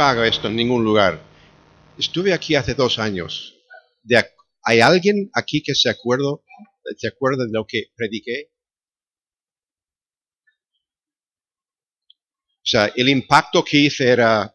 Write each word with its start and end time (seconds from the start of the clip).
hago 0.00 0.24
esto 0.24 0.48
en 0.48 0.56
ningún 0.56 0.84
lugar. 0.84 1.20
Estuve 1.98 2.32
aquí 2.32 2.54
hace 2.54 2.74
dos 2.74 2.98
años. 2.98 3.54
¿Hay 4.64 4.80
alguien 4.80 5.30
aquí 5.34 5.62
que 5.62 5.74
se, 5.74 5.90
acuerdo, 5.90 6.44
se 6.96 7.08
acuerda 7.08 7.44
de 7.44 7.52
lo 7.52 7.66
que 7.66 7.86
prediqué? 7.94 8.50
O 12.56 12.64
sea, 12.64 12.92
el 12.94 13.08
impacto 13.08 13.64
que 13.64 13.78
hice 13.78 14.08
era 14.08 14.54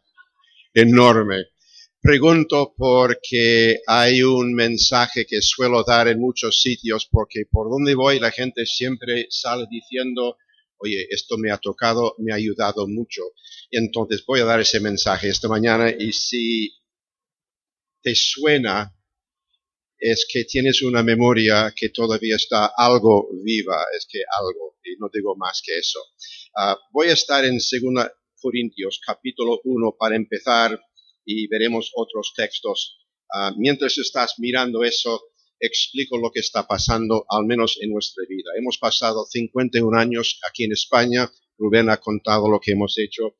enorme. 0.74 1.48
Pregunto 2.02 2.74
porque 2.78 3.80
hay 3.86 4.24
un 4.24 4.54
mensaje 4.54 5.26
que 5.26 5.42
suelo 5.42 5.84
dar 5.84 6.08
en 6.08 6.20
muchos 6.20 6.62
sitios, 6.62 7.08
porque 7.12 7.44
por 7.52 7.70
donde 7.70 7.96
voy 7.96 8.20
la 8.20 8.32
gente 8.32 8.66
siempre 8.66 9.28
sale 9.30 9.66
diciendo, 9.70 10.38
oye, 10.80 11.08
esto 11.10 11.38
me 11.38 11.52
ha 11.52 11.58
tocado, 11.58 12.16
me 12.20 12.32
ha 12.32 12.36
ayudado 12.36 12.88
mucho. 12.88 13.22
Entonces 13.72 14.24
voy 14.26 14.42
a 14.42 14.46
dar 14.46 14.60
ese 14.60 14.80
mensaje 14.80 15.30
esta 15.30 15.48
mañana 15.48 15.90
y 15.90 16.12
si 16.14 16.74
te 18.02 18.14
suena, 18.16 18.94
es 20.00 20.28
que 20.32 20.44
tienes 20.46 20.82
una 20.84 21.04
memoria 21.04 21.74
que 21.76 21.90
todavía 21.90 22.36
está 22.36 22.72
algo 22.78 23.30
viva, 23.44 23.84
es 23.98 24.08
que 24.10 24.20
algo, 24.40 24.78
y 24.84 24.96
no 25.00 25.10
digo 25.12 25.36
más 25.36 25.62
que 25.66 25.78
eso. 25.78 26.00
Ah, 26.56 26.78
voy 26.92 27.10
a 27.10 27.14
estar 27.14 27.44
en 27.46 27.58
2 27.58 28.12
Corintios 28.40 29.00
capítulo 29.06 29.60
1 29.64 29.96
para 30.00 30.16
empezar 30.16 30.80
y 31.26 31.48
veremos 31.48 31.92
otros 31.96 32.34
textos. 32.36 33.00
Ah, 33.34 33.54
mientras 33.58 33.98
estás 33.98 34.36
mirando 34.38 34.84
eso, 34.84 35.22
explico 35.60 36.18
lo 36.18 36.32
que 36.32 36.40
está 36.40 36.68
pasando, 36.68 37.26
al 37.30 37.46
menos 37.46 37.78
en 37.82 37.92
nuestra 37.92 38.24
vida. 38.28 38.52
Hemos 38.58 38.78
pasado 38.78 39.26
51 39.26 39.98
años 39.98 40.40
aquí 40.50 40.64
en 40.64 40.74
España. 40.74 41.32
Rubén 41.58 41.90
ha 41.90 41.98
contado 41.98 42.50
lo 42.50 42.60
que 42.60 42.72
hemos 42.72 42.98
hecho. 42.98 43.36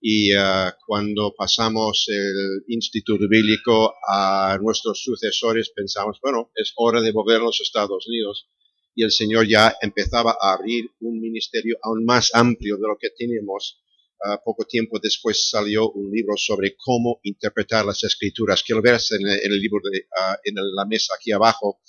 Y 0.00 0.34
uh, 0.34 0.72
cuando 0.86 1.34
pasamos 1.36 2.06
el 2.08 2.64
Instituto 2.68 3.28
Bíblico 3.28 3.94
a 4.08 4.58
nuestros 4.60 5.02
sucesores, 5.02 5.70
pensamos, 5.70 6.18
bueno, 6.22 6.50
es 6.54 6.72
hora 6.76 7.00
de 7.00 7.12
volver 7.12 7.36
a 7.36 7.44
los 7.44 7.60
Estados 7.60 8.06
Unidos. 8.08 8.48
Y 8.94 9.04
el 9.04 9.12
Señor 9.12 9.46
ya 9.46 9.76
empezaba 9.80 10.36
a 10.40 10.54
abrir 10.54 10.90
un 11.00 11.20
ministerio 11.20 11.76
aún 11.82 12.04
más 12.04 12.30
amplio 12.34 12.76
de 12.76 12.88
lo 12.88 12.96
que 12.98 13.10
tenemos 13.10 13.80
Uh, 14.22 14.36
poco 14.44 14.66
tiempo 14.66 14.98
después 15.02 15.48
salió 15.48 15.90
un 15.92 16.10
libro 16.10 16.36
sobre 16.36 16.74
cómo 16.76 17.20
interpretar 17.22 17.86
las 17.86 18.04
escrituras. 18.04 18.62
Quiero 18.62 18.82
ver 18.82 19.00
en, 19.10 19.26
en 19.26 19.52
el, 19.52 19.60
libro 19.60 19.80
de, 19.90 20.00
uh, 20.00 20.36
en 20.44 20.54
la 20.74 20.84
mesa 20.84 21.14
aquí 21.18 21.32
abajo. 21.32 21.80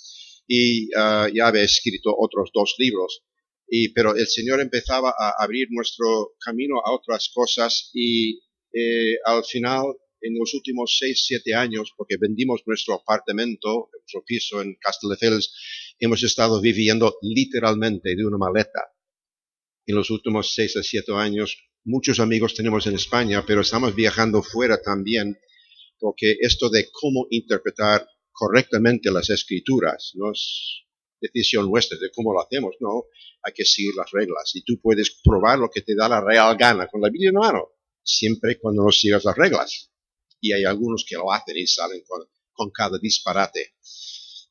Y 0.46 0.86
uh, 0.94 1.28
ya 1.32 1.48
había 1.48 1.62
escrito 1.62 2.14
otros 2.16 2.50
dos 2.54 2.74
libros. 2.78 3.22
Pero 3.94 4.14
el 4.14 4.26
Señor 4.26 4.60
empezaba 4.60 5.14
a 5.18 5.32
abrir 5.38 5.68
nuestro 5.70 6.34
camino 6.44 6.76
a 6.84 6.92
otras 6.92 7.30
cosas 7.32 7.90
y 7.94 8.38
eh, 8.72 9.18
al 9.24 9.44
final, 9.44 9.84
en 10.20 10.38
los 10.38 10.54
últimos 10.54 10.96
seis, 10.98 11.24
siete 11.26 11.54
años, 11.54 11.92
porque 11.96 12.16
vendimos 12.18 12.62
nuestro 12.66 12.94
apartamento, 12.94 13.90
nuestro 13.92 14.24
piso 14.24 14.62
en 14.62 14.76
Castelldefels, 14.80 15.54
hemos 15.98 16.22
estado 16.22 16.60
viviendo 16.60 17.16
literalmente 17.22 18.14
de 18.16 18.24
una 18.24 18.38
maleta. 18.38 18.92
En 19.86 19.96
los 19.96 20.10
últimos 20.10 20.54
seis 20.54 20.76
a 20.76 20.82
siete 20.82 21.12
años 21.12 21.56
muchos 21.84 22.20
amigos 22.20 22.54
tenemos 22.54 22.86
en 22.86 22.94
España, 22.94 23.44
pero 23.46 23.60
estamos 23.60 23.94
viajando 23.94 24.42
fuera 24.42 24.80
también, 24.80 25.38
porque 25.98 26.36
esto 26.40 26.68
de 26.68 26.88
cómo 26.90 27.26
interpretar 27.30 28.06
correctamente 28.30 29.10
las 29.10 29.30
escrituras 29.30 30.12
no 30.14 30.32
es 30.32 30.82
decisión 31.20 31.66
nuestra 31.66 31.98
de 31.98 32.10
cómo 32.10 32.32
lo 32.32 32.40
hacemos, 32.40 32.74
no, 32.80 33.04
hay 33.42 33.52
que 33.52 33.64
seguir 33.64 33.94
las 33.94 34.10
reglas 34.10 34.50
y 34.54 34.62
tú 34.62 34.80
puedes 34.80 35.20
probar 35.22 35.58
lo 35.58 35.70
que 35.70 35.82
te 35.82 35.94
da 35.94 36.08
la 36.08 36.20
real 36.20 36.56
gana 36.56 36.88
con 36.88 37.00
la 37.00 37.10
Biblia 37.10 37.30
en 37.30 37.36
mano, 37.36 37.68
siempre 38.02 38.58
cuando 38.60 38.84
no 38.84 38.90
sigas 38.90 39.24
las 39.24 39.36
reglas. 39.36 39.90
Y 40.40 40.52
hay 40.52 40.64
algunos 40.64 41.04
que 41.08 41.14
lo 41.14 41.32
hacen 41.32 41.56
y 41.56 41.66
salen 41.68 42.02
con, 42.06 42.26
con 42.52 42.70
cada 42.70 42.98
disparate. 42.98 43.74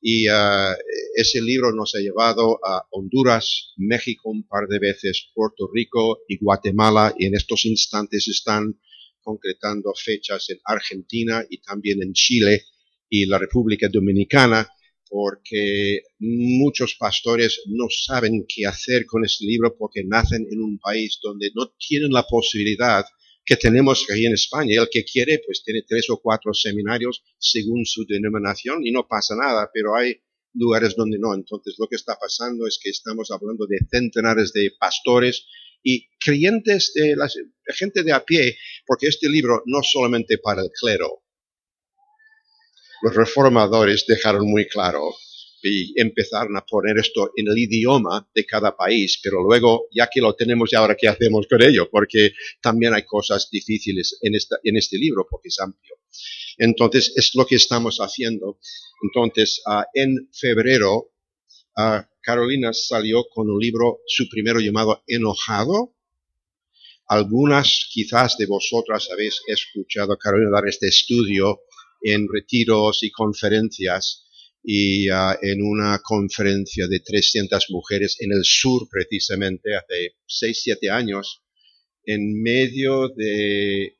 Y 0.01 0.27
uh, 0.27 0.73
ese 1.15 1.41
libro 1.41 1.71
nos 1.71 1.93
ha 1.93 1.99
llevado 1.99 2.59
a 2.65 2.87
Honduras, 2.89 3.73
México 3.77 4.31
un 4.31 4.47
par 4.47 4.67
de 4.67 4.79
veces, 4.79 5.29
Puerto 5.33 5.69
Rico 5.71 6.23
y 6.27 6.37
Guatemala, 6.39 7.13
y 7.17 7.27
en 7.27 7.35
estos 7.35 7.65
instantes 7.65 8.27
están 8.27 8.79
concretando 9.21 9.93
fechas 9.95 10.49
en 10.49 10.57
Argentina 10.65 11.45
y 11.47 11.61
también 11.61 12.01
en 12.01 12.13
Chile 12.13 12.65
y 13.09 13.27
la 13.27 13.37
República 13.37 13.87
Dominicana, 13.91 14.67
porque 15.07 16.01
muchos 16.19 16.95
pastores 16.95 17.61
no 17.67 17.85
saben 17.89 18.45
qué 18.47 18.65
hacer 18.65 19.05
con 19.05 19.23
este 19.23 19.45
libro 19.45 19.75
porque 19.77 20.03
nacen 20.03 20.47
en 20.49 20.61
un 20.61 20.79
país 20.79 21.19
donde 21.21 21.51
no 21.53 21.73
tienen 21.77 22.11
la 22.11 22.23
posibilidad 22.23 23.05
que 23.45 23.57
tenemos 23.57 24.05
aquí 24.09 24.25
en 24.25 24.33
España. 24.33 24.81
El 24.81 24.89
que 24.89 25.03
quiere, 25.03 25.41
pues 25.45 25.63
tiene 25.63 25.83
tres 25.87 26.09
o 26.09 26.17
cuatro 26.17 26.53
seminarios 26.53 27.23
según 27.37 27.85
su 27.85 28.05
denominación 28.07 28.85
y 28.85 28.91
no 28.91 29.07
pasa 29.07 29.35
nada, 29.35 29.69
pero 29.73 29.95
hay 29.95 30.21
lugares 30.53 30.95
donde 30.95 31.17
no. 31.19 31.33
Entonces 31.33 31.75
lo 31.77 31.87
que 31.87 31.95
está 31.95 32.17
pasando 32.19 32.67
es 32.67 32.79
que 32.81 32.89
estamos 32.89 33.31
hablando 33.31 33.65
de 33.67 33.79
centenares 33.89 34.53
de 34.53 34.71
pastores 34.79 35.45
y 35.83 36.07
creyentes 36.19 36.91
de 36.93 37.15
la 37.15 37.27
gente 37.73 38.03
de 38.03 38.11
a 38.11 38.23
pie, 38.23 38.57
porque 38.85 39.07
este 39.07 39.29
libro 39.29 39.63
no 39.65 39.81
solamente 39.81 40.37
para 40.37 40.61
el 40.61 40.69
clero. 40.79 41.23
Los 43.01 43.15
reformadores 43.15 44.05
dejaron 44.07 44.47
muy 44.47 44.67
claro 44.67 45.15
y 45.63 45.99
empezaron 45.99 46.57
a 46.57 46.65
poner 46.65 46.97
esto 46.97 47.31
en 47.35 47.47
el 47.47 47.57
idioma 47.57 48.27
de 48.33 48.45
cada 48.45 48.75
país, 48.75 49.19
pero 49.21 49.41
luego, 49.43 49.87
ya 49.91 50.07
que 50.07 50.21
lo 50.21 50.33
tenemos, 50.33 50.71
¿y 50.71 50.75
ahora 50.75 50.95
qué 50.99 51.07
hacemos 51.07 51.47
con 51.47 51.61
ello? 51.61 51.89
Porque 51.89 52.33
también 52.61 52.93
hay 52.93 53.03
cosas 53.03 53.49
difíciles 53.51 54.17
en, 54.21 54.35
esta, 54.35 54.57
en 54.63 54.77
este 54.77 54.97
libro, 54.97 55.27
porque 55.29 55.49
es 55.49 55.59
amplio. 55.59 55.95
Entonces, 56.57 57.13
es 57.15 57.31
lo 57.35 57.45
que 57.45 57.55
estamos 57.55 57.97
haciendo. 57.97 58.59
Entonces, 59.03 59.61
uh, 59.65 59.83
en 59.93 60.29
febrero, 60.33 61.11
uh, 61.77 62.01
Carolina 62.21 62.73
salió 62.73 63.25
con 63.29 63.49
un 63.49 63.59
libro, 63.59 63.99
su 64.07 64.27
primero 64.29 64.59
llamado 64.59 65.03
Enojado. 65.07 65.95
Algunas 67.07 67.87
quizás 67.91 68.37
de 68.37 68.45
vosotras 68.45 69.09
habéis 69.11 69.41
escuchado 69.47 70.13
a 70.13 70.17
Carolina 70.17 70.51
dar 70.51 70.67
este 70.67 70.87
estudio 70.87 71.61
en 72.01 72.27
retiros 72.31 73.03
y 73.03 73.11
conferencias 73.11 74.25
y 74.63 75.09
uh, 75.09 75.35
en 75.41 75.61
una 75.61 75.99
conferencia 76.03 76.87
de 76.87 76.99
300 76.99 77.67
mujeres 77.69 78.17
en 78.19 78.31
el 78.31 78.43
sur 78.43 78.87
precisamente 78.89 79.75
hace 79.75 80.15
6, 80.25 80.59
7 80.63 80.89
años, 80.89 81.41
en 82.05 82.41
medio 82.41 83.09
de 83.09 83.97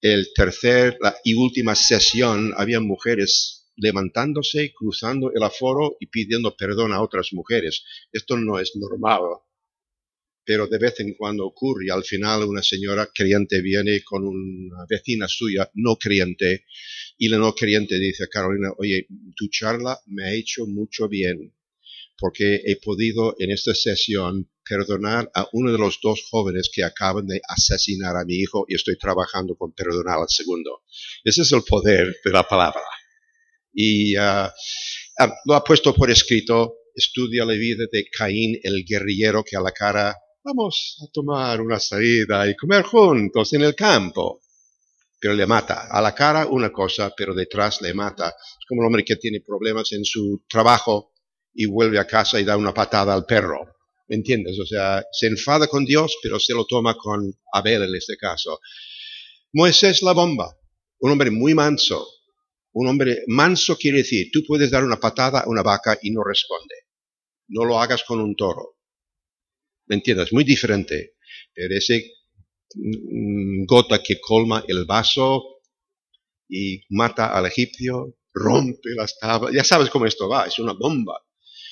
el 0.00 0.32
tercer 0.34 0.98
y 1.22 1.34
última 1.34 1.76
sesión 1.76 2.52
había 2.56 2.80
mujeres 2.80 3.70
levantándose, 3.76 4.72
cruzando 4.74 5.30
el 5.32 5.42
aforo 5.42 5.96
y 6.00 6.06
pidiendo 6.06 6.56
perdón 6.56 6.92
a 6.92 7.00
otras 7.00 7.32
mujeres. 7.32 7.84
Esto 8.12 8.36
no 8.36 8.58
es 8.58 8.72
normal, 8.74 9.20
pero 10.44 10.66
de 10.66 10.78
vez 10.78 11.00
en 11.00 11.14
cuando 11.14 11.46
ocurre. 11.46 11.90
Al 11.90 12.04
final 12.04 12.44
una 12.44 12.62
señora 12.62 13.08
creyente 13.14 13.60
viene 13.60 14.02
con 14.02 14.24
una 14.24 14.84
vecina 14.88 15.26
suya 15.28 15.70
no 15.74 15.96
creyente 15.96 16.64
y 17.18 17.28
la 17.28 17.38
no 17.38 17.54
creyente 17.54 17.98
dice 17.98 18.28
Carolina, 18.28 18.70
oye, 18.78 19.06
tu 19.36 19.48
charla 19.48 19.98
me 20.06 20.24
ha 20.24 20.32
hecho 20.32 20.66
mucho 20.66 21.08
bien 21.08 21.54
porque 22.22 22.62
he 22.64 22.76
podido 22.76 23.34
en 23.40 23.50
esta 23.50 23.74
sesión 23.74 24.48
perdonar 24.64 25.28
a 25.34 25.48
uno 25.52 25.72
de 25.72 25.78
los 25.78 25.98
dos 26.00 26.22
jóvenes 26.30 26.70
que 26.72 26.84
acaban 26.84 27.26
de 27.26 27.40
asesinar 27.48 28.16
a 28.16 28.24
mi 28.24 28.36
hijo 28.36 28.64
y 28.68 28.76
estoy 28.76 28.96
trabajando 28.96 29.56
con 29.56 29.72
perdonar 29.72 30.18
al 30.20 30.28
segundo. 30.28 30.82
Ese 31.24 31.42
es 31.42 31.50
el 31.50 31.62
poder 31.64 32.14
de 32.24 32.30
la 32.30 32.44
palabra. 32.44 32.84
Y 33.72 34.16
uh, 34.16 34.48
lo 35.46 35.54
ha 35.54 35.64
puesto 35.64 35.92
por 35.94 36.12
escrito, 36.12 36.76
estudia 36.94 37.44
la 37.44 37.54
vida 37.54 37.86
de 37.90 38.06
Caín, 38.08 38.56
el 38.62 38.84
guerrillero 38.84 39.42
que 39.42 39.56
a 39.56 39.60
la 39.60 39.72
cara, 39.72 40.14
vamos 40.44 40.98
a 41.02 41.10
tomar 41.12 41.60
una 41.60 41.78
salida 41.78 42.48
y 42.48 42.56
comer 42.56 42.82
juntos 42.82 43.52
en 43.52 43.62
el 43.62 43.74
campo. 43.74 44.40
Pero 45.18 45.34
le 45.34 45.46
mata. 45.46 45.86
A 45.88 46.00
la 46.00 46.14
cara 46.14 46.46
una 46.46 46.72
cosa, 46.72 47.12
pero 47.16 47.32
detrás 47.32 47.80
le 47.80 47.94
mata. 47.94 48.28
Es 48.28 48.66
como 48.66 48.82
el 48.82 48.86
hombre 48.86 49.04
que 49.04 49.16
tiene 49.16 49.40
problemas 49.40 49.92
en 49.92 50.04
su 50.04 50.44
trabajo 50.48 51.12
y 51.54 51.66
vuelve 51.66 51.98
a 51.98 52.06
casa 52.06 52.40
y 52.40 52.44
da 52.44 52.56
una 52.56 52.72
patada 52.72 53.12
al 53.12 53.26
perro 53.26 53.60
¿Me 54.08 54.16
entiendes? 54.16 54.58
O 54.58 54.66
sea, 54.66 55.04
se 55.12 55.26
enfada 55.26 55.68
con 55.68 55.84
Dios, 55.84 56.18
pero 56.22 56.38
se 56.38 56.52
lo 56.52 56.66
toma 56.66 56.96
con 56.96 57.32
Abel 57.52 57.84
en 57.84 57.94
este 57.94 58.16
caso. 58.16 58.60
Moisés 59.52 60.02
la 60.02 60.12
bomba, 60.12 60.54
un 60.98 61.12
hombre 61.12 61.30
muy 61.30 61.54
manso. 61.54 62.06
Un 62.72 62.88
hombre 62.88 63.22
manso 63.28 63.76
quiere 63.76 63.98
decir, 63.98 64.28
tú 64.32 64.42
puedes 64.46 64.70
dar 64.70 64.84
una 64.84 64.98
patada 64.98 65.40
a 65.40 65.48
una 65.48 65.62
vaca 65.62 65.98
y 66.02 66.10
no 66.10 66.24
responde. 66.24 66.74
No 67.48 67.64
lo 67.64 67.80
hagas 67.80 68.02
con 68.04 68.20
un 68.20 68.34
toro. 68.34 68.76
¿Me 69.92 69.96
entiendes? 69.96 70.32
Muy 70.32 70.44
diferente. 70.44 71.16
Pero 71.52 71.76
ese 71.76 72.14
mm, 72.74 73.66
gota 73.66 74.02
que 74.02 74.18
colma 74.18 74.64
el 74.66 74.86
vaso 74.86 75.60
y 76.48 76.80
mata 76.88 77.36
al 77.36 77.44
egipcio, 77.44 78.16
rompe 78.32 78.94
las 78.96 79.18
tablas. 79.18 79.52
Ya 79.52 79.62
sabes 79.62 79.90
cómo 79.90 80.06
esto 80.06 80.30
va, 80.30 80.46
es 80.46 80.58
una 80.58 80.72
bomba. 80.72 81.22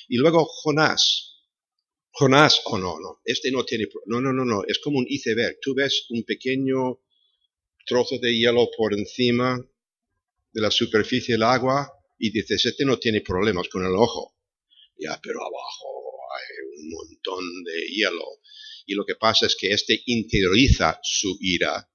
Y 0.07 0.17
luego 0.17 0.45
Jonás, 0.45 1.47
Jonás, 2.11 2.61
oh 2.65 2.77
no, 2.77 2.99
no, 2.99 3.21
este 3.25 3.51
no 3.51 3.65
tiene, 3.65 3.87
no, 4.05 4.21
no, 4.21 4.31
no, 4.31 4.45
no, 4.45 4.65
es 4.67 4.77
como 4.77 4.99
un 4.99 5.07
iceberg. 5.09 5.57
Tú 5.59 5.73
ves 5.73 6.05
un 6.09 6.21
pequeño 6.21 6.99
trozo 7.87 8.19
de 8.19 8.37
hielo 8.37 8.69
por 8.77 8.93
encima 8.93 9.59
de 10.53 10.61
la 10.61 10.69
superficie 10.69 11.33
del 11.33 11.43
agua 11.43 11.91
y 12.19 12.29
dices, 12.31 12.67
este 12.67 12.85
no 12.85 12.99
tiene 12.99 13.21
problemas 13.21 13.67
con 13.67 13.83
el 13.83 13.95
ojo. 13.95 14.35
Ya, 14.99 15.19
pero 15.23 15.39
abajo 15.39 15.90
un 16.81 16.89
montón 16.89 17.63
de 17.63 17.87
hielo. 17.87 18.41
Y 18.85 18.93
lo 18.93 19.05
que 19.05 19.15
pasa 19.15 19.45
es 19.45 19.55
que 19.55 19.71
este 19.71 20.01
interioriza 20.05 20.99
su 21.03 21.37
ira 21.39 21.89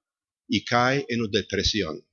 y 0.47 0.63
cae 0.63 1.05
en 1.09 1.21
una 1.21 1.29
depresión. 1.31 2.03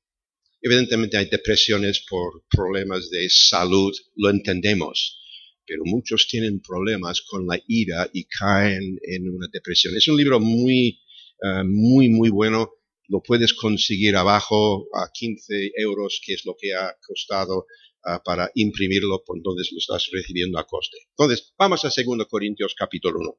Evidentemente 0.61 1.17
hay 1.17 1.27
depresiones 1.27 2.05
por 2.09 2.45
problemas 2.49 3.11
de 3.11 3.29
salud, 3.29 3.95
lo 4.17 4.31
entendemos, 4.31 5.21
pero 5.67 5.83
muchos 5.85 6.27
tienen 6.27 6.61
problemas 6.61 7.21
con 7.23 7.47
la 7.47 7.61
ira 7.69 8.09
y 8.13 8.25
caen 8.25 8.99
en 9.03 9.29
una 9.29 9.47
depresión. 9.53 9.97
Es 9.97 10.09
un 10.09 10.17
libro 10.17 10.41
muy, 10.41 11.01
eh, 11.43 11.65
muy, 11.65 12.09
muy 12.09 12.31
bueno. 12.31 12.73
Lo 13.09 13.23
puedes 13.23 13.53
conseguir 13.53 14.17
abajo 14.17 14.89
a 14.95 15.11
15 15.13 15.73
euros, 15.77 16.21
que 16.25 16.33
es 16.33 16.47
lo 16.47 16.57
que 16.59 16.73
ha 16.73 16.97
costado 17.07 17.67
eh, 18.07 18.19
para 18.25 18.51
imprimirlo, 18.55 19.23
pues 19.25 19.39
entonces 19.39 19.71
lo 19.73 19.79
estás 19.79 20.09
recibiendo 20.13 20.59
a 20.59 20.67
coste. 20.67 20.99
Entonces, 21.11 21.53
vamos 21.59 21.85
a 21.85 21.89
2 21.89 22.27
Corintios 22.29 22.75
capítulo 22.75 23.19
1. 23.21 23.39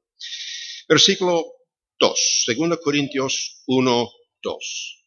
Versículo 0.87 1.43
2. 1.99 2.45
2 2.57 2.79
Corintios 2.83 3.63
1, 3.67 4.09
2. 4.41 5.03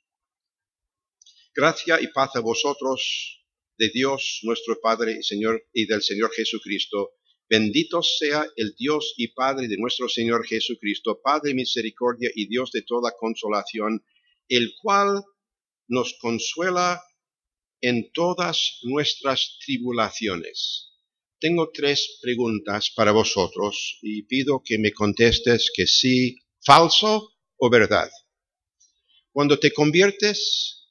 Gracia 1.55 1.99
y 2.01 2.09
paz 2.09 2.37
a 2.37 2.41
vosotros 2.41 3.45
de 3.79 3.91
Dios 3.91 4.41
nuestro 4.43 4.81
Padre 4.81 5.17
y 5.19 5.23
Señor 5.23 5.67
y 5.73 5.87
del 5.87 6.03
Señor 6.03 6.33
Jesucristo. 6.33 7.13
Bendito 7.49 8.03
sea 8.03 8.47
el 8.57 8.75
Dios 8.77 9.15
y 9.17 9.29
Padre 9.29 9.69
de 9.69 9.79
nuestro 9.79 10.09
Señor 10.09 10.47
Jesucristo, 10.47 11.21
Padre 11.23 11.55
misericordia 11.55 12.31
y 12.35 12.47
Dios 12.47 12.71
de 12.73 12.83
toda 12.83 13.15
consolación, 13.19 14.05
el 14.49 14.75
cual 14.83 15.23
nos 15.89 16.15
consuela 16.21 17.03
en 17.81 18.11
todas 18.13 18.81
nuestras 18.83 19.59
tribulaciones. 19.65 20.93
Tengo 21.41 21.71
tres 21.73 22.19
preguntas 22.21 22.91
para 22.97 23.13
vosotros 23.13 23.99
y 24.03 24.23
pido 24.25 24.63
que 24.65 24.79
me 24.79 24.93
contestes 24.93 25.71
que 25.75 25.87
sí, 25.87 26.37
falso 26.65 27.35
o 27.57 27.71
verdad. 27.71 28.11
Cuando 29.33 29.59
te 29.59 29.73
conviertes, 29.73 30.89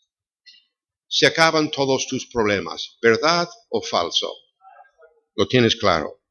se 1.08 1.26
acaban 1.26 1.72
todos 1.72 2.08
tus 2.08 2.28
problemas, 2.28 2.98
¿verdad 3.02 3.50
o 3.70 3.82
falso? 3.82 4.34
Lo 5.36 5.48
tienes 5.48 5.76
claro. 5.76 6.22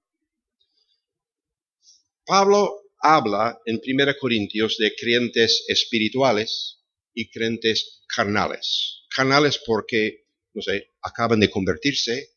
Pablo 2.25 2.83
habla 3.01 3.61
en 3.67 3.81
1 3.85 4.15
Corintios 4.19 4.79
de 4.79 4.95
creyentes 4.97 5.65
espirituales 5.69 6.83
y 7.15 7.31
creyentes 7.31 8.03
carnales. 8.09 9.05
Carnales 9.15 9.61
porque, 9.65 10.26
no 10.57 10.63
sé, 10.63 10.95
acaban 11.03 11.39
de 11.39 11.51
convertirse, 11.51 12.31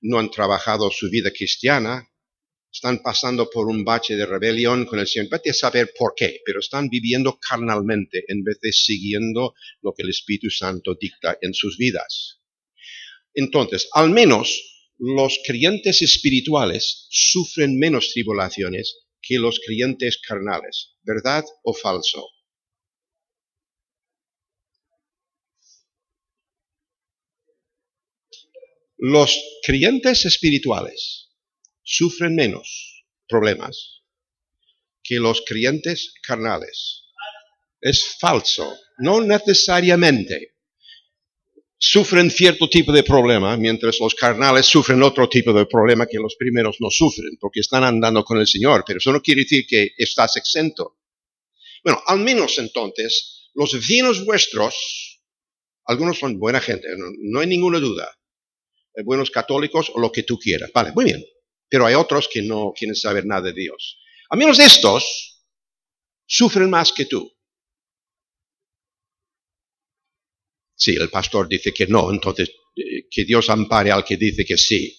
no 0.00 0.18
han 0.18 0.32
trabajado 0.32 0.90
su 0.90 1.08
vida 1.08 1.30
cristiana, 1.30 2.10
están 2.72 3.00
pasando 3.02 3.48
por 3.48 3.68
un 3.68 3.84
bache 3.84 4.16
de 4.16 4.26
rebelión 4.26 4.84
con 4.84 4.98
el 4.98 5.06
Señor. 5.06 5.30
Vete 5.30 5.50
a 5.50 5.54
saber 5.54 5.94
por 5.96 6.14
qué, 6.16 6.40
pero 6.44 6.58
están 6.58 6.88
viviendo 6.88 7.38
carnalmente 7.38 8.24
en 8.26 8.42
vez 8.42 8.58
de 8.60 8.72
siguiendo 8.72 9.54
lo 9.80 9.94
que 9.94 10.02
el 10.02 10.10
Espíritu 10.10 10.50
Santo 10.50 10.96
dicta 11.00 11.38
en 11.40 11.54
sus 11.54 11.78
vidas. 11.78 12.40
Entonces, 13.32 13.88
al 13.92 14.10
menos 14.10 14.90
los 14.98 15.38
creyentes 15.46 16.02
espirituales 16.02 17.06
sufren 17.10 17.78
menos 17.78 18.10
tribulaciones 18.12 19.06
que 19.22 19.38
los 19.38 19.60
creyentes 19.64 20.18
carnales. 20.18 20.96
¿Verdad 21.04 21.44
o 21.62 21.72
falso? 21.72 22.26
Los 28.98 29.38
creyentes 29.62 30.24
espirituales 30.24 31.28
sufren 31.82 32.34
menos 32.34 33.04
problemas 33.28 34.02
que 35.02 35.20
los 35.20 35.42
creyentes 35.46 36.14
carnales. 36.26 37.04
Es 37.80 38.16
falso, 38.18 38.76
no 38.98 39.20
necesariamente. 39.20 40.54
Sufren 41.78 42.30
cierto 42.30 42.70
tipo 42.70 42.90
de 42.90 43.02
problema, 43.02 43.56
mientras 43.58 44.00
los 44.00 44.14
carnales 44.14 44.64
sufren 44.64 45.02
otro 45.02 45.28
tipo 45.28 45.52
de 45.52 45.66
problema 45.66 46.06
que 46.06 46.16
los 46.16 46.34
primeros 46.36 46.78
no 46.80 46.90
sufren, 46.90 47.36
porque 47.38 47.60
están 47.60 47.84
andando 47.84 48.24
con 48.24 48.38
el 48.38 48.46
Señor, 48.46 48.82
pero 48.86 48.98
eso 48.98 49.12
no 49.12 49.20
quiere 49.20 49.42
decir 49.42 49.66
que 49.68 49.90
estás 49.98 50.36
exento. 50.36 50.98
Bueno, 51.84 52.02
al 52.06 52.20
menos 52.20 52.58
entonces, 52.58 53.50
los 53.52 53.74
vecinos 53.74 54.24
vuestros, 54.24 55.20
algunos 55.84 56.18
son 56.18 56.38
buena 56.38 56.60
gente, 56.60 56.88
no, 56.96 57.06
no 57.18 57.40
hay 57.40 57.46
ninguna 57.46 57.78
duda, 57.78 58.10
buenos 59.04 59.30
católicos 59.30 59.90
o 59.94 60.00
lo 60.00 60.10
que 60.10 60.22
tú 60.22 60.38
quieras. 60.38 60.70
Vale, 60.72 60.92
muy 60.92 61.04
bien. 61.04 61.24
Pero 61.68 61.86
hay 61.86 61.94
otros 61.94 62.28
que 62.32 62.42
no 62.42 62.72
quieren 62.76 62.94
saber 62.94 63.26
nada 63.26 63.42
de 63.42 63.52
Dios. 63.52 63.98
A 64.30 64.36
menos 64.36 64.58
estos 64.58 65.44
sufren 66.26 66.70
más 66.70 66.92
que 66.92 67.06
tú. 67.06 67.32
Sí, 70.74 70.94
el 70.94 71.08
pastor 71.08 71.48
dice 71.48 71.72
que 71.72 71.86
no, 71.86 72.12
entonces 72.12 72.50
eh, 72.76 73.06
que 73.10 73.24
Dios 73.24 73.48
ampare 73.48 73.90
al 73.90 74.04
que 74.04 74.16
dice 74.16 74.44
que 74.44 74.56
sí. 74.56 74.98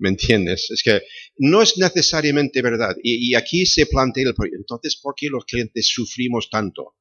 ¿Me 0.00 0.10
entiendes? 0.10 0.70
Es 0.70 0.82
que 0.82 1.02
no 1.38 1.60
es 1.60 1.76
necesariamente 1.76 2.62
verdad. 2.62 2.94
Y, 3.02 3.30
y 3.30 3.34
aquí 3.34 3.66
se 3.66 3.86
plantea 3.86 4.28
el 4.28 4.34
problema. 4.34 4.58
Entonces, 4.58 4.96
¿por 4.96 5.14
qué 5.16 5.28
los 5.28 5.44
clientes 5.44 5.88
sufrimos 5.88 6.48
tanto? 6.48 6.94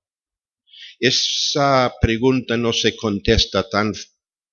Esa 1.00 1.94
pregunta 2.02 2.58
no 2.58 2.74
se 2.74 2.96
contesta 2.96 3.70
tan 3.70 3.94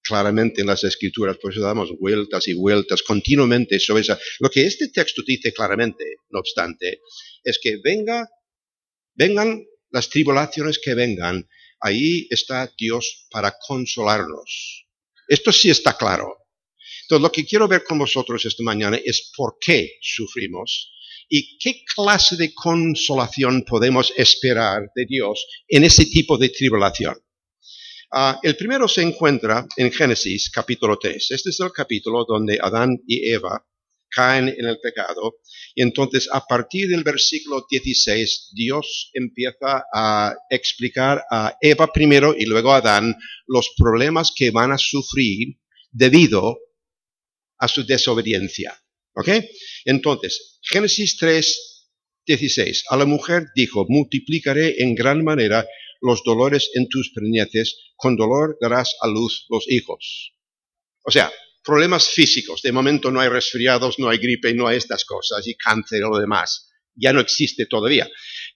claramente 0.05 0.61
en 0.61 0.67
las 0.69 0.85
escrituras, 0.85 1.39
por 1.39 1.53
eso 1.53 1.63
damos 1.63 1.91
vueltas 1.99 2.47
y 2.49 2.53
vueltas 2.53 3.03
continuamente 3.03 3.81
sobre 3.81 4.03
eso. 4.03 4.17
Lo 4.41 4.51
que 4.51 4.67
este 4.67 4.89
texto 4.89 5.23
dice 5.27 5.53
claramente, 5.53 6.05
no 6.31 6.41
obstante, 6.41 7.01
es 7.43 7.59
que 7.61 7.79
venga, 7.83 8.29
vengan 9.15 9.65
las 9.91 10.11
tribulaciones 10.11 10.79
que 10.79 10.95
vengan, 10.95 11.49
ahí 11.81 12.27
está 12.31 12.71
Dios 12.77 13.27
para 13.31 13.57
consolarnos. 13.67 14.87
Esto 15.27 15.53
sí 15.53 15.71
está 15.71 15.97
claro. 15.97 16.37
Entonces, 17.03 17.23
lo 17.23 17.33
que 17.33 17.45
quiero 17.45 17.69
ver 17.69 17.85
con 17.85 17.99
vosotros 17.99 18.45
esta 18.45 18.63
mañana 18.63 18.99
es 19.03 19.31
por 19.37 19.57
qué 19.61 19.99
sufrimos 20.01 20.93
y 21.29 21.59
qué 21.59 21.83
clase 21.95 22.37
de 22.37 22.53
consolación 22.53 23.65
podemos 23.65 24.13
esperar 24.17 24.91
de 24.95 25.07
Dios 25.07 25.47
en 25.69 25.85
ese 25.85 26.07
tipo 26.07 26.37
de 26.39 26.51
tribulación. 26.51 27.24
Ah, 28.17 28.39
el 28.45 28.55
primero 28.55 28.87
se 28.87 29.03
encuentra 29.03 29.67
en 29.77 29.91
Génesis 29.91 30.49
capítulo 30.49 30.97
3. 31.01 31.33
Este 31.33 31.51
es 31.51 31.59
el 31.59 31.73
capítulo 31.73 32.25
donde 32.25 32.61
Adán 32.63 32.97
y 33.09 33.29
Eva 33.29 33.67
caen 34.09 34.55
en 34.57 34.67
el 34.67 34.79
pecado. 34.79 35.39
Y 35.75 35.83
entonces 35.83 36.29
a 36.31 36.47
partir 36.47 36.89
del 36.91 37.03
versículo 37.03 37.67
16 37.69 38.51
Dios 38.55 39.11
empieza 39.15 39.87
a 39.93 40.33
explicar 40.49 41.25
a 41.29 41.57
Eva 41.61 41.93
primero 41.93 42.37
y 42.39 42.47
luego 42.47 42.73
a 42.73 42.77
Adán 42.77 43.17
los 43.49 43.75
problemas 43.77 44.33
que 44.33 44.53
van 44.53 44.71
a 44.71 44.79
sufrir 44.79 45.57
debido 45.91 46.57
a 47.59 47.67
su 47.67 47.85
desobediencia. 47.85 48.81
¿Ok? 49.17 49.29
Entonces, 49.87 50.61
Génesis 50.63 51.17
3, 51.17 51.91
16. 52.27 52.85
A 52.91 52.97
la 52.97 53.07
mujer 53.07 53.47
dijo, 53.57 53.87
multiplicaré 53.89 54.81
en 54.81 54.95
gran 54.95 55.25
manera 55.25 55.67
los 56.05 56.23
dolores 56.23 56.71
en 56.75 56.87
tus 56.89 57.13
preñeces, 57.15 57.93
con 57.97 58.15
dolor 58.15 58.59
darás 58.61 58.95
a 59.01 59.09
luz 59.09 59.47
los 59.49 59.65
hijos. 59.71 60.35
O 61.03 61.11
sea, 61.11 61.33
problemas 61.63 62.09
físicos. 62.09 62.61
De 62.61 62.73
momento 62.73 63.11
no 63.11 63.21
hay 63.21 63.29
resfriados, 63.29 63.99
no 63.99 64.11
hay 64.11 64.19
gripe, 64.19 64.53
no 64.53 64.69
hay 64.69 64.77
estas 64.77 65.05
cosas, 65.07 65.47
y 65.49 65.55
cáncer 65.55 66.05
o 66.05 66.11
lo 66.11 66.19
demás. 66.19 66.71
Ya 66.95 67.13
no 67.13 67.21
existe 67.21 67.67
todavía. 67.67 68.09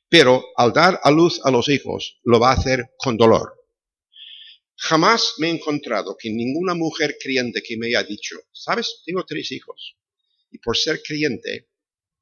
Pero 0.09 0.45
al 0.57 0.73
dar 0.73 1.01
a 1.03 1.11
luz 1.11 1.41
a 1.43 1.51
los 1.51 1.69
hijos, 1.71 2.19
lo 2.25 2.39
va 2.39 2.51
a 2.51 2.57
hacer 2.57 2.91
con 2.99 3.17
dolor. 3.17 3.55
Jamás 4.77 5.35
me 5.39 5.49
he 5.49 5.51
encontrado 5.51 6.17
que 6.19 6.31
ninguna 6.31 6.75
mujer 6.75 7.17
creyente 7.21 7.63
que 7.63 7.77
me 7.79 7.89
haya 7.89 8.05
dicho, 8.05 8.37
sabes, 8.53 9.03
tengo 9.05 9.25
tres 9.25 9.51
hijos, 9.51 9.97
y 10.53 10.59
por 10.59 10.77
ser 10.77 11.03
creyente 11.03 11.71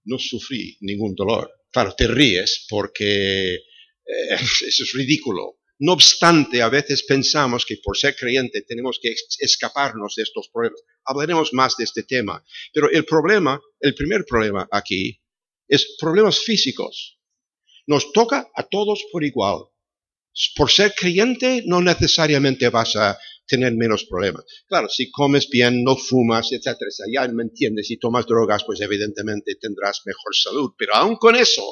no 0.04 0.18
sufrí 0.18 0.78
ningún 0.80 1.14
dolor. 1.14 1.52
Claro, 1.70 1.94
te 1.94 2.06
ríes 2.06 2.64
porque 2.70 3.58
eh, 4.06 4.34
eso 4.66 4.84
es 4.84 4.92
ridículo. 4.92 5.58
No 5.78 5.92
obstante, 5.92 6.62
a 6.62 6.70
veces 6.70 7.02
pensamos 7.02 7.66
que 7.66 7.76
por 7.82 7.98
ser 7.98 8.16
creyente 8.16 8.62
tenemos 8.62 8.98
que 9.00 9.14
escaparnos 9.40 10.14
de 10.16 10.22
estos 10.22 10.48
problemas. 10.48 10.80
Hablaremos 11.04 11.52
más 11.52 11.76
de 11.76 11.84
este 11.84 12.02
tema. 12.02 12.42
Pero 12.72 12.90
el 12.90 13.04
problema, 13.04 13.60
el 13.80 13.94
primer 13.94 14.24
problema 14.24 14.66
aquí, 14.72 15.20
es 15.68 15.96
problemas 16.00 16.38
físicos. 16.38 17.20
Nos 17.86 18.12
toca 18.12 18.48
a 18.54 18.62
todos 18.62 19.04
por 19.12 19.22
igual. 19.22 19.64
Por 20.54 20.70
ser 20.70 20.94
creyente 20.94 21.62
no 21.66 21.82
necesariamente 21.82 22.68
vas 22.70 22.96
a 22.96 23.18
tener 23.46 23.74
menos 23.74 24.04
problemas. 24.04 24.44
Claro, 24.66 24.88
si 24.88 25.10
comes 25.10 25.48
bien, 25.48 25.82
no 25.82 25.96
fumas, 25.96 26.52
etcétera, 26.52 26.90
ya 27.12 27.28
me 27.28 27.44
entiendes, 27.44 27.86
si 27.86 27.96
tomas 27.96 28.26
drogas, 28.26 28.64
pues 28.64 28.80
evidentemente 28.80 29.54
tendrás 29.60 30.02
mejor 30.04 30.34
salud. 30.34 30.72
Pero 30.76 30.94
aún 30.94 31.16
con 31.16 31.36
eso, 31.36 31.62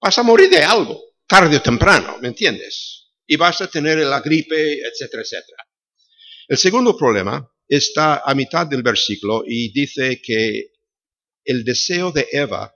Vas 0.00 0.18
a 0.18 0.22
morir 0.22 0.48
de 0.50 0.62
algo, 0.62 1.02
tarde 1.26 1.56
o 1.56 1.62
temprano, 1.62 2.18
¿me 2.20 2.28
entiendes? 2.28 2.98
y 3.28 3.36
vas 3.36 3.60
a 3.60 3.68
tener 3.68 3.98
la 3.98 4.20
gripe, 4.20 4.80
etcétera, 4.80 5.22
etcétera. 5.22 5.62
El 6.48 6.56
segundo 6.56 6.96
problema 6.96 7.46
está 7.68 8.22
a 8.24 8.34
mitad 8.34 8.66
del 8.66 8.82
versículo 8.82 9.44
y 9.46 9.70
dice 9.70 10.20
que 10.22 10.72
el 11.44 11.62
deseo 11.62 12.10
de 12.10 12.26
Eva 12.32 12.74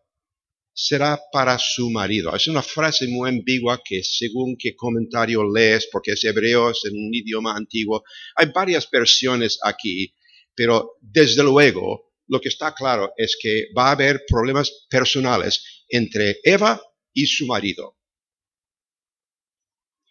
será 0.75 1.19
para 1.33 1.59
su 1.59 1.91
marido. 1.91 2.37
Es 2.37 2.47
una 2.49 2.63
frase 2.63 3.09
muy 3.09 3.31
ambigua 3.31 3.81
que 3.83 4.03
según 4.03 4.57
qué 4.59 4.77
comentario 4.77 5.43
lees, 5.43 5.89
porque 5.91 6.13
es 6.13 6.25
hebreo, 6.25 6.71
es 6.71 6.83
en 6.85 6.93
un 6.97 7.15
idioma 7.15 7.57
antiguo, 7.57 8.05
hay 8.37 8.49
varias 8.55 8.91
versiones 8.91 9.59
aquí, 9.63 10.15
pero 10.55 10.97
desde 11.01 11.43
luego 11.43 12.13
lo 12.29 12.41
que 12.41 12.51
está 12.51 12.75
claro 12.75 13.13
es 13.17 13.39
que 13.41 13.69
va 13.77 13.89
a 13.89 13.93
haber 13.93 14.25
problemas 14.29 14.87
personales 14.91 15.85
entre 15.89 16.41
Eva 16.43 16.81
y 17.13 17.27
su 17.27 17.47
marido. 17.47 17.97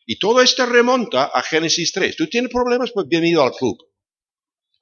Y 0.06 0.20
todo 0.20 0.42
esto 0.42 0.66
remonta 0.66 1.26
a 1.26 1.42
Génesis 1.44 1.92
3. 1.92 2.16
¿Tú 2.16 2.28
tienes 2.28 2.52
problemas? 2.52 2.92
Pues 2.92 3.08
bienvenido 3.08 3.44
al 3.44 3.54
club. 3.54 3.78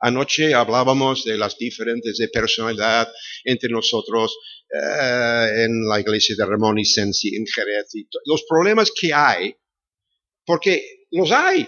Anoche 0.02 0.54
hablábamos 0.54 1.26
de 1.26 1.38
las 1.38 1.58
diferentes 1.58 2.18
de 2.18 2.30
personalidad 2.30 3.12
entre 3.44 3.70
nosotros 3.70 4.38
eh, 4.72 5.66
en 5.66 5.88
la 5.90 6.00
iglesia 6.00 6.36
de 6.38 6.46
Ramón 6.46 6.80
y 6.80 6.86
Sensi 6.86 7.36
en 7.36 7.46
Jerez. 7.46 7.92
Los 8.26 8.46
problemas 8.48 8.92
que 8.92 9.14
hay, 9.14 9.54
porque 10.46 11.06
los 11.12 11.32
hay. 11.32 11.68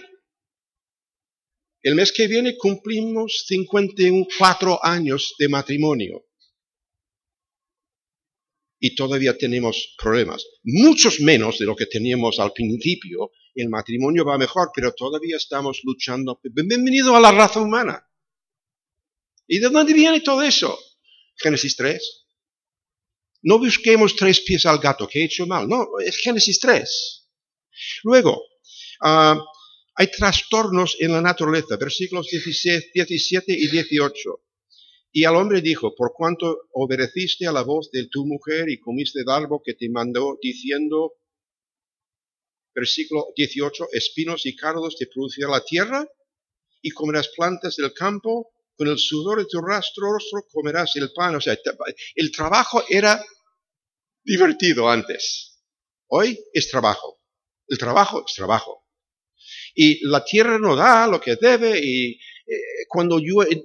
El 1.82 1.94
mes 1.94 2.12
que 2.12 2.26
viene 2.26 2.56
cumplimos 2.56 3.44
54 3.46 4.80
años 4.82 5.34
de 5.38 5.48
matrimonio. 5.48 6.24
Y 8.84 8.96
todavía 8.96 9.38
tenemos 9.38 9.94
problemas. 9.96 10.44
Muchos 10.64 11.20
menos 11.20 11.56
de 11.60 11.66
lo 11.66 11.76
que 11.76 11.86
teníamos 11.86 12.40
al 12.40 12.52
principio. 12.52 13.30
El 13.54 13.68
matrimonio 13.68 14.24
va 14.24 14.36
mejor, 14.36 14.70
pero 14.74 14.92
todavía 14.92 15.36
estamos 15.36 15.82
luchando. 15.84 16.40
Bienvenido 16.42 17.14
a 17.14 17.20
la 17.20 17.30
raza 17.30 17.60
humana. 17.60 18.04
¿Y 19.46 19.60
de 19.60 19.68
dónde 19.68 19.94
viene 19.94 20.20
todo 20.20 20.42
eso? 20.42 20.76
Génesis 21.36 21.76
3. 21.76 22.24
No 23.42 23.60
busquemos 23.60 24.16
tres 24.16 24.40
pies 24.40 24.66
al 24.66 24.80
gato, 24.80 25.06
que 25.06 25.20
he 25.20 25.24
hecho 25.26 25.46
mal. 25.46 25.68
No, 25.68 25.86
es 26.04 26.16
Génesis 26.16 26.58
3. 26.58 27.28
Luego, 28.02 28.42
ah, 29.02 29.38
hay 29.94 30.10
trastornos 30.10 30.96
en 30.98 31.12
la 31.12 31.20
naturaleza, 31.20 31.76
versículos 31.76 32.26
17 32.28 33.52
y 33.52 33.68
18. 33.68 34.40
Y 35.12 35.24
al 35.24 35.36
hombre 35.36 35.60
dijo, 35.60 35.94
por 35.94 36.12
cuanto 36.14 36.68
obedeciste 36.72 37.46
a 37.46 37.52
la 37.52 37.62
voz 37.62 37.90
de 37.90 38.08
tu 38.08 38.26
mujer 38.26 38.70
y 38.70 38.80
comiste 38.80 39.20
el 39.20 39.28
árbol 39.28 39.60
que 39.62 39.74
te 39.74 39.90
mandó, 39.90 40.38
diciendo, 40.40 41.12
versículo 42.74 43.26
18, 43.36 43.88
espinos 43.92 44.46
y 44.46 44.56
cardos 44.56 44.96
te 44.96 45.06
producirá 45.06 45.48
la 45.48 45.62
tierra, 45.62 46.08
y 46.80 46.90
comerás 46.90 47.28
plantas 47.28 47.76
del 47.76 47.92
campo, 47.92 48.52
con 48.76 48.88
el 48.88 48.98
sudor 48.98 49.38
de 49.38 49.44
tu 49.44 49.60
rastro 49.60 50.16
comerás 50.50 50.96
el 50.96 51.12
pan. 51.12 51.36
O 51.36 51.40
sea, 51.40 51.56
el 52.16 52.32
trabajo 52.32 52.82
era 52.88 53.22
divertido 54.24 54.88
antes. 54.88 55.60
Hoy 56.08 56.38
es 56.52 56.68
trabajo. 56.68 57.20
El 57.68 57.78
trabajo 57.78 58.24
es 58.26 58.34
trabajo. 58.34 58.88
Y 59.74 60.06
la 60.06 60.24
tierra 60.24 60.58
no 60.58 60.74
da 60.74 61.06
lo 61.06 61.20
que 61.20 61.36
debe 61.36 61.80
y 61.82 62.18
cuando 62.92 63.18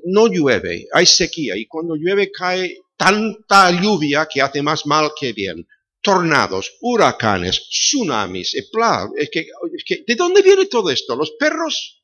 no 0.05 0.27
llueve, 0.27 0.87
hay 0.93 1.05
sequía 1.05 1.57
y 1.57 1.67
cuando 1.67 1.95
llueve 1.95 2.31
cae 2.31 2.79
tanta 2.95 3.71
lluvia 3.71 4.25
que 4.31 4.41
hace 4.41 4.61
más 4.61 4.85
mal 4.85 5.11
que 5.19 5.33
bien. 5.33 5.67
Tornados, 6.01 6.77
huracanes, 6.79 7.67
tsunamis, 7.69 8.53
¿de 8.53 10.15
dónde 10.15 10.41
viene 10.41 10.67
todo 10.67 10.89
esto? 10.89 11.17
Los 11.17 11.31
perros 11.31 12.01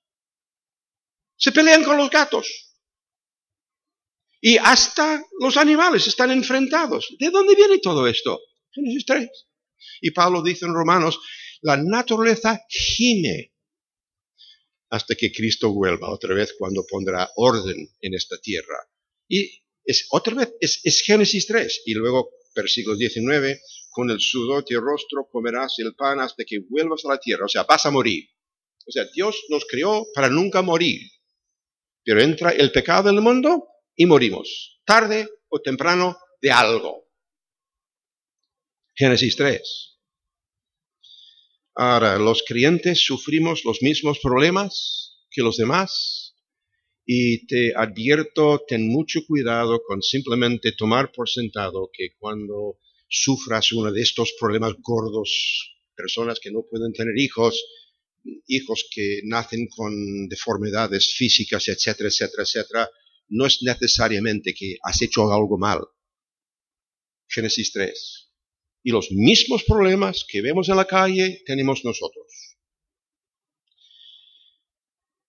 se 1.38 1.54
pelean 1.54 1.84
con 1.86 1.96
los 1.96 2.10
gatos. 2.10 2.76
Y 4.42 4.58
hasta 4.58 5.24
los 5.40 5.56
animales 5.56 6.06
están 6.08 6.30
enfrentados. 6.32 7.16
¿De 7.18 7.30
dónde 7.30 7.56
viene 7.56 7.80
todo 7.80 8.06
esto? 8.06 8.42
Génesis 8.72 9.06
3. 9.06 9.30
Y 10.02 10.12
Pablo 10.12 10.42
dice 10.42 10.66
en 10.66 10.74
Romanos, 10.74 11.22
la 11.62 11.78
naturaleza 11.78 12.60
gime 12.68 13.53
hasta 14.94 15.16
que 15.16 15.32
Cristo 15.32 15.74
vuelva 15.74 16.14
otra 16.14 16.36
vez 16.36 16.54
cuando 16.56 16.86
pondrá 16.88 17.28
orden 17.36 17.90
en 18.00 18.14
esta 18.14 18.38
tierra. 18.38 18.78
Y 19.28 19.50
es 19.84 20.06
otra 20.12 20.36
vez, 20.36 20.54
es, 20.60 21.02
Génesis 21.02 21.48
3. 21.48 21.82
Y 21.88 21.96
luego, 21.96 22.30
versículo 22.56 22.96
19, 22.96 23.60
con 23.90 24.12
el 24.12 24.20
sudor 24.20 24.64
de 24.64 24.80
rostro 24.80 25.28
comerás 25.32 25.74
el 25.80 25.96
pan 25.96 26.20
hasta 26.20 26.46
que 26.46 26.60
vuelvas 26.70 27.04
a 27.06 27.10
la 27.10 27.18
tierra. 27.18 27.46
O 27.46 27.50
sea, 27.50 27.64
vas 27.64 27.88
a 27.88 27.90
morir. 27.90 28.30
O 28.86 28.92
sea, 28.92 29.06
Dios 29.06 29.36
nos 29.50 29.66
creó 29.66 30.06
para 30.14 30.30
nunca 30.30 30.62
morir. 30.62 31.02
Pero 32.04 32.22
entra 32.22 32.52
el 32.52 32.72
pecado 32.72 33.10
en 33.10 33.16
el 33.16 33.22
mundo 33.22 33.66
y 33.96 34.06
morimos, 34.06 34.80
tarde 34.86 35.28
o 35.50 35.60
temprano, 35.60 36.20
de 36.40 36.52
algo. 36.52 37.10
Génesis 38.94 39.36
3. 39.38 39.93
Ahora, 41.76 42.18
los 42.18 42.44
creyentes 42.48 43.04
sufrimos 43.04 43.66
los 43.66 43.82
mismos 43.82 44.20
problemas 44.20 45.18
que 45.32 45.42
los 45.42 45.58
demás 45.58 46.36
y 47.06 47.46
te 47.48 47.74
advierto, 47.76 48.64
ten 48.68 48.88
mucho 48.88 49.22
cuidado 49.28 49.82
con 49.86 50.02
simplemente 50.02 50.72
tomar 50.72 51.12
por 51.12 51.30
sentado 51.30 51.90
que 51.92 52.10
cuando 52.18 52.78
sufras 53.10 53.72
uno 53.72 53.92
de 53.92 54.02
estos 54.02 54.34
problemas 54.40 54.74
gordos, 54.80 55.76
personas 55.96 56.40
que 56.40 56.52
no 56.52 56.64
pueden 56.70 56.94
tener 56.94 57.18
hijos, 57.18 57.64
hijos 58.48 58.88
que 58.90 59.22
nacen 59.26 59.68
con 59.68 60.28
deformidades 60.30 61.14
físicas, 61.16 61.68
etcétera, 61.68 62.10
etcétera, 62.10 62.44
etcétera, 62.44 62.90
no 63.30 63.46
es 63.46 63.62
necesariamente 63.64 64.54
que 64.54 64.78
has 64.84 65.02
hecho 65.02 65.32
algo 65.32 65.58
mal. 65.58 65.82
Génesis 67.28 67.72
3. 67.74 68.23
Y 68.84 68.92
los 68.92 69.12
mismos 69.12 69.64
problemas 69.64 70.26
que 70.28 70.42
vemos 70.42 70.68
en 70.70 70.76
la 70.76 70.86
calle 70.86 71.42
tenemos 71.46 71.86
nosotros. 71.86 72.58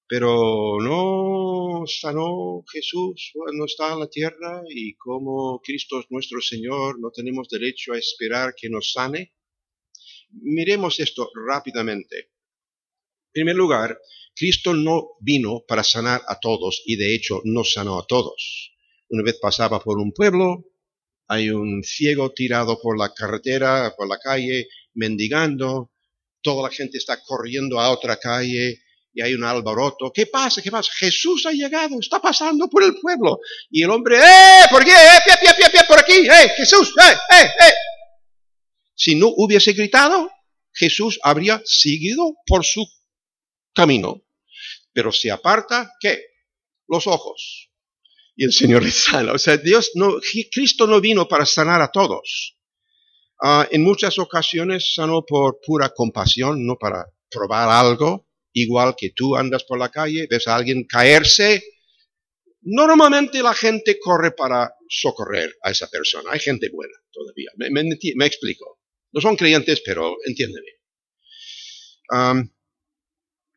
Pero 0.07 0.81
no 0.81 1.87
sanó 1.87 2.63
Jesús 2.71 3.31
cuando 3.33 3.65
está 3.65 3.93
en 3.93 4.01
la 4.01 4.11
tierra 4.11 4.63
y 4.69 4.95
como 4.97 5.61
Cristo 5.61 6.01
es 6.01 6.07
nuestro 6.11 6.41
Señor, 6.41 7.01
no 7.01 7.11
tenemos 7.11 7.49
derecho 7.49 7.93
a 7.93 7.99
esperar 7.99 8.55
que 8.57 8.69
nos 8.69 8.93
sane. 8.93 9.35
Miremos 10.31 11.01
esto 11.01 11.31
rápidamente. 11.49 12.19
En 12.19 13.33
primer 13.33 13.57
lugar, 13.57 13.99
Cristo 14.35 14.75
no 14.75 15.11
vino 15.21 15.65
para 15.67 15.85
sanar 15.85 16.23
a 16.27 16.39
todos 16.41 16.83
y 16.85 16.97
de 16.97 17.15
hecho 17.15 17.41
no 17.45 17.65
sanó 17.65 17.99
a 17.99 18.07
todos. 18.07 18.73
Una 19.09 19.23
vez 19.23 19.39
pasaba 19.41 19.81
por 19.81 19.99
un 19.99 20.13
pueblo, 20.13 20.65
hay 21.29 21.51
un 21.51 21.83
ciego 21.83 22.33
tirado 22.33 22.81
por 22.81 22.99
la 22.99 23.13
carretera, 23.13 23.95
por 23.97 24.09
la 24.09 24.19
calle, 24.19 24.69
mendigando, 24.95 25.91
toda 26.43 26.69
la 26.69 26.75
gente 26.75 26.99
está 26.99 27.23
corriendo 27.23 27.81
a 27.81 27.91
otra 27.91 28.17
calle 28.17 28.83
y 29.13 29.23
hay 29.23 29.35
un 29.35 29.45
alboroto. 29.45 30.13
¿Qué 30.13 30.27
pasa? 30.27 30.61
¿Qué 30.61 30.71
pasa? 30.71 30.91
Jesús 30.97 31.47
ha 31.47 31.53
llegado, 31.53 31.99
está 32.01 32.21
pasando 32.21 32.69
por 32.69 32.83
el 32.83 32.97
pueblo. 33.01 33.39
Y 33.71 33.83
el 33.83 33.91
hombre, 33.91 34.19
¡eh! 34.19 34.65
¿Por 34.71 34.85
qué? 34.85 34.91
¡Eh! 34.91 35.21
¡Pia, 35.25 35.37
pia, 35.41 35.55
pia, 35.55 35.71
pia! 35.71 35.87
¡Por 35.87 35.99
aquí! 35.99 36.27
¡Eh! 36.27 36.49
¡Jesús! 36.57 36.95
¡Eh! 37.01 37.37
¡Eh! 37.37 37.45
¡Eh! 37.45 37.73
Si 38.95 39.15
no 39.15 39.29
hubiese 39.37 39.73
gritado, 39.73 40.31
Jesús 40.73 41.19
habría 41.23 41.63
seguido 41.65 42.35
por 42.47 42.65
su 42.65 42.87
camino 43.73 44.25
pero 44.95 45.13
se 45.13 45.31
aparta, 45.31 45.93
¿qué? 46.01 46.25
Los 46.87 47.07
ojos. 47.07 47.71
Y 48.37 48.45
el 48.45 48.53
Señor 48.53 48.83
le 48.83 48.91
sana. 48.91 49.33
O 49.33 49.39
sea, 49.39 49.57
Dios 49.57 49.93
no, 49.95 50.19
Cristo 50.51 50.87
no 50.87 51.01
vino 51.01 51.29
para 51.29 51.47
sanar 51.47 51.81
a 51.81 51.91
todos. 51.91 52.57
Ah, 53.43 53.69
en 53.71 53.83
muchas 53.83 54.19
ocasiones 54.19 54.95
sanó 54.95 55.25
por 55.25 55.61
pura 55.65 55.91
compasión, 55.91 56.65
no 56.67 56.77
para 56.77 57.05
probar 57.31 57.69
algo. 57.69 58.29
Igual 58.53 58.95
que 58.97 59.11
tú 59.11 59.37
andas 59.37 59.65
por 59.65 59.79
la 59.79 59.91
calle, 59.91 60.27
ves 60.31 60.47
a 60.47 60.57
alguien 60.57 60.85
caerse. 60.85 61.63
Normalmente 62.63 63.43
la 63.43 63.53
gente 63.53 63.99
corre 63.99 64.31
para 64.31 64.75
socorrer 64.89 65.55
a 65.63 65.71
esa 65.71 65.89
persona. 65.89 66.31
Hay 66.33 66.41
gente 66.41 66.71
buena 66.71 66.95
todavía. 67.11 67.51
Me, 67.57 68.27
explico. 68.27 68.81
No 69.13 69.21
son 69.21 69.37
creyentes, 69.37 69.83
pero 69.85 70.17
entiéndeme. 70.25 70.71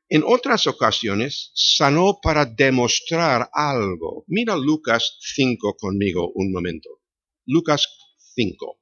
En 0.09 0.23
otras 0.25 0.67
ocasiones 0.67 1.51
sanó 1.53 2.19
para 2.21 2.45
demostrar 2.45 3.49
algo. 3.51 4.23
Mira 4.27 4.55
Lucas 4.55 5.17
5 5.19 5.75
conmigo 5.77 6.31
un 6.33 6.51
momento. 6.51 7.01
Lucas 7.45 7.87
5. 8.35 8.79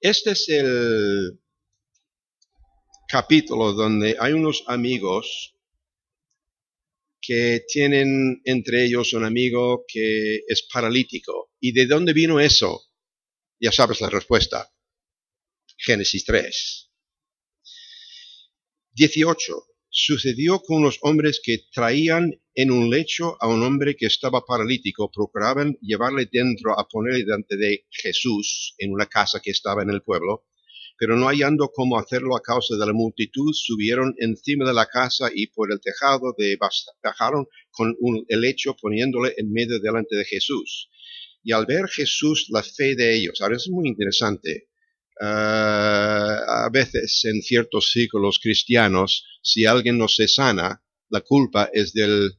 Este 0.00 0.30
es 0.32 0.48
el 0.48 1.40
capítulo 3.08 3.72
donde 3.72 4.16
hay 4.20 4.32
unos 4.34 4.62
amigos 4.68 5.54
que 7.20 7.64
tienen 7.66 8.40
entre 8.44 8.84
ellos 8.84 9.12
un 9.14 9.24
amigo 9.24 9.84
que 9.88 10.42
es 10.46 10.68
paralítico. 10.72 11.50
¿Y 11.58 11.72
de 11.72 11.86
dónde 11.86 12.12
vino 12.12 12.38
eso? 12.38 12.84
Ya 13.58 13.72
sabes 13.72 14.00
la 14.00 14.10
respuesta. 14.10 14.72
Génesis 15.76 16.24
3. 16.24 16.85
18. 18.96 19.52
Sucedió 19.90 20.60
con 20.60 20.82
los 20.82 20.96
hombres 21.02 21.42
que 21.44 21.66
traían 21.70 22.32
en 22.54 22.70
un 22.70 22.88
lecho 22.88 23.36
a 23.42 23.46
un 23.46 23.62
hombre 23.62 23.94
que 23.94 24.06
estaba 24.06 24.40
paralítico, 24.46 25.10
procuraban 25.12 25.76
llevarle 25.82 26.26
dentro 26.32 26.72
a 26.80 26.88
ponerle 26.88 27.18
delante 27.18 27.58
de 27.58 27.84
Jesús 27.90 28.74
en 28.78 28.94
una 28.94 29.04
casa 29.04 29.40
que 29.44 29.50
estaba 29.50 29.82
en 29.82 29.90
el 29.90 30.00
pueblo, 30.00 30.46
pero 30.98 31.14
no 31.14 31.26
hallando 31.26 31.70
cómo 31.74 31.98
hacerlo 31.98 32.34
a 32.38 32.40
causa 32.40 32.76
de 32.76 32.86
la 32.86 32.94
multitud, 32.94 33.52
subieron 33.52 34.14
encima 34.16 34.66
de 34.66 34.72
la 34.72 34.86
casa 34.86 35.28
y 35.30 35.48
por 35.48 35.70
el 35.70 35.80
tejado 35.82 36.34
de 36.38 36.56
bajaron 37.02 37.44
con 37.70 37.94
un, 38.00 38.24
el 38.28 38.40
lecho 38.40 38.74
poniéndole 38.80 39.34
en 39.36 39.52
medio 39.52 39.78
delante 39.78 40.16
de 40.16 40.24
Jesús. 40.24 40.88
Y 41.44 41.52
al 41.52 41.66
ver 41.66 41.86
Jesús 41.88 42.46
la 42.48 42.62
fe 42.62 42.96
de 42.96 43.14
ellos, 43.14 43.42
ahora 43.42 43.56
es 43.56 43.68
muy 43.68 43.88
interesante, 43.88 44.68
ah, 45.20 46.64
a 46.66 46.70
veces 46.70 47.20
en 47.24 47.42
ciertos 47.42 47.90
círculos 47.90 48.38
cristianos, 48.38 49.24
si 49.42 49.64
alguien 49.64 49.98
no 49.98 50.08
se 50.08 50.28
sana, 50.28 50.82
la 51.08 51.20
culpa 51.20 51.70
es 51.72 51.92
del 51.92 52.32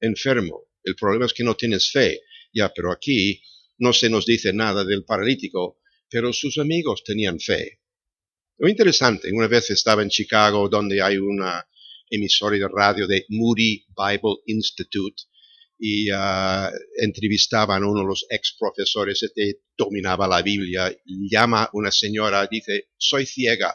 enfermo. 0.00 0.64
El 0.84 0.94
problema 0.94 1.26
es 1.26 1.32
que 1.32 1.44
no 1.44 1.54
tienes 1.54 1.90
fe. 1.90 2.20
Ya, 2.52 2.72
pero 2.74 2.92
aquí 2.92 3.42
no 3.78 3.92
se 3.92 4.08
nos 4.08 4.26
dice 4.26 4.52
nada 4.52 4.84
del 4.84 5.04
paralítico, 5.04 5.80
pero 6.08 6.32
sus 6.32 6.58
amigos 6.58 7.04
tenían 7.04 7.38
fe. 7.38 7.80
Muy 8.58 8.72
interesante, 8.72 9.30
una 9.32 9.46
vez 9.46 9.70
estaba 9.70 10.02
en 10.02 10.08
Chicago 10.08 10.68
donde 10.68 11.00
hay 11.00 11.18
una 11.18 11.64
emisora 12.10 12.56
de 12.56 12.68
radio 12.68 13.06
de 13.06 13.24
Moody 13.28 13.84
Bible 13.96 14.36
Institute 14.46 15.22
y 15.78 16.10
uh, 16.10 16.70
entrevistaban 16.96 17.82
a 17.82 17.86
uno 17.88 18.00
de 18.00 18.06
los 18.06 18.26
ex 18.28 18.56
profesores 18.58 19.22
este 19.22 19.60
dominaba 19.76 20.26
la 20.26 20.42
Biblia, 20.42 20.92
llama 21.04 21.70
una 21.72 21.92
señora, 21.92 22.46
dice, 22.50 22.88
soy 22.96 23.26
ciega. 23.26 23.74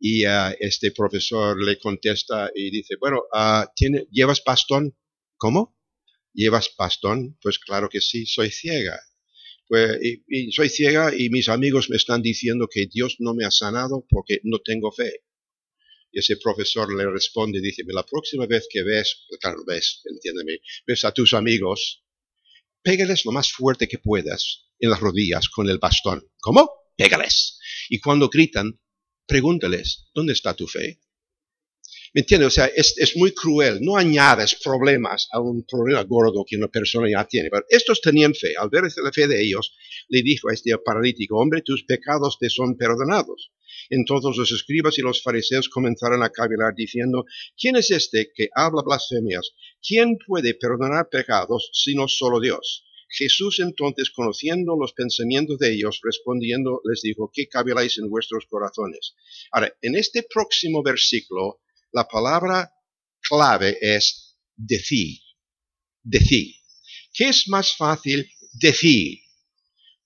Y 0.00 0.26
uh, 0.26 0.54
este 0.58 0.90
profesor 0.92 1.62
le 1.62 1.78
contesta 1.78 2.50
y 2.54 2.70
dice, 2.70 2.96
bueno, 2.98 3.22
uh, 3.32 3.66
¿tiene, 3.76 4.06
¿llevas 4.10 4.42
bastón? 4.44 4.96
¿Cómo? 5.36 5.78
¿Llevas 6.32 6.70
bastón? 6.76 7.38
Pues 7.40 7.58
claro 7.58 7.88
que 7.88 8.00
sí, 8.00 8.26
soy 8.26 8.50
ciega. 8.50 8.98
Pues, 9.68 9.98
y 10.02 10.50
soy 10.50 10.68
ciega 10.68 11.14
y 11.16 11.30
mis 11.30 11.48
amigos 11.48 11.90
me 11.90 11.96
están 11.96 12.22
diciendo 12.22 12.66
que 12.68 12.86
Dios 12.92 13.16
no 13.20 13.34
me 13.34 13.44
ha 13.44 13.52
sanado 13.52 14.04
porque 14.10 14.40
no 14.42 14.58
tengo 14.58 14.90
fe. 14.90 15.22
Y 16.12 16.18
ese 16.18 16.36
profesor 16.36 16.92
le 16.94 17.08
responde, 17.08 17.60
dice, 17.60 17.82
la 17.86 18.04
próxima 18.04 18.46
vez 18.46 18.66
que 18.70 18.82
ves, 18.82 19.26
claro, 19.40 19.64
ves, 19.66 20.02
entiéndeme, 20.04 20.58
ves 20.86 21.04
a 21.04 21.12
tus 21.12 21.34
amigos, 21.34 22.04
pégales 22.82 23.24
lo 23.24 23.32
más 23.32 23.52
fuerte 23.52 23.86
que 23.88 23.98
puedas 23.98 24.66
en 24.78 24.90
las 24.90 25.00
rodillas 25.00 25.48
con 25.48 25.68
el 25.68 25.78
bastón. 25.78 26.26
¿Cómo? 26.40 26.70
Pégales. 26.96 27.58
Y 27.88 28.00
cuando 28.00 28.28
gritan, 28.28 28.80
pregúntales, 29.26 30.10
¿dónde 30.14 30.32
está 30.32 30.54
tu 30.54 30.66
fe? 30.66 31.00
¿Me 32.12 32.22
entiendes? 32.22 32.48
O 32.48 32.50
sea, 32.50 32.66
es, 32.66 33.16
muy 33.16 33.32
cruel. 33.32 33.78
No 33.80 33.96
añades 33.96 34.56
problemas 34.56 35.28
a 35.32 35.40
un 35.40 35.64
problema 35.64 36.02
gordo 36.02 36.44
que 36.44 36.56
una 36.56 36.66
persona 36.66 37.08
ya 37.08 37.24
tiene. 37.24 37.50
Pero 37.50 37.64
estos 37.68 38.00
tenían 38.00 38.34
fe. 38.34 38.54
Al 38.58 38.68
ver 38.68 38.84
la 39.02 39.12
fe 39.12 39.28
de 39.28 39.40
ellos, 39.40 39.76
le 40.08 40.22
dijo 40.22 40.48
a 40.48 40.54
este 40.54 40.76
paralítico, 40.84 41.36
hombre, 41.36 41.62
tus 41.62 41.84
pecados 41.84 42.36
te 42.38 42.50
son 42.50 42.76
perdonados. 42.76 43.52
Entonces 43.90 44.36
los 44.36 44.50
escribas 44.50 44.98
y 44.98 45.02
los 45.02 45.22
fariseos 45.22 45.68
comenzaron 45.68 46.22
a 46.22 46.30
cavilar 46.30 46.74
diciendo, 46.74 47.24
¿quién 47.56 47.76
es 47.76 47.90
este 47.90 48.32
que 48.34 48.48
habla 48.54 48.82
blasfemias? 48.84 49.52
¿Quién 49.80 50.18
puede 50.26 50.54
perdonar 50.54 51.08
pecados 51.10 51.70
sino 51.72 52.08
solo 52.08 52.40
Dios? 52.40 52.84
Jesús 53.08 53.58
entonces, 53.58 54.10
conociendo 54.10 54.76
los 54.76 54.92
pensamientos 54.92 55.58
de 55.58 55.74
ellos, 55.74 56.00
respondiendo, 56.02 56.80
les 56.84 57.02
dijo, 57.02 57.30
¿qué 57.32 57.48
caviláis 57.48 57.98
en 57.98 58.08
vuestros 58.08 58.46
corazones? 58.46 59.16
Ahora, 59.50 59.74
en 59.82 59.96
este 59.96 60.22
próximo 60.22 60.82
versículo, 60.84 61.60
la 61.92 62.06
palabra 62.06 62.72
clave 63.20 63.78
es 63.80 64.38
decir. 64.56 65.18
Decir. 66.02 66.54
¿Qué 67.12 67.28
es 67.28 67.48
más 67.48 67.76
fácil 67.76 68.30
decir? 68.52 69.20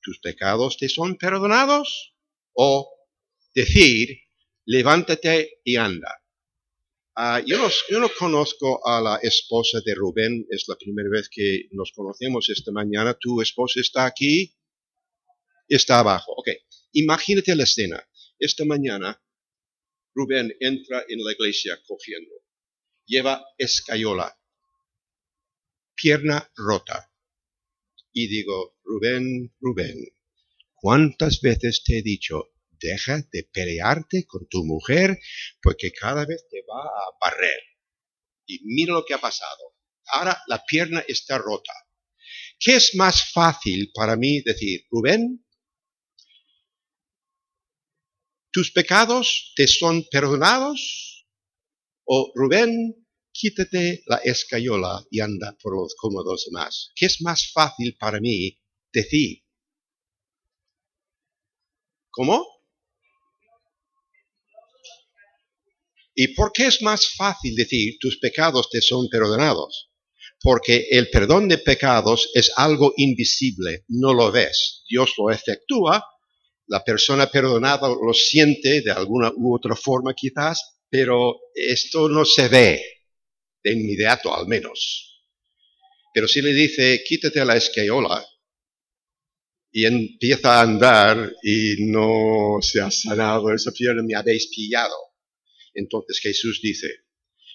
¿Tus 0.01 0.19
pecados 0.21 0.77
te 0.77 0.89
son 0.89 1.17
perdonados? 1.17 2.15
¿O 2.53 2.91
decir, 3.55 4.19
levántate 4.67 5.61
y 5.65 5.77
anda. 5.77 6.21
Ah, 7.17 7.41
yo, 7.47 7.59
no, 7.91 8.09
conozco 8.19 8.85
a 8.87 9.01
la 9.01 9.17
esposa 9.23 9.81
de 9.85 9.95
Rubén, 9.95 10.47
es 10.51 10.65
la 10.67 10.75
primera 10.75 11.09
vez 11.09 11.29
que 11.31 11.69
nos 11.71 11.93
conocemos 11.93 12.49
esta 12.51 12.73
mañana. 12.73 13.15
¿Tu 13.15 13.41
esposa 13.41 13.81
está 13.81 14.05
aquí? 14.05 14.57
Está 15.69 16.01
abajo. 16.01 16.33
Ok, 16.37 16.49
imagínate 16.93 17.55
la 17.55 17.63
escena. 17.63 18.05
Esta 18.37 18.65
mañana 18.65 19.23
Rubén 20.15 20.55
entra 20.61 21.05
en 21.09 21.25
la 21.25 21.33
iglesia 21.33 21.79
cogiendo. 21.87 22.35
Lleva 23.07 23.45
escayola, 23.59 24.39
pierna 25.95 26.51
rota. 26.57 27.11
Y 28.13 28.29
digo, 28.29 28.79
Rubén, 28.85 29.55
Rubén, 29.61 29.97
¿cuántas 30.75 31.41
veces 31.41 31.83
te 31.85 31.99
he 31.99 32.03
dicho, 32.03 32.55
deja 32.85 33.23
de 33.33 33.49
pelearte 33.53 34.27
con 34.27 34.47
tu 34.49 34.65
mujer 34.65 35.19
porque 35.63 35.93
cada 35.93 36.25
vez 36.25 36.47
te 36.51 36.63
va 36.63 36.83
a 36.83 37.17
barrer. 37.21 37.61
Y 38.47 38.61
mira 38.65 38.93
lo 38.95 39.05
que 39.05 39.15
ha 39.15 39.21
pasado. 39.21 39.75
Ahora 40.07 40.41
la 40.47 40.65
pierna 40.65 41.05
está 41.09 41.39
rota. 41.39 41.73
¿Qué 42.59 42.77
es 42.77 42.95
más 42.95 43.33
fácil 43.33 43.91
para 43.95 44.17
mí 44.17 44.43
decir, 44.43 44.85
Rubén? 44.91 45.44
¿Tus 48.55 48.71
pecados 48.71 49.53
te 49.57 49.67
son 49.67 50.05
perdonados? 50.09 51.27
O 52.05 52.31
Rubén, 52.37 53.05
quítate 53.33 54.05
la 54.07 54.19
escayola 54.19 55.05
y 55.11 55.19
anda 55.19 55.59
por 55.61 55.77
los 55.77 55.97
cómodos 55.97 56.45
demás. 56.47 56.93
¿Qué 56.95 57.07
es 57.07 57.21
más 57.21 57.51
fácil 57.51 57.97
para 57.99 58.21
mí 58.21 58.57
decir? 58.93 59.43
¿Cómo? 62.11 62.47
¿Y 66.15 66.29
por 66.29 66.53
qué 66.53 66.67
es 66.67 66.81
más 66.81 67.09
fácil 67.17 67.57
decir 67.57 67.97
tus 67.99 68.19
pecados 68.19 68.71
te 68.71 68.81
son 68.81 69.09
perdonados? 69.09 69.91
Porque 70.41 70.87
el 70.93 71.11
perdón 71.11 71.49
de 71.49 71.59
pecados 71.59 72.31
es 72.35 72.53
algo 72.55 72.95
invisible, 72.99 73.85
no 73.89 74.15
lo 74.15 74.31
ves. 74.31 74.85
Dios 74.89 75.13
lo 75.19 75.33
efectúa, 75.33 76.07
la 76.67 76.83
persona 76.83 77.31
perdonada 77.31 77.89
lo 77.89 78.13
siente 78.13 78.81
de 78.81 78.91
alguna 78.91 79.31
u 79.35 79.55
otra 79.55 79.77
forma 79.77 80.15
quizás, 80.15 80.79
pero 80.89 81.41
esto 81.55 82.09
no 82.09 82.25
se 82.25 82.49
ve 82.49 82.83
de 83.63 83.73
inmediato 83.73 84.35
al 84.35 84.47
menos. 84.47 85.23
Pero 86.13 86.29
si 86.29 86.41
le 86.41 86.53
dice, 86.53 87.03
quítate 87.05 87.45
la 87.45 87.57
escayola, 87.57 88.25
y 89.77 89.87
empieza 89.87 90.61
a 90.61 90.63
andar 90.63 91.35
y 91.43 91.75
no 91.87 92.59
se 92.63 92.81
ha 92.81 92.93
sanado 92.93 93.53
esa 93.53 93.73
pierna, 93.73 94.05
me 94.05 94.15
habéis 94.15 94.47
pillado. 94.47 94.95
Entonces 95.75 96.21
Jesús 96.21 96.61
dice, 96.63 96.87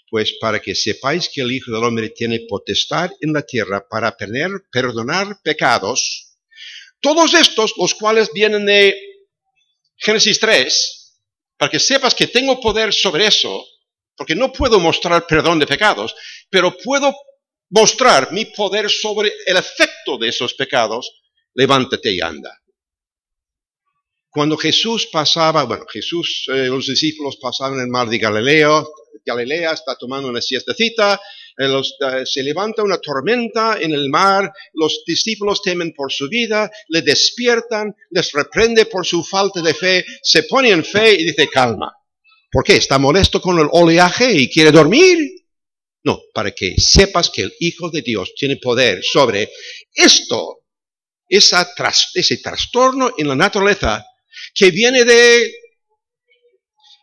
pues 0.10 0.34
para 0.42 0.60
que 0.60 0.76
sepáis 0.76 1.30
que 1.34 1.40
el 1.40 1.54
Hijo 1.54 1.72
del 1.72 1.86
Hombre 1.86 2.10
tiene 2.10 2.42
potestad 2.50 3.10
en 3.22 3.32
la 3.32 3.44
tierra 3.44 3.88
para 3.90 4.18
perdonar 4.18 5.40
pecados, 5.42 6.29
todos 7.02 7.34
estos, 7.34 7.74
los 7.78 7.94
cuales 7.94 8.32
vienen 8.34 8.66
de 8.66 8.96
Génesis 9.98 10.40
3, 10.40 11.16
para 11.58 11.72
que 11.72 11.80
sepas 11.80 12.16
que 12.16 12.28
tengo 12.28 12.60
poder 12.60 12.94
sobre 12.94 13.28
eso, 13.28 13.66
porque 14.16 14.36
no 14.36 14.52
puedo 14.52 14.80
mostrar 14.80 15.26
perdón 15.28 15.60
de 15.60 15.68
pecados, 15.68 16.16
pero 16.50 16.76
puedo 16.78 17.14
mostrar 17.70 18.32
mi 18.32 18.46
poder 18.46 18.90
sobre 18.90 19.32
el 19.46 19.58
efecto 19.58 20.18
de 20.18 20.30
esos 20.30 20.54
pecados, 20.54 21.22
levántate 21.54 22.12
y 22.12 22.22
anda. 22.22 22.58
Cuando 24.30 24.58
Jesús 24.58 25.08
pasaba, 25.08 25.64
bueno, 25.64 25.86
Jesús, 25.92 26.46
eh, 26.48 26.68
los 26.68 26.88
discípulos 26.88 27.38
pasaban 27.42 27.80
el 27.80 27.88
mar 27.88 28.08
de 28.08 28.20
Galileo, 28.20 28.92
Galilea 29.26 29.72
está 29.72 29.96
tomando 29.96 30.30
una 30.30 30.42
siestecita, 30.42 31.20
eh, 31.60 31.66
eh, 31.66 32.26
se 32.26 32.42
levanta 32.42 32.84
una 32.84 33.00
tormenta 33.00 33.78
en 33.82 33.92
el 33.94 34.10
mar, 34.10 34.50
los 34.74 35.04
discípulos 35.06 35.62
temen 35.62 35.92
por 35.94 36.10
su 36.10 36.30
vida, 36.30 36.72
le 36.88 37.02
despiertan, 37.02 37.94
les 38.12 38.32
reprende 38.32 38.86
por 38.86 39.06
su 39.06 39.22
falta 39.26 39.62
de 39.62 39.74
fe, 39.74 40.06
se 40.24 40.44
pone 40.44 40.70
en 40.70 40.86
fe 40.86 41.16
y 41.16 41.26
dice 41.26 41.50
calma. 41.50 41.92
¿Por 42.50 42.64
qué? 42.64 42.78
¿Está 42.78 42.98
molesto 42.98 43.42
con 43.42 43.60
el 43.60 43.68
oleaje 43.72 44.32
y 44.32 44.50
quiere 44.50 44.72
dormir? 44.72 45.18
No, 46.04 46.22
para 46.34 46.52
que 46.52 46.76
sepas 46.78 47.30
que 47.30 47.42
el 47.42 47.54
Hijo 47.60 47.90
de 47.90 48.04
Dios 48.04 48.34
tiene 48.36 48.56
poder 48.56 49.04
sobre 49.04 49.52
esto, 49.94 50.62
ese 51.28 52.38
trastorno 52.38 53.14
en 53.18 53.28
la 53.28 53.36
naturaleza 53.36 54.06
que 54.56 54.72
viene 54.72 55.04
de... 55.04 55.54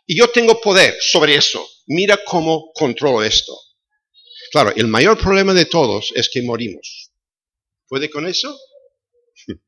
Y 0.07 0.17
yo 0.17 0.29
tengo 0.29 0.59
poder 0.59 0.97
sobre 0.99 1.35
eso. 1.35 1.63
Mira 1.85 2.19
cómo 2.25 2.71
controlo 2.73 3.23
esto. 3.23 3.55
Claro, 4.51 4.71
el 4.75 4.87
mayor 4.87 5.17
problema 5.17 5.53
de 5.53 5.65
todos 5.65 6.11
es 6.15 6.29
que 6.31 6.41
morimos. 6.41 7.11
¿Puede 7.87 8.09
con 8.09 8.25
eso? 8.27 8.57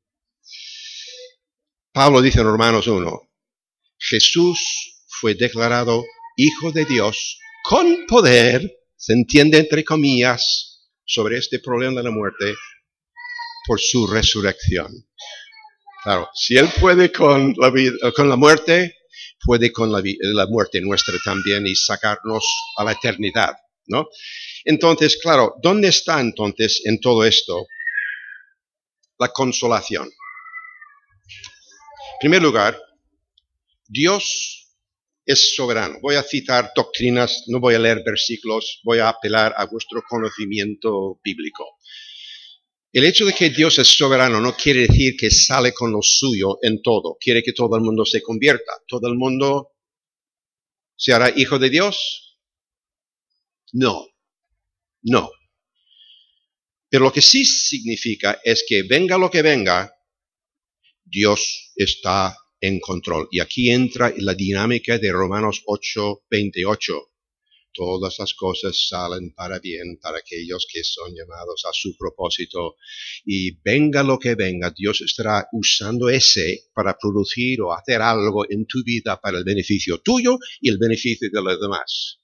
Pablo 1.91 2.21
dice 2.21 2.39
en 2.39 2.45
Romanos 2.45 2.87
1, 2.87 3.29
Jesús 3.97 5.03
fue 5.07 5.35
declarado 5.35 6.03
Hijo 6.35 6.71
de 6.71 6.85
Dios, 6.85 7.37
con 7.63 8.05
poder, 8.07 8.61
se 8.95 9.13
entiende 9.13 9.57
entre 9.57 9.83
comillas, 9.83 10.69
sobre 11.05 11.37
este 11.37 11.59
problema 11.59 11.97
de 11.97 12.03
la 12.03 12.11
muerte, 12.11 12.55
por 13.67 13.79
su 13.79 14.07
resurrección. 14.07 14.91
Claro, 16.03 16.29
si 16.33 16.55
Él 16.55 16.69
puede 16.79 17.11
con 17.11 17.53
la, 17.57 18.35
muerte, 18.37 18.95
puede 19.43 19.71
con 19.71 19.91
la, 19.91 20.01
la, 20.03 20.47
muerte 20.47 20.79
nuestra 20.79 21.15
también 21.25 21.67
y 21.67 21.75
sacarnos 21.75 22.45
a 22.77 22.85
la 22.85 22.93
eternidad, 22.93 23.53
Entonces, 24.65 25.17
claro, 25.21 25.55
¿dónde 25.61 25.89
está 25.89 26.19
entonces 26.19 26.81
en 26.85 26.99
todo 26.99 27.25
esto 27.25 27.65
la 29.17 29.29
consolación? 29.29 30.07
En 30.07 32.19
primer 32.19 32.41
lugar, 32.41 32.79
Dios 33.87 34.75
es 35.25 35.55
soberano. 35.55 35.99
Voy 36.01 36.15
a 36.15 36.23
citar 36.23 36.71
doctrinas, 36.75 37.43
no 37.47 37.59
voy 37.59 37.75
a 37.75 37.79
leer 37.79 38.01
versículos, 38.05 38.81
voy 38.83 38.99
a 38.99 39.09
apelar 39.09 39.53
a 39.57 39.65
vuestro 39.65 40.01
conocimiento 40.07 41.19
bíblico. 41.23 41.65
El 42.91 43.05
hecho 43.05 43.25
de 43.25 43.33
que 43.33 43.51
Dios 43.51 43.77
es 43.77 43.87
soberano 43.87 44.41
no 44.41 44.55
quiere 44.55 44.87
decir 44.87 45.15
que 45.15 45.29
sale 45.29 45.73
con 45.73 45.91
lo 45.91 46.01
suyo 46.01 46.57
en 46.63 46.81
todo. 46.81 47.17
Quiere 47.19 47.43
que 47.43 47.53
todo 47.53 47.75
el 47.75 47.83
mundo 47.83 48.03
se 48.05 48.23
convierta. 48.23 48.71
¿Todo 48.87 49.07
el 49.07 49.15
mundo 49.15 49.73
se 50.95 51.13
hará 51.13 51.31
hijo 51.35 51.59
de 51.59 51.69
Dios? 51.69 52.28
No, 53.73 54.07
no. 55.03 55.31
Pero 56.89 57.05
lo 57.05 57.13
que 57.13 57.21
sí 57.21 57.45
significa 57.45 58.39
es 58.43 58.63
que 58.67 58.83
venga 58.83 59.17
lo 59.17 59.29
que 59.29 59.41
venga, 59.41 59.93
Dios 61.03 61.71
está 61.75 62.35
en 62.59 62.79
control. 62.79 63.27
Y 63.31 63.39
aquí 63.39 63.69
entra 63.69 64.13
la 64.17 64.33
dinámica 64.33 64.97
de 64.97 65.11
Romanos 65.11 65.61
8, 65.65 66.25
28 66.29 67.09
todas 67.73 68.17
las 68.19 68.33
cosas 68.33 68.87
salen 68.89 69.33
para 69.33 69.59
bien 69.59 69.99
para 70.01 70.17
aquellos 70.17 70.67
que 70.71 70.83
son 70.83 71.13
llamados 71.15 71.63
a 71.65 71.73
su 71.73 71.95
propósito. 71.97 72.75
Y 73.25 73.59
venga 73.61 74.03
lo 74.03 74.19
que 74.19 74.35
venga, 74.35 74.73
Dios 74.75 75.01
estará 75.01 75.47
usando 75.53 76.09
ese 76.09 76.65
para 76.73 76.97
producir 76.97 77.61
o 77.61 77.73
hacer 77.73 78.01
algo 78.01 78.45
en 78.49 78.65
tu 78.65 78.83
vida 78.83 79.19
para 79.21 79.37
el 79.37 79.43
beneficio 79.43 79.99
tuyo 79.99 80.37
y 80.59 80.69
el 80.69 80.77
beneficio 80.77 81.29
de 81.31 81.41
los 81.41 81.59
demás. 81.59 82.18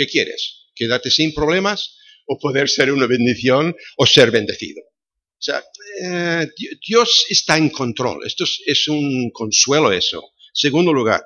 ¿Qué 0.00 0.06
quieres? 0.06 0.70
¿Quedarte 0.74 1.10
sin 1.10 1.34
problemas? 1.34 1.98
¿O 2.26 2.38
poder 2.38 2.70
ser 2.70 2.90
una 2.90 3.06
bendición 3.06 3.76
o 3.98 4.06
ser 4.06 4.30
bendecido? 4.30 4.80
O 4.80 5.42
sea, 5.46 5.62
eh, 6.02 6.48
Dios 6.88 7.26
está 7.28 7.58
en 7.58 7.68
control. 7.68 8.26
Esto 8.26 8.44
es 8.64 8.88
un 8.88 9.30
consuelo 9.30 9.92
eso. 9.92 10.32
Segundo 10.54 10.94
lugar, 10.94 11.22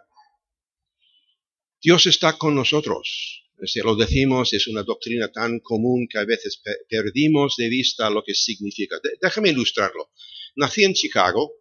Dios 1.80 2.06
está 2.06 2.36
con 2.36 2.56
nosotros. 2.56 3.44
Si 3.64 3.78
lo 3.78 3.94
decimos, 3.94 4.52
es 4.52 4.66
una 4.66 4.82
doctrina 4.82 5.30
tan 5.30 5.60
común 5.60 6.08
que 6.10 6.18
a 6.18 6.24
veces 6.24 6.60
perdimos 6.88 7.54
de 7.56 7.68
vista 7.68 8.10
lo 8.10 8.24
que 8.24 8.34
significa. 8.34 8.98
déjame 9.22 9.50
ilustrarlo. 9.50 10.10
Nací 10.56 10.82
en 10.82 10.94
Chicago. 10.94 11.52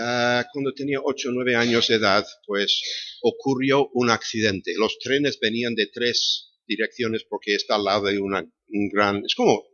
Ah, 0.00 0.46
cuando 0.52 0.72
tenía 0.74 1.00
8 1.02 1.28
o 1.28 1.32
9 1.32 1.56
años 1.56 1.88
de 1.88 1.96
edad, 1.96 2.24
pues 2.46 2.80
ocurrió 3.22 3.88
un 3.94 4.10
accidente. 4.10 4.74
Los 4.76 4.98
trenes 5.00 5.38
venían 5.40 5.74
de 5.74 5.88
tres 5.92 6.52
direcciones 6.66 7.24
porque 7.28 7.54
está 7.54 7.74
al 7.74 7.84
lado 7.84 8.06
de 8.06 8.18
una, 8.20 8.40
un 8.40 8.88
gran... 8.88 9.24
Es 9.24 9.34
como 9.34 9.64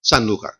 Sanlúcar. 0.00 0.54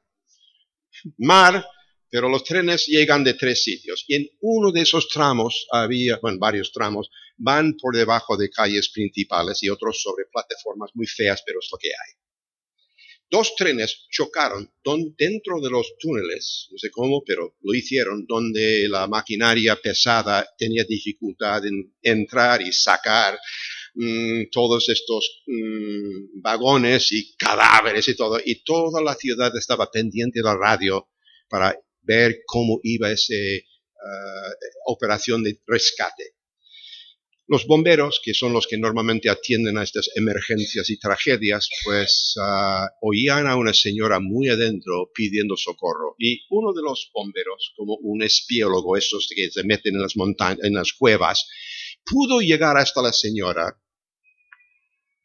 Mar, 1.18 1.66
pero 2.09 2.29
los 2.29 2.44
trenes 2.44 2.87
llegan 2.87 3.25
de 3.25 3.35
tres 3.35 3.64
sitios. 3.64 4.05
Y 4.07 4.14
en 4.14 4.29
uno 4.40 4.70
de 4.70 4.83
esos 4.83 5.09
tramos 5.09 5.66
había, 5.72 6.18
bueno, 6.18 6.38
varios 6.38 6.70
tramos, 6.70 7.11
van 7.37 7.77
por 7.77 7.96
debajo 7.96 8.37
de 8.37 8.51
calles 8.51 8.90
principales 8.90 9.62
y 9.62 9.70
otros 9.70 10.01
sobre 10.01 10.27
plataformas 10.31 10.90
muy 10.94 11.07
feas, 11.07 11.42
pero 11.44 11.59
es 11.59 11.68
lo 11.72 11.79
que 11.79 11.88
hay. 11.88 12.12
Dos 13.33 13.55
trenes 13.57 14.09
chocaron 14.11 14.71
dentro 15.16 15.59
de 15.59 15.71
los 15.71 15.95
túneles, 15.99 16.68
no 16.71 16.77
sé 16.77 16.90
cómo, 16.90 17.23
pero 17.25 17.57
lo 17.62 17.73
hicieron, 17.73 18.27
donde 18.27 18.87
la 18.90 19.07
maquinaria 19.07 19.75
pesada 19.77 20.47
tenía 20.59 20.85
dificultad 20.85 21.64
en 21.64 21.95
entrar 22.03 22.61
y 22.61 22.71
sacar 22.75 23.38
mm, 23.95 24.51
todos 24.51 24.87
estos 24.90 25.45
mm, 25.47 26.42
vagones 26.42 27.11
y 27.12 27.35
cadáveres 27.35 28.07
y 28.09 28.16
todo, 28.16 28.38
y 28.45 28.62
toda 28.64 29.01
la 29.01 29.14
ciudad 29.14 29.51
estaba 29.57 29.90
pendiente 29.90 30.40
de 30.40 30.45
la 30.45 30.55
radio 30.55 31.09
para 31.49 31.75
ver 32.03 32.42
cómo 32.45 32.81
iba 32.83 33.11
esa 33.11 33.33
ah, 33.35 34.51
operación 34.88 35.42
de 35.42 35.59
rescate. 35.66 36.35
Los 37.49 37.67
bomberos, 37.67 38.21
que 38.25 38.35
son 38.35 38.53
los 38.53 38.67
que 38.67 38.79
normalmente 38.79 39.29
atienden 39.29 39.77
a 39.77 39.83
estas 39.83 40.09
emergencias 40.15 40.89
y 40.91 40.99
tragedias, 40.99 41.69
pues 41.85 42.35
uh, 42.37 42.87
oían 43.03 43.47
a 43.47 43.57
una 43.57 43.75
señora 43.75 44.21
muy 44.21 44.49
adentro 44.49 45.11
pidiendo 45.13 45.57
socorro. 45.57 46.15
Y 46.19 46.45
uno 46.51 46.73
de 46.73 46.83
los 46.83 47.11
bomberos, 47.13 47.75
como 47.77 47.97
un 48.01 48.23
espiólogo, 48.23 48.97
esos 48.97 49.29
que 49.35 49.51
se 49.51 49.65
meten 49.65 49.97
en 49.97 50.03
las 50.03 50.15
en 50.63 50.75
las 50.75 50.93
cuevas, 50.93 51.47
pudo 52.05 52.41
llegar 52.41 52.77
hasta 52.77 53.03
la 53.03 53.13
señora 53.13 53.77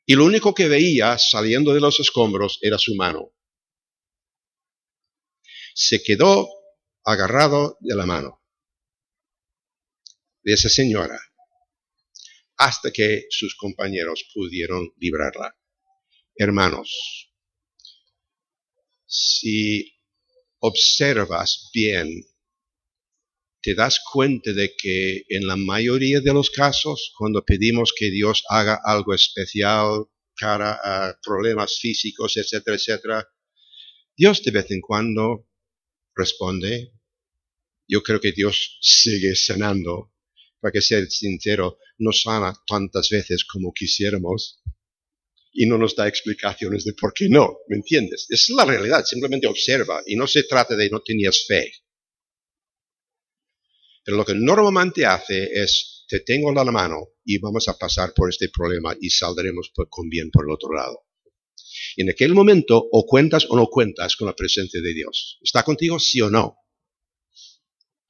y 0.10 0.16
lo 0.16 0.24
único 0.24 0.56
que 0.56 0.70
veía 0.70 1.18
saliendo 1.18 1.74
de 1.74 1.82
los 1.82 2.00
escombros 2.00 2.60
era 2.62 2.78
su 2.78 2.96
mano. 2.96 3.34
Se 5.76 6.02
quedó 6.02 6.48
agarrado 7.04 7.78
de 7.82 7.94
la 7.94 8.06
mano 8.06 8.42
de 10.44 10.54
esa 10.54 10.70
señora 10.70 11.20
hasta 12.58 12.91
que 12.91 13.26
sus 13.30 13.56
compañeros 13.56 14.30
pudieron 14.34 14.91
librarla. 14.98 15.56
Hermanos, 16.36 17.32
si 19.06 19.93
observas 20.60 21.70
bien, 21.74 22.10
te 23.62 23.76
das 23.76 24.00
cuenta 24.00 24.54
de 24.54 24.76
que 24.78 25.24
en 25.30 25.48
la 25.48 25.56
mayoría 25.56 26.20
de 26.22 26.34
los 26.34 26.50
casos, 26.50 27.13
cuando 27.17 27.43
pedimos 27.43 27.93
que 27.98 28.10
Dios 28.10 28.43
haga 28.50 28.80
algo 28.84 29.13
especial 29.13 30.06
cara 30.36 30.80
a 30.84 31.20
problemas 31.22 31.80
físicos, 31.80 32.38
etcétera, 32.38 32.76
etcétera, 32.76 33.28
Dios 34.15 34.43
de 34.43 34.52
vez 34.52 34.72
en 34.72 34.82
cuando 34.82 35.48
responde. 36.15 36.93
Yo 37.88 38.04
creo 38.04 38.20
que 38.20 38.32
Dios 38.32 38.78
sigue 38.82 39.36
sanando 39.36 40.13
para 40.60 40.72
que 40.72 40.82
ser 40.82 41.10
sincero, 41.10 41.78
no 42.00 42.12
sana 42.12 42.54
tantas 42.67 43.10
veces 43.10 43.46
como 43.46 43.74
quisiéramos 43.74 44.62
y 45.54 45.65
no 45.65 45.78
nos 45.78 45.96
da 45.96 46.08
explicaciones 46.08 46.86
de 46.86 46.93
por 46.93 47.13
qué 47.13 47.30
no, 47.30 47.58
¿me 47.67 47.78
entiendes? 47.78 48.28
Es 48.30 48.50
la 48.50 48.65
realidad, 48.65 49.04
simplemente 49.06 49.48
observa 49.48 50.02
y 50.06 50.15
no 50.15 50.28
se 50.28 50.43
trata 50.43 50.76
de 50.76 50.89
no 50.89 51.02
tenías 51.02 51.46
fe. 51.48 51.72
Pero 54.04 54.17
lo 54.17 54.26
que 54.26 54.36
normalmente 54.36 55.06
hace 55.06 55.50
es, 55.52 56.06
te 56.08 56.22
tengo 56.22 56.54
la 56.54 56.63
mano 56.63 57.10
y 57.26 57.39
vamos 57.39 57.67
a 57.67 57.78
pasar 57.78 58.13
por 58.13 58.30
este 58.30 58.50
problema 58.50 58.96
y 59.02 59.10
saldremos 59.10 59.72
con 59.89 60.08
bien 60.10 60.30
por 60.32 60.46
el 60.46 60.54
otro 60.54 60.74
lado. 60.74 61.08
Y 61.96 62.04
en 62.04 62.12
aquel 62.12 62.34
momento, 62.34 62.88
o 62.91 63.06
cuentas 63.06 63.48
o 63.50 63.56
no 63.58 63.67
cuentas 63.67 64.15
con 64.15 64.28
la 64.28 64.36
presencia 64.36 64.82
de 64.82 64.93
Dios. 64.93 65.39
¿Está 65.41 65.63
contigo, 65.63 66.00
sí 66.00 66.22
o 66.22 66.30
no? 66.30 66.56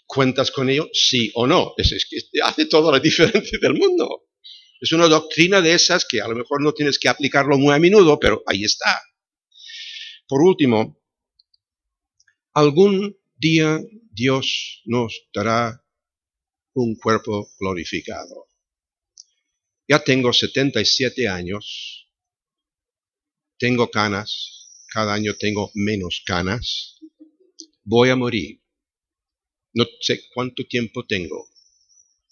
¿Cuentas 0.07 0.51
con 0.51 0.69
ello? 0.69 0.89
Sí 0.93 1.31
o 1.35 1.45
no. 1.45 1.73
Es, 1.77 2.07
que 2.09 2.41
hace 2.41 2.65
toda 2.65 2.91
la 2.91 2.99
diferencia 3.01 3.59
del 3.61 3.73
mundo. 3.73 4.23
Es 4.79 4.91
una 4.91 5.07
doctrina 5.07 5.61
de 5.61 5.73
esas 5.73 6.05
que 6.05 6.21
a 6.21 6.27
lo 6.27 6.35
mejor 6.35 6.61
no 6.61 6.73
tienes 6.73 6.97
que 6.97 7.09
aplicarlo 7.09 7.57
muy 7.57 7.73
a 7.73 7.79
menudo, 7.79 8.19
pero 8.19 8.43
ahí 8.45 8.63
está. 8.63 9.01
Por 10.27 10.41
último, 10.41 11.01
algún 12.53 13.17
día 13.35 13.79
Dios 14.11 14.81
nos 14.85 15.27
dará 15.33 15.83
un 16.73 16.95
cuerpo 16.95 17.49
glorificado. 17.59 18.47
Ya 19.87 20.03
tengo 20.03 20.33
77 20.33 21.27
años, 21.27 22.09
tengo 23.57 23.89
canas, 23.89 24.69
cada 24.91 25.13
año 25.13 25.35
tengo 25.35 25.71
menos 25.73 26.23
canas, 26.25 26.99
voy 27.83 28.09
a 28.09 28.15
morir. 28.15 28.61
No 29.77 29.85
sé 30.01 30.27
cuánto 30.33 30.65
tiempo 30.65 31.05
tengo. 31.05 31.51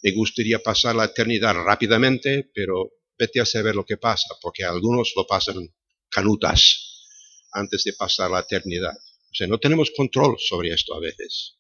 Me 0.02 0.14
gustaría 0.14 0.58
pasar 0.58 0.96
la 0.96 1.06
eternidad 1.06 1.54
rápidamente, 1.54 2.50
pero 2.52 2.94
vete 3.20 3.40
a 3.40 3.46
saber 3.46 3.76
lo 3.76 3.86
que 3.86 3.98
pasa, 3.98 4.34
porque 4.42 4.64
algunos 4.64 5.14
lo 5.16 5.28
pasan 5.28 5.72
canutas 6.10 7.06
antes 7.52 7.84
de 7.84 7.94
pasar 7.94 8.32
la 8.32 8.40
eternidad. 8.40 8.96
O 8.96 9.36
sea, 9.36 9.46
no 9.46 9.60
tenemos 9.60 9.92
control 9.96 10.38
sobre 10.40 10.74
esto 10.74 10.96
a 10.96 11.00
veces. 11.00 11.60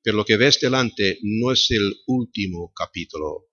Pero 0.00 0.18
lo 0.18 0.24
que 0.24 0.36
ves 0.36 0.60
delante 0.60 1.18
no 1.22 1.50
es 1.50 1.68
el 1.72 1.96
último 2.06 2.72
capítulo 2.72 3.48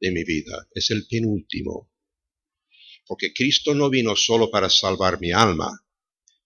de 0.00 0.10
mi 0.10 0.24
vida, 0.24 0.66
es 0.74 0.90
el 0.90 1.06
penúltimo. 1.06 1.92
Porque 3.06 3.32
Cristo 3.32 3.76
no 3.76 3.88
vino 3.88 4.16
solo 4.16 4.50
para 4.50 4.70
salvar 4.70 5.20
mi 5.20 5.30
alma, 5.30 5.70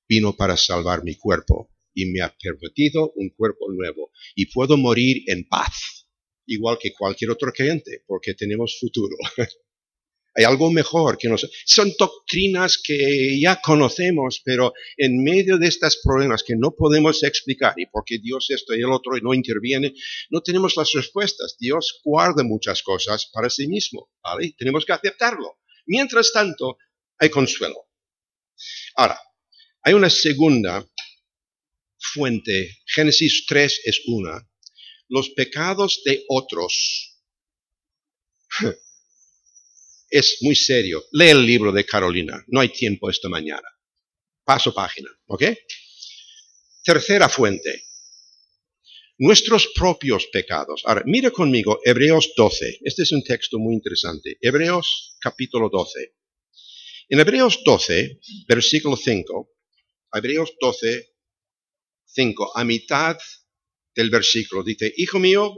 vino 0.07 0.37
para 0.37 0.59
salvar 0.59 1.03
mi 1.03 1.15
cuerpo 1.15 1.74
y 1.95 2.07
me 2.07 2.21
ha 2.21 2.35
permitido 2.37 3.13
un 3.17 3.31
cuerpo 3.31 3.71
nuevo 3.73 4.11
y 4.35 4.47
puedo 4.47 4.77
morir 4.77 5.23
en 5.27 5.47
paz. 5.49 6.07
igual 6.47 6.77
que 6.79 6.93
cualquier 6.93 7.31
otro 7.31 7.51
creyente, 7.53 8.03
porque 8.07 8.35
tenemos 8.35 8.77
futuro. 8.79 9.17
Hay 10.37 10.45
algo 10.45 10.71
mejor 10.71 11.17
que 11.17 11.29
nos... 11.29 11.49
Son 11.65 11.93
doctrinas 11.99 12.77
que 12.83 13.41
ya 13.41 13.61
conocemos, 13.63 14.43
pero 14.45 14.73
en 14.97 15.23
medio 15.23 15.59
de 15.59 15.69
estos 15.69 16.01
problemas 16.03 16.43
que 16.43 16.57
no 16.57 16.75
podemos 16.75 17.23
explicar, 17.23 17.75
y 17.77 17.87
porque 17.87 18.19
Dios 18.19 18.51
esto 18.51 18.75
y 18.75 18.81
el 18.81 18.91
otro 18.91 19.17
y 19.17 19.21
no 19.21 19.33
interviene, 19.33 19.95
no 20.31 20.43
tenemos 20.43 20.77
las 20.77 20.93
respuestas. 20.93 21.57
Dios 21.59 22.01
guarda 22.05 22.43
muchas 22.43 22.83
cosas 22.83 23.31
para 23.33 23.49
sí 23.49 23.69
mismo, 23.69 24.11
¿vale? 24.23 24.55
Tenemos 24.59 24.85
que 24.85 24.93
aceptarlo. 24.93 25.61
Mientras 25.87 26.33
tanto, 26.33 26.79
hay 27.19 27.31
consuelo. 27.31 27.89
Ahora, 28.97 29.19
hay 29.83 29.95
una 29.95 30.11
segunda 30.11 30.85
fuente. 32.13 32.79
Génesis 32.87 33.45
3 33.47 33.81
es 33.85 34.03
una. 34.07 34.49
Los 35.09 35.31
pecados 35.31 36.03
de 36.05 36.25
otros 36.29 37.21
es 40.11 40.39
muy 40.43 40.55
serio. 40.55 41.05
Lee 41.13 41.31
el 41.31 41.45
libro 41.45 41.73
de 41.73 41.85
Carolina. 41.85 42.45
No 42.49 42.61
hay 42.61 42.69
tiempo 42.69 43.11
esta 43.11 43.29
mañana. 43.29 43.69
Paso 44.45 44.75
página, 44.75 45.11
¿ok? 45.27 45.43
Tercera 46.83 47.29
fuente. 47.29 47.87
Nuestros 49.19 49.69
propios 49.75 50.27
pecados. 50.27 50.83
Ahora, 50.85 51.03
mira 51.07 51.31
conmigo 51.31 51.81
Hebreos 51.85 52.33
12. 52.37 52.81
Este 52.83 53.05
es 53.05 53.13
un 53.13 53.23
texto 53.23 53.59
muy 53.59 53.75
interesante. 53.75 54.37
Hebreos 54.41 55.17
capítulo 55.21 55.71
12. 55.71 56.15
En 57.11 57.21
Hebreos 57.21 57.63
12, 57.65 58.19
versículo 58.49 58.97
5, 58.97 59.51
Hebreos 60.15 60.55
12, 60.59 61.14
5, 62.15 62.57
a 62.57 62.65
mitad 62.65 63.17
del 63.95 64.11
versículo, 64.11 64.63
dice, 64.63 64.93
Hijo 64.97 65.19
mío, 65.19 65.55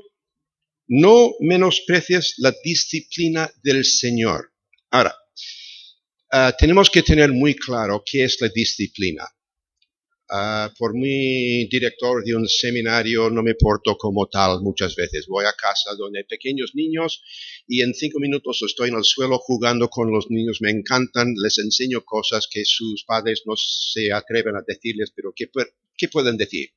no 0.89 1.33
menosprecies 1.41 2.35
la 2.39 2.55
disciplina 2.63 3.51
del 3.63 3.85
Señor. 3.85 4.53
Ahora, 4.91 5.15
ah, 6.33 6.55
tenemos 6.59 6.91
que 6.91 7.03
tener 7.03 7.33
muy 7.33 7.55
claro 7.55 8.03
qué 8.05 8.25
es 8.25 8.41
la 8.41 8.49
disciplina. 8.49 9.27
Ah, 10.29 10.73
por 10.77 10.93
mi 10.95 11.69
director 11.69 12.25
de 12.25 12.35
un 12.35 12.49
seminario 12.49 13.31
no 13.31 13.45
me 13.45 13.55
porto 13.55 13.97
como 13.97 14.27
tal 14.27 14.61
muchas 14.61 14.97
veces. 14.97 15.27
Voy 15.29 15.45
a 15.45 15.53
casa 15.53 15.95
donde 15.97 16.19
hay 16.19 16.25
pequeños 16.25 16.73
niños 16.75 17.23
y 17.69 17.81
en 17.81 17.95
cinco 17.95 18.19
minutos 18.19 18.61
estoy 18.67 18.89
en 18.89 18.97
el 18.97 19.05
suelo 19.05 19.39
jugando 19.39 19.89
con 19.89 20.11
los 20.11 20.27
niños. 20.29 20.61
Me 20.61 20.71
encantan, 20.71 21.35
les 21.41 21.59
enseño 21.59 22.05
cosas 22.05 22.49
que 22.51 22.65
sus 22.65 23.05
padres 23.05 23.43
no 23.47 23.55
se 23.57 24.13
atreven 24.13 24.57
a 24.57 24.65
decirles, 24.67 25.13
pero 25.15 25.33
¿qué, 25.35 25.47
qué 25.97 26.09
pueden 26.09 26.37
decir? 26.37 26.71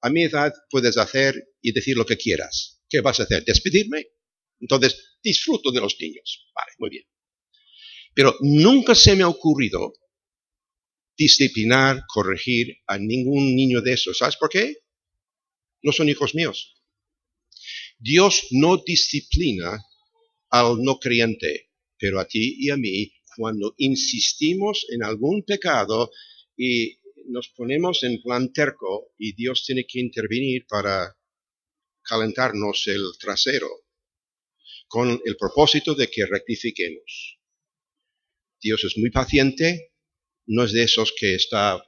A 0.00 0.10
mi 0.10 0.24
edad 0.24 0.52
puedes 0.68 0.96
hacer 0.96 1.34
y 1.62 1.72
decir 1.72 1.96
lo 1.96 2.06
que 2.06 2.16
quieras. 2.16 2.82
¿Qué 2.88 3.00
vas 3.02 3.20
a 3.20 3.22
hacer? 3.22 3.44
¿Despedirme? 3.44 4.06
Entonces, 4.60 5.18
disfruto 5.22 5.70
de 5.70 5.80
los 5.80 5.96
niños. 6.00 6.50
Vale, 6.54 6.72
muy 6.78 6.90
bien. 6.90 7.04
Pero 8.14 8.34
nunca 8.40 8.94
se 8.94 9.14
me 9.14 9.22
ha 9.22 9.28
ocurrido 9.28 9.92
disciplinar, 11.16 12.02
corregir 12.06 12.78
a 12.86 12.98
ningún 12.98 13.54
niño 13.54 13.80
de 13.80 13.94
esos. 13.94 14.18
¿Sabes 14.18 14.36
por 14.36 14.50
qué? 14.50 14.78
No 15.82 15.92
son 15.92 16.08
hijos 16.08 16.34
míos. 16.34 16.74
Dios 17.98 18.48
no 18.50 18.76
disciplina 18.76 19.82
al 20.50 20.82
no 20.82 20.98
creyente, 20.98 21.70
pero 21.98 22.20
a 22.20 22.26
ti 22.26 22.56
y 22.58 22.70
a 22.70 22.76
mí, 22.76 23.12
cuando 23.36 23.74
insistimos 23.78 24.86
en 24.90 25.02
algún 25.02 25.44
pecado 25.44 26.10
y 26.56 26.98
nos 27.28 27.48
ponemos 27.48 28.02
en 28.02 28.22
plan 28.22 28.52
terco 28.52 29.12
y 29.18 29.34
Dios 29.34 29.64
tiene 29.64 29.86
que 29.86 30.00
intervenir 30.00 30.66
para 30.66 31.16
calentarnos 32.02 32.86
el 32.86 33.02
trasero 33.18 33.68
con 34.88 35.20
el 35.24 35.36
propósito 35.36 35.94
de 35.94 36.08
que 36.08 36.26
rectifiquemos. 36.26 37.40
Dios 38.60 38.84
es 38.84 38.96
muy 38.96 39.10
paciente, 39.10 39.92
no 40.46 40.64
es 40.64 40.72
de 40.72 40.84
esos 40.84 41.12
que 41.18 41.34
está, 41.34 41.82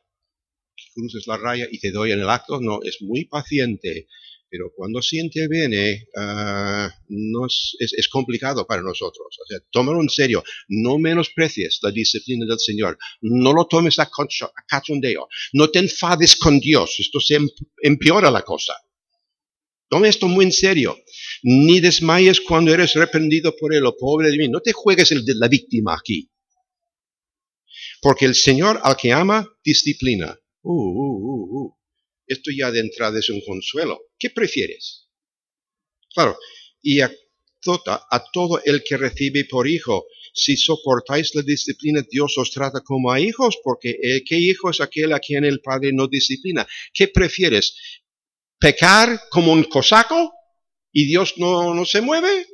cruces 0.95 1.27
la 1.27 1.37
raya 1.37 1.67
y 1.71 1.79
te 1.79 1.91
doy 1.91 2.13
en 2.13 2.21
el 2.21 2.29
acto, 2.29 2.61
no, 2.61 2.81
es 2.83 3.03
muy 3.03 3.25
paciente, 3.27 4.09
pero 4.51 4.73
cuando 4.75 5.03
se 5.03 5.19
interviene 5.19 6.07
uh, 6.17 6.89
no 7.09 7.47
es, 7.47 7.77
es, 7.79 8.09
complicado 8.09 8.67
para 8.67 8.83
nosotros. 8.83 9.39
O 9.43 9.47
sea, 9.47 9.59
tómalo 9.71 10.01
en 10.01 10.09
serio, 10.09 10.43
no 10.69 10.99
menosprecies 10.99 11.81
la 11.83 11.91
disciplina 11.91 12.47
del 12.47 12.59
Señor, 12.59 12.99
no 13.21 13.53
lo 13.53 13.67
tomes 13.67 13.99
a, 13.99 14.11
cachondeo, 14.67 15.29
no 15.53 15.69
te 15.71 15.81
enfades 15.81 16.37
con 16.37 16.59
Dios, 16.61 16.97
esto 16.99 17.21
se 17.21 17.37
em-, 17.37 17.49
empeora 17.83 18.31
la 18.31 18.43
cosa. 18.43 18.75
Toma 19.91 20.09
esto 20.09 20.29
muy 20.29 20.45
en 20.45 20.53
serio. 20.53 20.99
Ni 21.43 21.81
desmayes 21.81 22.41
cuando 22.43 22.75
eres 22.75 22.93
reprendido 22.95 23.57
por 23.57 23.75
él, 23.75 23.87
o 23.87 23.97
pobre 23.97 24.31
de 24.31 24.37
mí. 24.37 24.49
No 24.49 24.61
te 24.61 24.73
juegues 24.73 25.13
el 25.13 25.25
de 25.25 25.35
la 25.35 25.49
víctima 25.49 25.97
aquí. 25.99 26.29
Porque 28.01 28.25
el 28.27 28.35
Señor 28.35 28.81
al 28.83 28.97
que 28.97 29.13
ama, 29.13 29.47
disciplina. 29.65 30.39
Uh, 30.63 30.73
uh, 30.73 31.19
uh, 31.19 31.65
uh. 31.65 31.75
Esto 32.27 32.51
ya 32.57 32.71
de 32.71 32.81
entrada 32.81 33.19
es 33.19 33.31
un 33.31 33.41
consuelo. 33.41 33.99
¿Qué 34.19 34.31
prefieres? 34.31 35.09
Claro, 36.15 36.37
y 36.83 37.01
a, 37.01 37.11
a 38.11 38.25
todo 38.33 38.61
el 38.65 38.83
que 38.85 38.97
recibe 38.97 39.45
por 39.45 39.67
hijo, 39.67 40.07
si 40.35 40.57
soportáis 40.57 41.35
la 41.35 41.43
disciplina, 41.43 42.05
Dios 42.09 42.37
os 42.39 42.51
trata 42.51 42.81
como 42.83 43.11
a 43.11 43.21
hijos, 43.21 43.59
porque 43.63 43.91
eh, 44.03 44.23
¿qué 44.25 44.39
hijo 44.39 44.71
es 44.71 44.81
aquel 44.81 45.13
a 45.13 45.21
quien 45.21 45.45
el 45.45 45.61
Padre 45.61 45.91
no 45.93 46.07
disciplina? 46.07 46.67
¿Qué 46.93 47.09
prefieres? 47.09 47.75
pecar 48.59 49.21
como 49.31 49.53
un 49.53 49.65
cosaco 49.65 50.33
y 50.93 51.07
Dios 51.07 51.35
no, 51.37 51.75
no 51.75 51.85
se 51.85 52.01
mueve, 52.01 52.47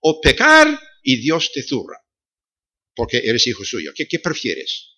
o 0.00 0.20
pecar 0.20 0.78
y 1.02 1.16
Dios 1.16 1.50
te 1.52 1.62
zurra, 1.62 1.98
porque 2.94 3.18
eres 3.18 3.46
hijo 3.46 3.64
suyo. 3.64 3.92
¿Qué, 3.94 4.06
qué 4.06 4.18
prefieres? 4.18 4.92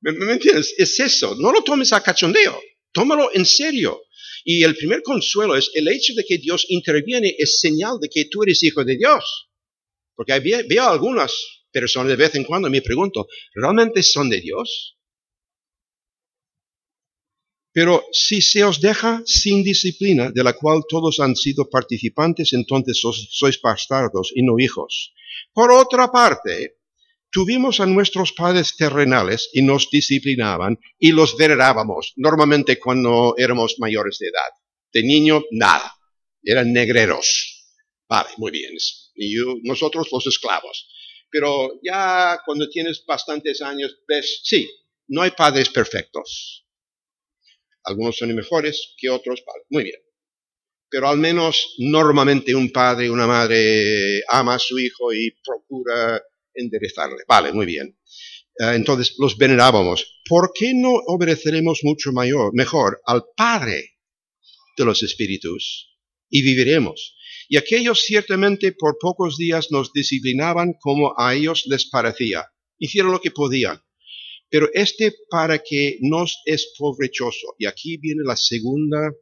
¿Me, 0.00 0.32
entiendes? 0.32 0.74
Es 0.78 1.00
eso, 1.00 1.34
no 1.36 1.52
lo 1.52 1.62
tomes 1.62 1.92
a 1.92 2.02
cachondeo, 2.02 2.60
tómalo 2.92 3.30
en 3.34 3.44
serio. 3.44 4.02
Y 4.44 4.62
el 4.62 4.76
primer 4.76 5.02
consuelo 5.02 5.56
es 5.56 5.70
el 5.74 5.88
hecho 5.88 6.14
de 6.14 6.24
que 6.24 6.38
Dios 6.38 6.66
interviene 6.68 7.34
es 7.36 7.60
señal 7.60 7.98
de 8.00 8.08
que 8.08 8.26
tú 8.26 8.42
eres 8.44 8.62
hijo 8.62 8.84
de 8.84 8.96
Dios. 8.96 9.50
Porque 10.14 10.38
veo 10.40 10.84
algunas 10.84 11.34
personas 11.70 12.08
de 12.08 12.16
vez 12.16 12.34
en 12.34 12.44
cuando 12.44 12.68
y 12.68 12.70
me 12.70 12.82
pregunto, 12.82 13.26
¿realmente 13.54 14.02
son 14.02 14.30
de 14.30 14.40
Dios? 14.40 14.96
Pero 17.72 18.04
si 18.12 18.40
se 18.40 18.64
os 18.64 18.80
deja 18.80 19.22
sin 19.26 19.62
disciplina, 19.62 20.30
de 20.30 20.42
la 20.42 20.54
cual 20.54 20.82
todos 20.88 21.20
han 21.20 21.36
sido 21.36 21.68
participantes, 21.68 22.52
entonces 22.52 22.98
sois 23.00 23.60
bastardos 23.60 24.32
y 24.34 24.42
no 24.42 24.58
hijos. 24.58 25.12
Por 25.52 25.70
otra 25.70 26.10
parte, 26.10 26.77
tuvimos 27.30 27.80
a 27.80 27.86
nuestros 27.86 28.32
padres 28.32 28.76
terrenales 28.76 29.50
y 29.52 29.62
nos 29.62 29.88
disciplinaban 29.90 30.78
y 30.98 31.12
los 31.12 31.36
venerábamos, 31.36 32.12
normalmente 32.16 32.78
cuando 32.78 33.34
éramos 33.36 33.76
mayores 33.78 34.18
de 34.18 34.28
edad. 34.28 34.50
De 34.92 35.02
niño, 35.02 35.42
nada. 35.50 35.92
Eran 36.42 36.72
negreros. 36.72 37.66
Vale, 38.08 38.30
muy 38.38 38.50
bien. 38.50 38.72
Y 39.14 39.34
nosotros 39.64 40.08
los 40.10 40.26
esclavos. 40.26 40.88
Pero 41.30 41.78
ya 41.82 42.40
cuando 42.46 42.70
tienes 42.70 43.04
bastantes 43.06 43.60
años, 43.60 43.98
ves, 44.08 44.40
sí, 44.44 44.68
no 45.08 45.22
hay 45.22 45.30
padres 45.32 45.68
perfectos. 45.68 46.66
Algunos 47.84 48.16
son 48.16 48.34
mejores 48.34 48.94
que 48.96 49.10
otros. 49.10 49.42
Muy 49.68 49.84
bien. 49.84 50.00
Pero 50.90 51.08
al 51.08 51.18
menos 51.18 51.74
normalmente 51.78 52.54
un 52.54 52.70
padre 52.72 53.10
una 53.10 53.26
madre 53.26 54.22
ama 54.28 54.54
a 54.54 54.58
su 54.58 54.78
hijo 54.78 55.12
y 55.12 55.36
procura 55.44 56.22
enderezarle. 56.60 57.24
Vale, 57.26 57.52
muy 57.52 57.66
bien. 57.66 57.98
Eh, 58.58 58.74
entonces 58.74 59.14
los 59.18 59.36
venerábamos. 59.36 60.20
¿Por 60.28 60.52
qué 60.54 60.74
no 60.74 60.92
obedeceremos 61.06 61.80
mucho 61.84 62.12
mayor, 62.12 62.54
mejor 62.54 63.00
al 63.06 63.24
Padre 63.36 63.98
de 64.76 64.84
los 64.84 65.02
Espíritus 65.02 65.96
y 66.28 66.42
viviremos? 66.42 67.16
Y 67.48 67.56
aquellos 67.56 68.02
ciertamente 68.02 68.72
por 68.72 68.98
pocos 69.00 69.36
días 69.38 69.70
nos 69.70 69.92
disciplinaban 69.92 70.74
como 70.80 71.14
a 71.16 71.34
ellos 71.34 71.64
les 71.66 71.88
parecía. 71.88 72.46
Hicieron 72.78 73.12
lo 73.12 73.20
que 73.20 73.30
podían. 73.30 73.80
Pero 74.50 74.68
este 74.72 75.14
para 75.30 75.58
que 75.58 75.98
nos 76.00 76.40
es 76.44 76.72
provechoso. 76.78 77.54
Y 77.58 77.66
aquí 77.66 77.96
viene 77.96 78.22
la 78.24 78.36
segunda 78.36 79.12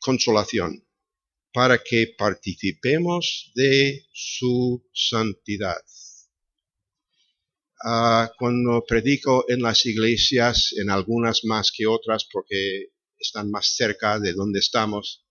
consolación. 0.00 0.87
Para 1.58 1.82
que 1.82 2.14
participemos 2.16 3.50
de 3.52 4.06
su 4.12 4.88
santidad. 4.94 5.82
Ah, 7.84 8.30
cuando 8.38 8.84
predico 8.86 9.44
en 9.48 9.62
las 9.62 9.84
iglesias, 9.84 10.72
en 10.76 10.88
algunas 10.88 11.44
más 11.44 11.72
que 11.76 11.84
otras 11.88 12.28
porque 12.32 12.92
están 13.18 13.50
más 13.50 13.74
cerca 13.74 14.20
de 14.20 14.34
donde 14.34 14.60
estamos, 14.60 15.26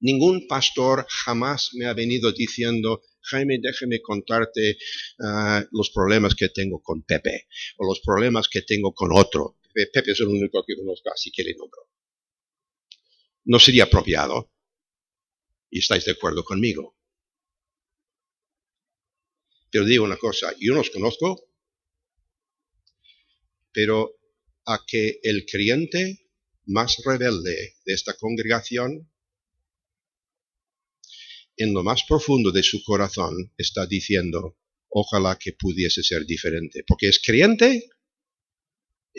ningún 0.00 0.48
pastor 0.48 1.04
jamás 1.06 1.68
me 1.74 1.84
ha 1.84 1.92
venido 1.92 2.32
diciendo, 2.32 3.02
Jaime, 3.20 3.58
déjeme 3.60 4.00
contarte 4.00 4.78
ah, 5.22 5.66
los 5.70 5.90
problemas 5.90 6.34
que 6.34 6.48
tengo 6.48 6.80
con 6.80 7.02
Pepe 7.02 7.46
o 7.76 7.84
los 7.86 8.00
problemas 8.00 8.48
que 8.48 8.62
tengo 8.62 8.94
con 8.94 9.10
otro. 9.12 9.58
Pepe 9.92 10.12
es 10.12 10.20
el 10.20 10.28
único 10.28 10.64
que 10.66 10.76
conozco, 10.76 11.12
así 11.12 11.30
que 11.30 11.44
le 11.44 11.54
nombro. 11.56 11.90
no 13.44 13.58
sería 13.58 13.84
apropiado. 13.84 14.50
Y 15.70 15.80
estáis 15.80 16.04
de 16.04 16.12
acuerdo 16.12 16.44
conmigo. 16.44 16.96
Pero 19.70 19.84
digo 19.84 20.04
una 20.04 20.16
cosa, 20.16 20.54
yo 20.58 20.74
no 20.74 20.80
os 20.80 20.90
conozco, 20.90 21.48
pero 23.72 24.18
a 24.64 24.84
que 24.86 25.20
el 25.22 25.44
creyente 25.46 26.28
más 26.66 26.98
rebelde 27.04 27.76
de 27.84 27.94
esta 27.94 28.14
congregación, 28.14 29.10
en 31.56 31.74
lo 31.74 31.82
más 31.82 32.04
profundo 32.04 32.50
de 32.52 32.62
su 32.62 32.82
corazón, 32.82 33.52
está 33.56 33.86
diciendo, 33.86 34.58
ojalá 34.88 35.38
que 35.38 35.52
pudiese 35.52 36.02
ser 36.02 36.24
diferente, 36.24 36.84
porque 36.86 37.08
es 37.08 37.20
creyente, 37.20 37.90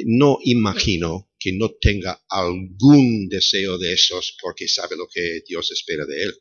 no 0.06 0.38
imagino 0.44 1.29
que 1.40 1.54
no 1.54 1.72
tenga 1.80 2.22
algún 2.30 3.30
deseo 3.30 3.78
de 3.78 3.94
esos 3.94 4.36
porque 4.42 4.68
sabe 4.68 4.98
lo 4.98 5.08
que 5.08 5.42
Dios 5.48 5.72
espera 5.72 6.06
de 6.06 6.24
él. 6.24 6.34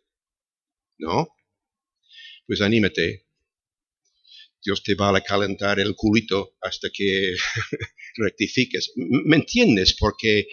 ¿No? 0.99 1.29
Pues 2.47 2.61
anímate. 2.61 3.27
Dios 4.65 4.83
te 4.83 4.97
va 4.97 5.17
a 5.17 5.21
calentar 5.21 5.79
el 5.79 5.95
culito 5.95 6.57
hasta 6.61 6.89
que 6.93 7.35
rectifiques. 8.17 8.93
¿Me 8.97 9.37
entiendes? 9.37 9.95
Porque 9.97 10.49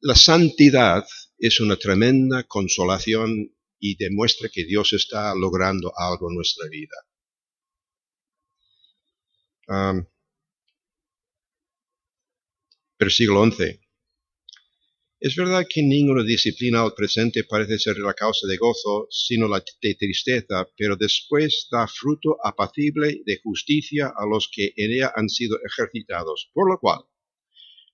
la 0.00 0.16
santidad 0.16 1.06
es 1.38 1.60
una 1.60 1.76
tremenda 1.76 2.44
consolación 2.44 3.54
y 3.78 3.96
demuestra 3.96 4.48
que 4.52 4.64
Dios 4.64 4.92
está 4.92 5.34
logrando 5.34 5.92
algo 5.96 6.30
en 6.30 6.34
nuestra 6.34 6.68
vida. 6.68 6.96
Versículo 12.98 13.42
11. 13.42 13.80
Es 15.18 15.34
verdad 15.34 15.66
que 15.68 15.82
ninguna 15.82 16.22
disciplina 16.22 16.82
al 16.82 16.94
presente 16.94 17.44
parece 17.44 17.78
ser 17.78 17.98
la 17.98 18.14
causa 18.14 18.46
de 18.46 18.56
gozo, 18.56 19.06
sino 19.10 19.48
la 19.48 19.62
de 19.82 19.94
tristeza, 19.94 20.66
pero 20.76 20.96
después 20.96 21.68
da 21.70 21.86
fruto 21.88 22.36
apacible 22.42 23.22
de 23.24 23.40
justicia 23.42 24.12
a 24.14 24.26
los 24.26 24.50
que 24.52 24.72
en 24.76 24.92
ella 24.92 25.12
han 25.14 25.28
sido 25.28 25.58
ejercitados. 25.64 26.50
Por 26.52 26.70
lo 26.70 26.78
cual, 26.78 27.00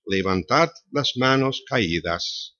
levantad 0.05 0.69
las 0.91 1.17
manos 1.17 1.63
caídas 1.67 2.57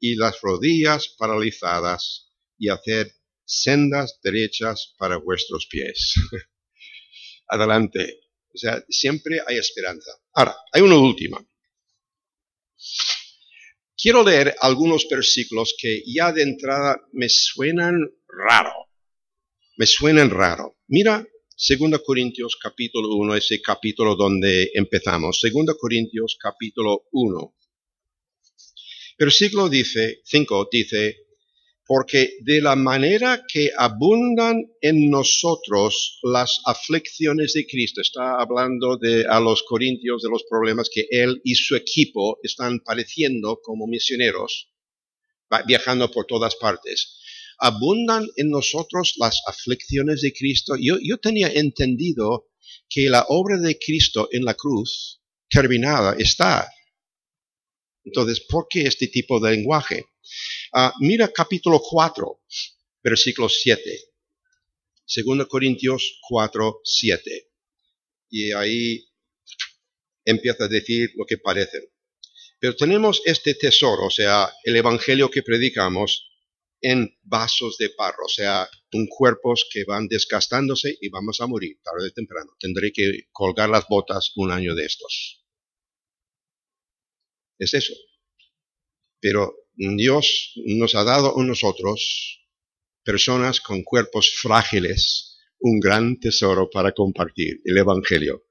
y 0.00 0.16
las 0.16 0.40
rodillas 0.40 1.14
paralizadas 1.16 2.32
y 2.58 2.68
haced 2.68 3.08
sendas 3.44 4.18
derechas 4.22 4.94
para 4.98 5.16
vuestros 5.16 5.66
pies. 5.66 6.14
Adelante. 7.48 8.20
O 8.52 8.58
sea, 8.58 8.84
siempre 8.88 9.40
hay 9.46 9.58
esperanza. 9.58 10.10
Ahora, 10.32 10.56
hay 10.72 10.82
una 10.82 10.96
última. 10.96 11.46
Quiero 13.96 14.22
leer 14.22 14.54
algunos 14.60 15.06
versículos 15.08 15.74
que 15.78 16.02
ya 16.06 16.32
de 16.32 16.42
entrada 16.42 17.00
me 17.12 17.28
suenan 17.28 18.00
raro. 18.28 18.72
Me 19.76 19.86
suenan 19.86 20.30
raro. 20.30 20.78
Mira 20.88 21.26
2 21.56 22.00
Corintios 22.04 22.56
capítulo 22.62 23.16
1, 23.16 23.36
ese 23.36 23.62
capítulo 23.62 24.14
donde 24.14 24.70
empezamos. 24.74 25.40
2 25.42 25.76
Corintios 25.78 26.36
capítulo 26.38 27.06
1. 27.12 27.54
Versículo 29.18 29.68
dice, 29.70 30.20
5 30.24 30.68
dice, 30.70 31.25
porque 31.86 32.38
de 32.40 32.60
la 32.60 32.74
manera 32.74 33.44
que 33.46 33.70
abundan 33.76 34.60
en 34.80 35.08
nosotros 35.08 36.18
las 36.22 36.60
aflicciones 36.64 37.52
de 37.52 37.64
Cristo, 37.64 38.00
está 38.00 38.40
hablando 38.40 38.96
de 38.96 39.24
a 39.28 39.38
los 39.38 39.62
corintios 39.62 40.22
de 40.22 40.28
los 40.28 40.42
problemas 40.50 40.90
que 40.92 41.06
él 41.10 41.40
y 41.44 41.54
su 41.54 41.76
equipo 41.76 42.38
están 42.42 42.80
padeciendo 42.80 43.60
como 43.62 43.86
misioneros, 43.86 44.68
viajando 45.66 46.10
por 46.10 46.26
todas 46.26 46.56
partes. 46.56 47.20
Abundan 47.58 48.26
en 48.36 48.50
nosotros 48.50 49.14
las 49.16 49.40
aflicciones 49.46 50.22
de 50.22 50.32
Cristo. 50.32 50.74
Yo, 50.78 50.96
yo 51.00 51.18
tenía 51.18 51.48
entendido 51.48 52.48
que 52.88 53.08
la 53.08 53.24
obra 53.28 53.58
de 53.58 53.78
Cristo 53.78 54.28
en 54.32 54.44
la 54.44 54.54
cruz 54.54 55.22
terminada 55.48 56.16
está. 56.18 56.68
Entonces, 58.04 58.40
¿por 58.40 58.66
qué 58.68 58.82
este 58.82 59.06
tipo 59.06 59.38
de 59.38 59.52
lenguaje? 59.52 60.04
Ah, 60.72 60.92
mira 61.00 61.28
capítulo 61.32 61.80
4, 61.80 62.40
versículo 63.02 63.48
7. 63.48 63.82
2 65.06 65.46
Corintios 65.46 66.18
4, 66.28 66.80
7. 66.84 67.50
Y 68.30 68.52
ahí 68.52 69.08
empieza 70.24 70.64
a 70.64 70.68
decir 70.68 71.10
lo 71.14 71.24
que 71.24 71.38
parece. 71.38 71.92
Pero 72.58 72.74
tenemos 72.74 73.22
este 73.24 73.54
tesoro, 73.54 74.06
o 74.06 74.10
sea, 74.10 74.52
el 74.64 74.76
evangelio 74.76 75.30
que 75.30 75.42
predicamos 75.42 76.28
en 76.80 77.16
vasos 77.22 77.76
de 77.78 77.92
barro, 77.96 78.24
o 78.26 78.28
sea, 78.28 78.68
un 78.92 79.06
cuerpos 79.08 79.68
que 79.70 79.84
van 79.84 80.08
desgastándose 80.08 80.96
y 81.00 81.08
vamos 81.08 81.40
a 81.40 81.46
morir 81.46 81.78
tarde 81.82 82.08
o 82.08 82.12
temprano. 82.12 82.52
Tendré 82.58 82.92
que 82.92 83.28
colgar 83.30 83.68
las 83.68 83.86
botas 83.88 84.32
un 84.36 84.50
año 84.50 84.74
de 84.74 84.86
estos. 84.86 85.44
Es 87.58 87.74
eso. 87.74 87.94
Pero 89.20 89.65
Dios 89.76 90.52
nos 90.56 90.94
ha 90.94 91.04
dado 91.04 91.38
a 91.38 91.44
nosotros, 91.44 92.40
personas 93.04 93.60
con 93.60 93.82
cuerpos 93.82 94.34
frágiles, 94.40 95.38
un 95.60 95.80
gran 95.80 96.18
tesoro 96.18 96.70
para 96.70 96.92
compartir, 96.92 97.60
el 97.64 97.76
Evangelio, 97.78 98.44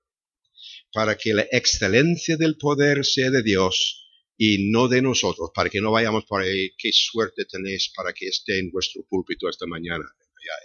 para 0.94 1.18
que 1.18 1.34
la 1.34 1.46
excelencia 1.52 2.38
del 2.38 2.58
poder 2.58 3.04
sea 3.06 3.32
de 3.32 3.42
Dios 3.42 4.08
y 4.38 4.70
no 4.72 4.88
de 4.88 5.02
nosotros, 5.02 5.50
para 5.54 5.70
que 5.70 5.82
no 5.82 5.92
vayamos 5.92 6.26
por 6.26 6.42
ahí, 6.42 6.72
qué 6.78 6.92
suerte 6.92 7.46
tenéis 7.46 7.92
para 7.96 8.14
que 8.14 8.28
esté 8.28 8.60
en 8.60 8.70
vuestro 8.72 9.04
púlpito 9.10 9.50
esta 9.50 9.66
mañana. 9.66 10.06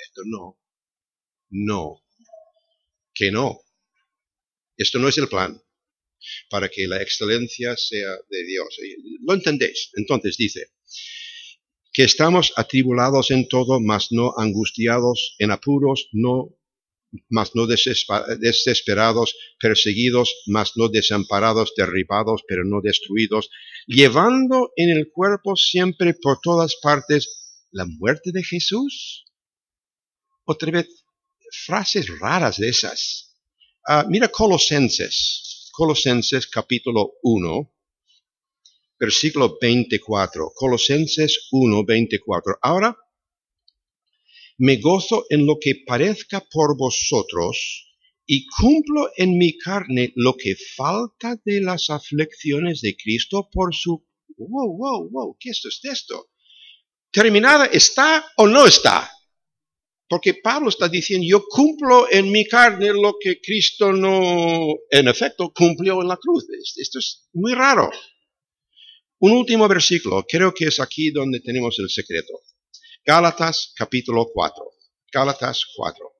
esto 0.05 0.23
no, 0.27 0.59
no, 1.51 2.03
que 3.15 3.31
no. 3.31 3.61
Esto 4.77 4.99
no 4.99 5.09
es 5.09 5.19
el 5.19 5.29
plan 5.29 5.61
para 6.49 6.69
que 6.69 6.87
la 6.87 7.01
excelencia 7.03 7.77
sea 7.77 8.11
de 8.29 8.45
Dios. 8.45 8.77
¿Lo 9.27 9.35
entendéis? 9.35 9.91
Entonces 9.95 10.37
dice, 10.37 10.69
que 11.93 12.05
estamos 12.05 12.53
atribulados 12.57 13.31
en 13.31 13.49
todo, 13.49 13.81
mas 13.81 14.09
no 14.11 14.33
angustiados, 14.37 15.35
en 15.39 15.51
apuros, 15.51 16.09
no, 16.13 16.57
mas 17.29 17.55
no 17.55 17.67
desesperados, 17.67 19.35
perseguidos, 19.59 20.35
mas 20.47 20.77
no 20.77 20.89
desamparados, 20.89 21.73
derribados, 21.77 22.43
pero 22.47 22.65
no 22.65 22.81
destruidos, 22.81 23.51
llevando 23.87 24.73
en 24.77 24.91
el 24.91 25.11
cuerpo 25.11 25.57
siempre 25.57 26.15
por 26.15 26.41
todas 26.41 26.77
partes 26.81 27.65
la 27.73 27.87
muerte 27.87 28.31
de 28.33 28.45
Jesús. 28.45 29.25
Otra 30.45 30.71
vez, 30.71 30.89
frases 31.67 32.07
raras 32.21 32.59
de 32.59 32.69
esas. 32.69 33.37
Ah, 33.87 34.05
mira 34.09 34.29
Colosenses 34.29 35.50
Colosenses 35.73 36.47
capítulo 36.47 37.13
1, 37.23 37.73
versículo 38.99 39.57
24. 39.61 40.53
Colosenses 40.55 41.49
1, 41.53 41.85
24. 41.85 42.59
Ahora, 42.63 42.97
me 44.59 44.77
gozo 44.77 45.25
en 45.31 45.47
lo 45.47 45.59
que 45.61 45.83
parezca 45.87 46.41
por 46.41 46.77
vosotros 46.77 47.95
y 48.27 48.47
cumplo 48.47 49.11
en 49.17 49.39
mi 49.39 49.57
carne 49.57 50.13
lo 50.17 50.37
que 50.37 50.55
falta 50.77 51.41
de 51.45 51.61
las 51.61 51.91
aflicciones 51.91 52.81
de 52.81 52.97
Cristo 52.97 53.49
por 53.51 53.75
su... 53.75 54.07
Wow, 54.37 54.77
wow, 54.77 55.11
wow, 55.11 55.37
¿qué 55.39 55.51
es 55.51 55.81
esto? 55.83 56.31
¿Terminada 57.11 57.67
está 57.67 58.25
o 58.37 58.47
no 58.47 58.67
está? 58.67 59.11
Porque 60.11 60.35
Pablo 60.35 60.71
está 60.71 60.89
diciendo, 60.89 61.25
yo 61.25 61.45
cumplo 61.49 62.11
en 62.11 62.33
mi 62.33 62.45
carne 62.45 62.93
lo 62.93 63.15
que 63.21 63.41
Cristo 63.41 63.93
no, 63.93 64.67
en 64.91 65.07
efecto, 65.07 65.53
cumplió 65.55 66.03
en 66.03 66.09
la 66.09 66.17
cruz. 66.17 66.47
Esto 66.77 66.99
es 66.99 67.29
muy 67.33 67.55
raro. 67.55 67.89
Un 69.21 69.31
último 69.31 69.69
versículo, 69.69 70.27
creo 70.29 70.53
que 70.53 70.65
es 70.65 70.81
aquí 70.81 71.13
donde 71.13 71.39
tenemos 71.39 71.79
el 71.79 71.89
secreto. 71.89 72.41
Gálatas 73.05 73.73
capítulo 73.77 74.29
4. 74.35 74.65
Gálatas 75.13 75.65
4. 75.77 76.13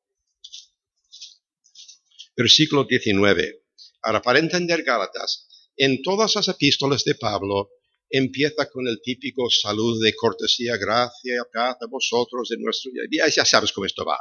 Versículo 2.37 2.85
19. 2.85 3.65
Ahora, 4.03 4.23
para 4.23 4.39
entender 4.39 4.85
Gálatas, 4.85 5.49
en 5.77 6.01
todas 6.03 6.37
las 6.37 6.47
epístolas 6.47 7.03
de 7.03 7.17
Pablo, 7.17 7.71
empieza 8.11 8.69
con 8.69 8.87
el 8.89 9.01
típico 9.03 9.49
salud 9.49 10.03
de 10.03 10.15
cortesía, 10.15 10.77
gracia, 10.77 11.45
paz 11.53 11.77
a 11.81 11.87
vosotros 11.89 12.49
de 12.49 12.57
nuestro... 12.59 12.91
Ya, 13.11 13.29
ya 13.29 13.45
sabes 13.45 13.73
cómo 13.73 13.87
esto 13.87 14.05
va. 14.05 14.19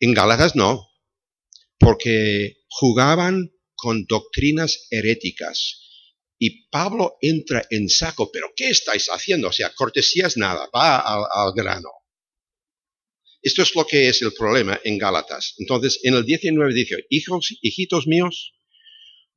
En 0.00 0.14
Gálatas 0.14 0.54
no, 0.54 0.88
porque 1.78 2.58
jugaban 2.68 3.52
con 3.74 4.04
doctrinas 4.06 4.86
heréticas. 4.90 5.80
Y 6.38 6.68
Pablo 6.68 7.16
entra 7.20 7.66
en 7.70 7.88
saco, 7.88 8.30
pero 8.32 8.52
¿qué 8.56 8.70
estáis 8.70 9.08
haciendo? 9.08 9.48
O 9.48 9.52
sea, 9.52 9.70
cortesía 9.70 10.26
es 10.26 10.36
nada, 10.36 10.68
va 10.74 10.98
al, 10.98 11.24
al 11.30 11.52
grano. 11.54 11.90
Esto 13.42 13.62
es 13.62 13.74
lo 13.74 13.86
que 13.86 14.08
es 14.08 14.22
el 14.22 14.32
problema 14.32 14.80
en 14.84 14.98
Gálatas. 14.98 15.54
Entonces, 15.58 16.00
en 16.02 16.14
el 16.14 16.24
19 16.24 16.72
dice, 16.72 17.06
hijos, 17.10 17.54
hijitos 17.60 18.06
míos, 18.06 18.53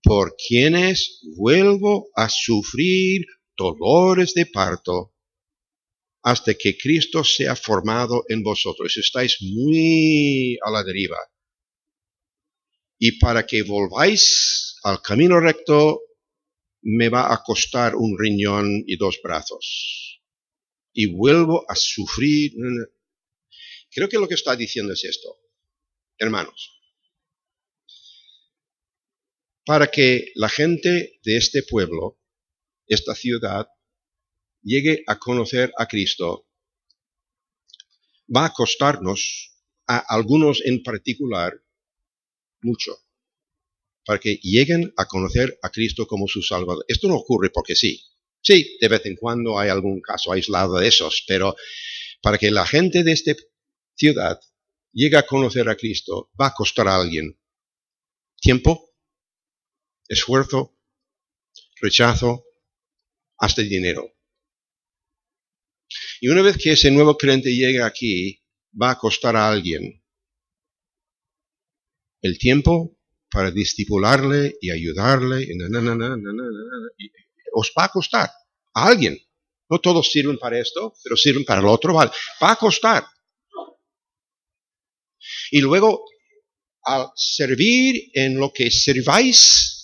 por 0.04 0.36
quienes 0.36 1.22
vuelvo 1.36 2.10
a 2.16 2.30
sufrir 2.30 3.26
dolores 3.58 4.34
de 4.34 4.46
parto 4.46 5.14
hasta 6.24 6.54
que 6.54 6.78
Cristo 6.78 7.24
sea 7.24 7.56
formado 7.56 8.26
en 8.28 8.44
vosotros. 8.44 8.98
Estáis 8.98 9.38
muy 9.42 10.58
a 10.64 10.72
la 10.72 10.84
deriva. 10.84 11.18
Y 13.00 13.20
para 13.20 13.46
que 13.46 13.64
volváis 13.64 14.76
al 14.84 15.02
camino 15.02 15.40
recto, 15.40 16.02
me 16.82 17.10
va 17.10 17.34
a 17.34 17.44
costar 17.44 17.96
un 17.96 18.18
riñón 18.18 18.84
y 18.86 18.98
dos 18.98 19.20
brazos. 19.24 20.22
Y 20.94 21.14
vuelvo 21.16 21.66
a 21.70 21.76
sufrir. 21.76 22.54
Creo 23.92 24.10
que 24.10 24.18
lo 24.18 24.28
que 24.28 24.36
está 24.36 24.56
diciendo 24.56 24.94
es 24.94 25.04
esto. 25.04 25.38
Hermanos, 26.18 26.77
para 29.68 29.88
que 29.88 30.32
la 30.36 30.48
gente 30.48 31.20
de 31.26 31.36
este 31.36 31.62
pueblo, 31.62 32.18
esta 32.88 33.14
ciudad, 33.14 33.68
llegue 34.64 35.04
a 35.08 35.20
conocer 35.20 35.74
a 35.78 35.88
Cristo, 35.88 36.48
va 38.34 38.46
a 38.46 38.54
costarnos, 38.54 39.52
a 39.86 39.98
algunos 39.98 40.62
en 40.64 40.82
particular, 40.84 41.54
mucho, 42.62 42.98
para 44.06 44.20
que 44.20 44.40
lleguen 44.42 44.94
a 44.96 45.06
conocer 45.06 45.60
a 45.62 45.70
Cristo 45.70 46.08
como 46.08 46.30
su 46.30 46.42
Salvador. 46.42 46.86
Esto 46.88 47.10
no 47.10 47.16
ocurre 47.16 47.50
porque 47.50 47.76
sí. 47.76 48.02
Sí, 48.42 48.78
de 48.80 48.88
vez 48.88 49.06
en 49.06 49.18
cuando 49.18 49.60
hay 49.60 49.68
algún 49.68 50.00
caso 50.00 50.32
aislado 50.32 50.78
de 50.78 50.88
esos, 50.88 51.26
pero 51.28 51.58
para 52.22 52.38
que 52.38 52.52
la 52.52 52.66
gente 52.66 53.04
de 53.04 53.12
esta 53.12 53.36
ciudad 53.96 54.40
llegue 54.94 55.18
a 55.18 55.28
conocer 55.28 55.68
a 55.68 55.76
Cristo, 55.76 56.32
va 56.40 56.48
a 56.48 56.54
costar 56.54 56.88
a 56.88 56.96
alguien 56.96 57.38
tiempo, 58.40 58.87
esfuerzo, 60.08 60.78
rechazo, 61.82 62.46
hasta 63.38 63.62
dinero. 63.62 64.14
Y 66.20 66.30
una 66.30 66.42
vez 66.42 66.58
que 66.58 66.72
ese 66.72 66.92
nuevo 66.92 67.18
creyente 67.18 67.56
llegue 67.56 67.82
aquí, 67.82 68.44
va 68.80 68.92
a 68.92 68.98
costar 68.98 69.36
a 69.36 69.50
alguien 69.50 70.04
el 72.22 72.38
tiempo 72.38 72.98
para 73.30 73.52
discipularle 73.52 74.58
y 74.62 74.72
ayudarle. 74.72 75.44
Y 75.44 75.54
os 77.54 77.74
va 77.78 77.86
a 77.86 77.90
costar 77.90 78.30
a 78.74 78.88
alguien. 78.88 79.18
No 79.70 79.80
todos 79.80 80.12
sirven 80.12 80.38
para 80.38 80.60
esto, 80.60 80.94
pero 81.04 81.18
sirven 81.18 81.44
para 81.44 81.62
el 81.62 81.68
otro. 81.68 81.94
Va 81.94 82.12
a 82.40 82.56
costar. 82.56 83.06
Y 85.52 85.62
luego, 85.62 86.06
al 86.84 87.10
servir 87.16 88.12
en 88.14 88.38
lo 88.40 88.52
que 88.54 88.72
serváis, 88.72 89.77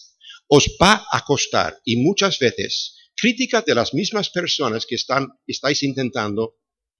os 0.47 0.77
va 0.81 1.05
a 1.11 1.23
costar. 1.25 1.79
Y 1.83 1.97
muchas 1.97 2.39
veces, 2.39 2.95
crítica 3.15 3.61
de 3.61 3.75
las 3.75 3.93
mismas 3.93 4.29
personas 4.29 4.85
que 4.85 4.95
están, 4.95 5.27
estáis 5.47 5.83
intentando 5.83 6.57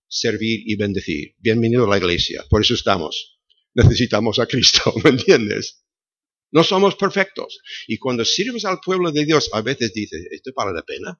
servir 0.08 0.62
y 0.66 0.76
bendecir. 0.76 1.36
Bienvenido 1.40 1.86
a 1.86 1.90
la 1.90 1.98
iglesia. 1.98 2.46
Por 2.50 2.62
eso 2.62 2.74
estamos. 2.74 3.40
Necesitamos 3.74 4.40
a 4.40 4.46
Cristo, 4.46 4.94
¿me 5.04 5.12
entiendes? 5.12 5.84
No 6.52 6.64
somos 6.64 6.96
perfectos. 6.96 7.60
Y 7.88 7.98
cuando 7.98 8.24
sirves 8.24 8.66
al 8.66 8.80
pueblo 8.80 9.12
de 9.12 9.26
Dios, 9.26 9.50
a 9.54 9.62
veces 9.62 9.94
dices, 9.94 10.28
¿esto 10.30 10.52
vale 10.56 10.74
la 10.74 10.84
pena? 10.84 11.20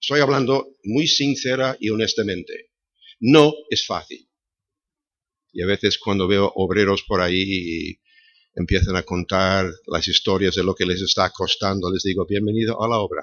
Estoy 0.00 0.20
hablando 0.20 0.76
muy 0.84 1.06
sincera 1.06 1.76
y 1.78 1.90
honestamente. 1.90 2.70
No 3.20 3.52
es 3.68 3.84
fácil. 3.84 4.30
Y 5.52 5.62
a 5.62 5.66
veces 5.66 5.98
cuando 5.98 6.28
veo 6.28 6.52
obreros 6.54 7.02
por 7.02 7.20
ahí 7.20 8.00
empiezan 8.58 8.96
a 8.96 9.04
contar 9.04 9.72
las 9.86 10.08
historias 10.08 10.54
de 10.56 10.64
lo 10.64 10.74
que 10.74 10.84
les 10.84 11.00
está 11.00 11.30
costando, 11.30 11.90
les 11.92 12.02
digo, 12.02 12.26
bienvenido 12.26 12.82
a 12.82 12.88
la 12.88 12.98
obra. 12.98 13.22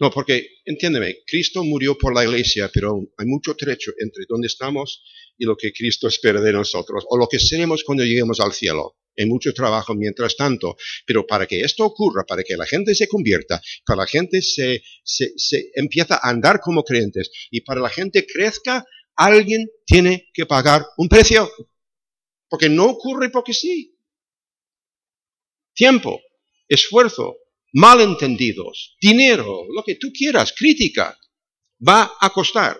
No, 0.00 0.10
porque, 0.10 0.46
entiéndeme, 0.64 1.18
Cristo 1.26 1.64
murió 1.64 1.98
por 1.98 2.14
la 2.14 2.24
iglesia, 2.24 2.70
pero 2.72 3.00
hay 3.16 3.26
mucho 3.26 3.54
trecho 3.56 3.92
entre 3.98 4.24
donde 4.28 4.46
estamos 4.46 5.02
y 5.36 5.44
lo 5.44 5.56
que 5.56 5.72
Cristo 5.72 6.06
espera 6.06 6.40
de 6.40 6.52
nosotros, 6.52 7.04
o 7.08 7.18
lo 7.18 7.26
que 7.26 7.38
seremos 7.38 7.82
cuando 7.84 8.04
lleguemos 8.04 8.40
al 8.40 8.52
cielo. 8.52 8.96
Hay 9.18 9.26
mucho 9.26 9.52
trabajo 9.52 9.94
mientras 9.96 10.36
tanto, 10.36 10.76
pero 11.04 11.26
para 11.26 11.46
que 11.46 11.60
esto 11.60 11.84
ocurra, 11.84 12.24
para 12.24 12.44
que 12.44 12.56
la 12.56 12.64
gente 12.64 12.94
se 12.94 13.08
convierta, 13.08 13.60
para 13.84 14.02
la 14.02 14.06
gente 14.06 14.40
se, 14.40 14.82
se, 15.02 15.32
se 15.36 15.70
empieza 15.74 16.20
a 16.22 16.30
andar 16.30 16.60
como 16.60 16.84
creyentes 16.84 17.30
y 17.50 17.62
para 17.62 17.80
la 17.80 17.90
gente 17.90 18.24
crezca, 18.24 18.84
alguien 19.16 19.68
tiene 19.84 20.28
que 20.32 20.46
pagar 20.46 20.86
un 20.96 21.08
precio. 21.08 21.50
Porque 22.48 22.68
no 22.68 22.86
ocurre 22.86 23.30
porque 23.30 23.52
sí. 23.52 23.94
Tiempo, 25.74 26.20
esfuerzo, 26.66 27.36
malentendidos, 27.72 28.96
dinero, 29.00 29.66
lo 29.74 29.82
que 29.82 29.96
tú 29.96 30.10
quieras, 30.12 30.52
crítica, 30.56 31.18
va 31.86 32.16
a 32.20 32.30
costar. 32.30 32.78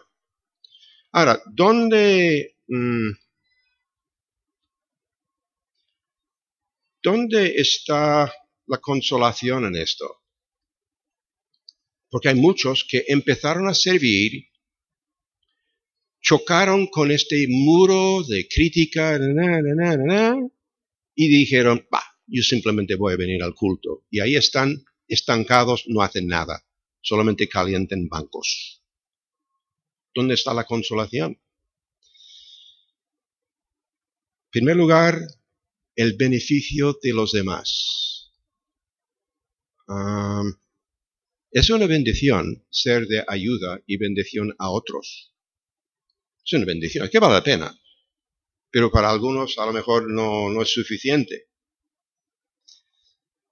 Ahora, 1.13 1.41
¿dónde, 1.47 2.57
mm, 2.67 3.11
¿dónde 7.03 7.55
está 7.57 8.33
la 8.67 8.79
consolación 8.79 9.67
en 9.67 9.77
esto? 9.77 10.23
Porque 12.11 12.31
hay 12.31 12.35
muchos 12.35 12.87
que 12.89 13.05
empezaron 13.09 13.69
a 13.69 13.75
servir 13.75 14.49
chocaron 16.21 16.89
con 16.89 17.11
este 17.11 17.47
muro 17.49 18.23
de 18.25 18.49
crítica 18.49 19.19
y 21.15 21.29
dijeron, 21.29 21.87
bah, 21.91 22.05
yo 22.27 22.43
simplemente 22.43 22.97
voy 22.97 23.15
a 23.15 23.17
venir 23.17 23.43
al 23.43 23.55
culto. 23.55 24.05
Y 24.11 24.21
ahí 24.21 24.37
están 24.37 24.85
estancados, 25.07 25.85
no 25.87 26.03
hacen 26.03 26.27
nada, 26.27 26.65
solamente 27.01 27.49
calienten 27.49 28.09
bancos. 28.09 28.83
¿Dónde 30.15 30.35
está 30.35 30.53
la 30.55 30.65
consolación? 30.65 31.41
En 34.45 34.51
primer 34.51 34.77
lugar, 34.77 35.21
el 35.95 36.17
beneficio 36.17 36.99
de 37.03 37.13
los 37.13 37.33
demás. 37.33 38.33
es 41.51 41.71
una 41.71 41.87
bendición 41.87 42.67
ser 42.71 43.07
de 43.07 43.25
ayuda 43.27 43.81
y 43.87 43.97
bendición 43.97 44.55
a 44.59 44.71
otros. 44.71 45.33
Es 46.49 46.55
una 46.55 46.65
bendición, 46.65 47.05
es 47.05 47.11
que 47.11 47.19
vale 47.19 47.35
la 47.35 47.45
pena. 47.45 47.79
Pero 48.71 48.91
para 48.91 49.11
algunos 49.11 49.59
a 49.59 49.67
lo 49.67 49.73
mejor 49.75 50.11
no, 50.11 50.49
no 50.49 50.63
es 50.63 50.73
suficiente. 50.73 51.51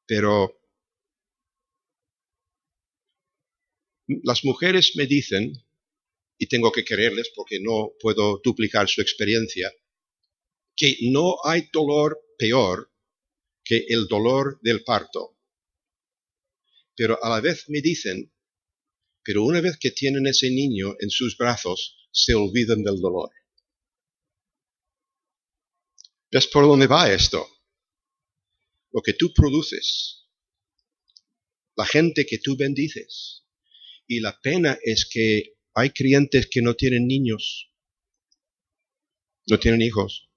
Pero 0.06 0.58
las 4.22 4.46
mujeres 4.46 4.92
me 4.96 5.04
dicen, 5.04 5.52
y 6.38 6.46
tengo 6.46 6.72
que 6.72 6.86
quererles 6.86 7.30
porque 7.34 7.60
no 7.60 7.92
puedo 8.00 8.40
duplicar 8.42 8.88
su 8.88 9.02
experiencia, 9.02 9.70
que 10.74 10.96
no 11.10 11.36
hay 11.44 11.68
dolor 11.70 12.18
peor 12.38 12.90
que 13.62 13.84
el 13.88 14.06
dolor 14.06 14.58
del 14.62 14.84
parto. 14.84 15.36
Pero 16.94 17.22
a 17.22 17.28
la 17.28 17.40
vez 17.42 17.68
me 17.68 17.82
dicen, 17.82 18.32
pero 19.22 19.44
una 19.44 19.60
vez 19.60 19.76
que 19.76 19.90
tienen 19.90 20.26
ese 20.26 20.48
niño 20.48 20.94
en 20.98 21.10
sus 21.10 21.36
brazos, 21.36 22.05
se 22.16 22.34
olvidan 22.34 22.82
del 22.82 22.98
dolor. 22.98 23.30
¿Ves 26.32 26.46
por 26.46 26.64
dónde 26.64 26.86
va 26.86 27.12
esto? 27.12 27.46
Lo 28.90 29.02
que 29.02 29.12
tú 29.12 29.32
produces, 29.34 30.26
la 31.76 31.84
gente 31.84 32.24
que 32.24 32.38
tú 32.38 32.56
bendices. 32.56 33.44
Y 34.08 34.20
la 34.20 34.40
pena 34.40 34.78
es 34.82 35.06
que 35.12 35.56
hay 35.74 35.90
creyentes 35.90 36.48
que 36.50 36.62
no 36.62 36.74
tienen 36.74 37.06
niños, 37.06 37.70
no 39.46 39.58
tienen 39.58 39.82
hijos. 39.82 40.30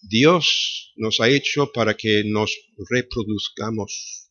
Dios 0.00 0.92
nos 0.96 1.20
ha 1.20 1.28
hecho 1.28 1.70
para 1.72 1.94
que 1.94 2.24
nos 2.24 2.56
reproduzcamos 2.88 4.30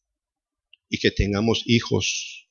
y 0.90 0.98
que 0.98 1.12
tengamos 1.12 1.62
hijos 1.68 2.45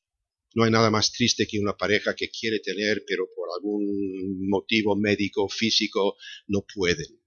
no 0.54 0.64
hay 0.64 0.70
nada 0.70 0.90
más 0.90 1.12
triste 1.12 1.46
que 1.46 1.58
una 1.58 1.76
pareja 1.76 2.14
que 2.14 2.30
quiere 2.30 2.60
tener, 2.60 3.04
pero 3.06 3.26
por 3.34 3.48
algún 3.56 4.48
motivo 4.48 4.96
médico, 4.96 5.48
físico, 5.48 6.16
no 6.46 6.64
pueden. 6.74 7.20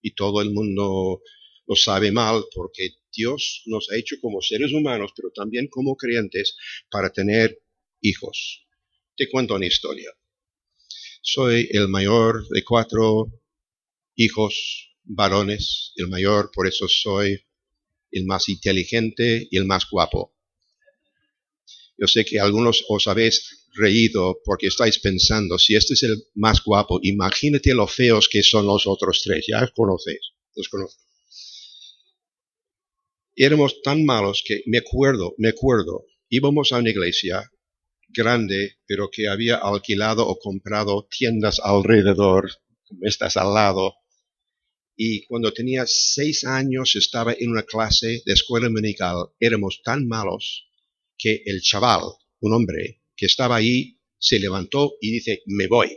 Y 0.00 0.14
todo 0.14 0.40
el 0.42 0.50
mundo 0.50 1.22
lo 1.66 1.76
sabe 1.76 2.12
mal 2.12 2.44
porque 2.54 2.90
Dios 3.12 3.62
nos 3.66 3.90
ha 3.90 3.96
hecho 3.96 4.16
como 4.20 4.40
seres 4.40 4.72
humanos, 4.72 5.12
pero 5.16 5.30
también 5.34 5.68
como 5.68 5.96
creyentes, 5.96 6.56
para 6.90 7.10
tener 7.10 7.60
hijos. 8.00 8.66
Te 9.16 9.28
cuento 9.28 9.56
una 9.56 9.66
historia. 9.66 10.10
Soy 11.20 11.68
el 11.72 11.88
mayor 11.88 12.46
de 12.48 12.62
cuatro 12.62 13.32
hijos 14.14 14.94
varones, 15.02 15.92
el 15.96 16.08
mayor, 16.08 16.50
por 16.54 16.66
eso 16.68 16.86
soy 16.88 17.44
el 18.12 18.24
más 18.24 18.48
inteligente 18.48 19.48
y 19.50 19.56
el 19.58 19.66
más 19.66 19.88
guapo. 19.90 20.37
Yo 21.98 22.06
sé 22.06 22.24
que 22.24 22.38
algunos 22.38 22.84
os 22.88 23.08
habéis 23.08 23.66
reído 23.74 24.40
porque 24.44 24.68
estáis 24.68 25.00
pensando, 25.00 25.58
si 25.58 25.74
este 25.74 25.94
es 25.94 26.04
el 26.04 26.16
más 26.34 26.62
guapo, 26.62 27.00
imagínate 27.02 27.74
lo 27.74 27.88
feos 27.88 28.28
que 28.28 28.42
son 28.42 28.66
los 28.66 28.86
otros 28.86 29.20
tres. 29.24 29.46
Ya 29.48 29.68
conocéis, 29.74 30.20
los 30.54 30.68
conozco. 30.68 31.02
éramos 33.34 33.82
tan 33.82 34.04
malos 34.04 34.42
que 34.44 34.62
me 34.66 34.78
acuerdo, 34.78 35.34
me 35.38 35.48
acuerdo, 35.48 36.04
íbamos 36.28 36.72
a 36.72 36.78
una 36.78 36.90
iglesia 36.90 37.50
grande, 38.08 38.78
pero 38.86 39.10
que 39.10 39.28
había 39.28 39.56
alquilado 39.56 40.26
o 40.26 40.38
comprado 40.38 41.06
tiendas 41.08 41.60
alrededor, 41.62 42.50
estas 43.02 43.36
al 43.36 43.54
lado. 43.54 43.94
Y 44.96 45.24
cuando 45.26 45.52
tenía 45.52 45.84
seis 45.86 46.44
años 46.44 46.96
estaba 46.96 47.32
en 47.32 47.50
una 47.50 47.62
clase 47.62 48.22
de 48.24 48.32
escuela 48.32 48.66
dominical. 48.66 49.28
Éramos 49.38 49.80
tan 49.84 50.08
malos 50.08 50.67
que 51.18 51.42
el 51.44 51.60
chaval, 51.60 52.02
un 52.40 52.54
hombre 52.54 53.02
que 53.16 53.26
estaba 53.26 53.56
ahí, 53.56 53.98
se 54.18 54.38
levantó 54.38 54.94
y 55.00 55.12
dice, 55.12 55.42
me 55.46 55.66
voy. 55.66 55.96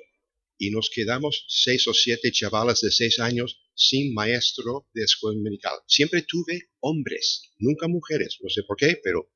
Y 0.57 0.69
nos 0.69 0.89
quedamos 0.89 1.45
seis 1.47 1.87
o 1.87 1.93
siete 1.93 2.31
chavales 2.31 2.81
de 2.81 2.91
seis 2.91 3.19
años 3.19 3.61
sin 3.73 4.13
maestro 4.13 4.87
de 4.93 5.03
escuela 5.03 5.37
dominical. 5.37 5.73
Siempre 5.87 6.23
tuve 6.23 6.69
hombres, 6.81 7.51
nunca 7.57 7.87
mujeres, 7.87 8.37
no 8.41 8.49
sé 8.49 8.63
por 8.63 8.77
qué, 8.77 8.99
pero... 9.03 9.31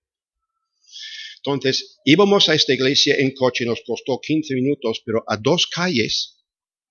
Entonces, 1.37 1.99
íbamos 2.05 2.49
a 2.49 2.55
esta 2.55 2.73
iglesia 2.73 3.15
en 3.17 3.31
coche, 3.31 3.65
nos 3.65 3.81
costó 3.85 4.19
15 4.19 4.55
minutos, 4.55 5.01
pero 5.05 5.23
a 5.27 5.37
dos 5.37 5.67
calles 5.67 6.43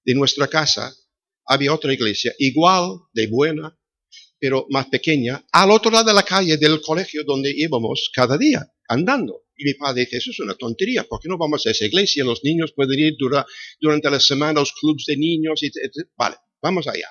de 0.05 0.15
nuestra 0.15 0.47
casa 0.47 0.95
había 1.45 1.75
otra 1.75 1.93
iglesia, 1.93 2.33
igual 2.39 3.01
de 3.13 3.27
buena, 3.27 3.77
pero 4.39 4.67
más 4.71 4.87
pequeña, 4.87 5.45
al 5.53 5.71
otro 5.71 5.91
lado 5.91 6.05
de 6.05 6.15
la 6.15 6.23
calle 6.23 6.57
del 6.57 6.81
colegio 6.81 7.25
donde 7.25 7.53
íbamos 7.57 8.11
cada 8.13 8.37
día, 8.39 8.71
andando. 8.89 9.43
Y 9.57 9.65
mi 9.65 9.75
padre 9.75 10.03
dice, 10.03 10.17
eso 10.17 10.31
es 10.33 10.41
una 10.41 10.55
tontería, 10.55 11.05
¿por 11.05 11.21
qué 11.21 11.29
no 11.29 11.39
vamos 11.39 11.67
a 11.67 11.71
esa 11.71 11.85
iglesia? 11.87 12.25
Los 12.25 12.43
niños 12.43 12.73
pueden 12.73 12.99
ir 12.99 13.17
durante 13.81 14.11
la 14.11 14.21
semana 14.21 14.59
a 14.59 14.63
los 14.63 14.73
clubes 14.73 15.05
de 15.07 15.17
niños. 15.17 15.63
Y, 15.63 15.71
vale, 16.17 16.37
vamos 16.61 16.89
allá 16.89 17.09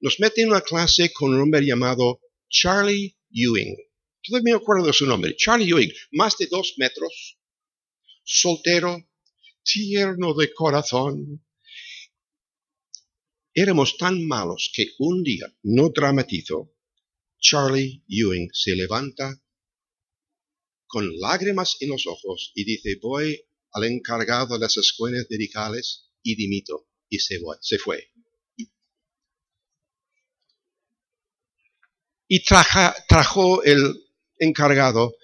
nos 0.00 0.18
mete 0.18 0.42
en 0.42 0.48
una 0.48 0.62
clase 0.62 1.12
con 1.12 1.34
un 1.34 1.40
hombre 1.42 1.64
llamado 1.64 2.20
Charlie 2.48 3.16
Ewing. 3.30 3.76
Todavía 4.22 4.54
me 4.54 4.60
acuerdo 4.60 4.86
de 4.86 4.92
su 4.92 5.06
nombre, 5.06 5.36
Charlie 5.36 5.70
Ewing, 5.70 5.92
más 6.12 6.36
de 6.38 6.46
dos 6.46 6.74
metros, 6.78 7.38
soltero, 8.24 9.08
tierno 9.62 10.34
de 10.34 10.52
corazón. 10.52 11.44
Éramos 13.54 13.96
tan 13.96 14.26
malos 14.26 14.70
que 14.74 14.88
un 14.98 15.22
día, 15.22 15.46
no 15.62 15.90
dramatizo, 15.90 16.72
Charlie 17.38 18.02
Ewing 18.08 18.48
se 18.52 18.74
levanta 18.76 19.42
con 20.90 21.08
lágrimas 21.18 21.76
en 21.80 21.90
los 21.90 22.06
ojos 22.06 22.50
y 22.54 22.64
dice, 22.64 22.98
voy 23.00 23.40
al 23.72 23.84
encargado 23.84 24.54
de 24.54 24.60
las 24.60 24.76
escuelas 24.76 25.26
medicales 25.30 26.10
y 26.22 26.34
dimito. 26.34 26.88
Y 27.08 27.18
se, 27.20 27.40
se 27.60 27.78
fue. 27.78 28.10
y 32.32 32.44
trajo 32.44 33.64
el 33.64 34.04
encargado 34.38 35.16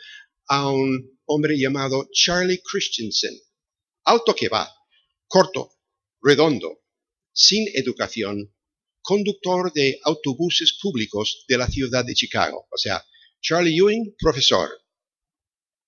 a 0.49 0.69
un 0.69 1.21
hombre 1.27 1.57
llamado 1.57 2.09
Charlie 2.13 2.61
Christensen, 2.61 3.33
alto 4.03 4.35
que 4.35 4.49
va, 4.49 4.69
corto, 5.29 5.71
redondo, 6.21 6.81
sin 7.33 7.65
educación, 7.75 8.53
conductor 9.03 9.73
de 9.73 10.01
autobuses 10.03 10.77
públicos 10.83 11.45
de 11.47 11.59
la 11.59 11.69
ciudad 11.69 12.05
de 12.05 12.15
Chicago. 12.15 12.67
O 12.73 12.77
sea, 12.77 13.05
Charlie 13.41 13.77
Ewing, 13.79 14.17
profesor. 14.19 14.69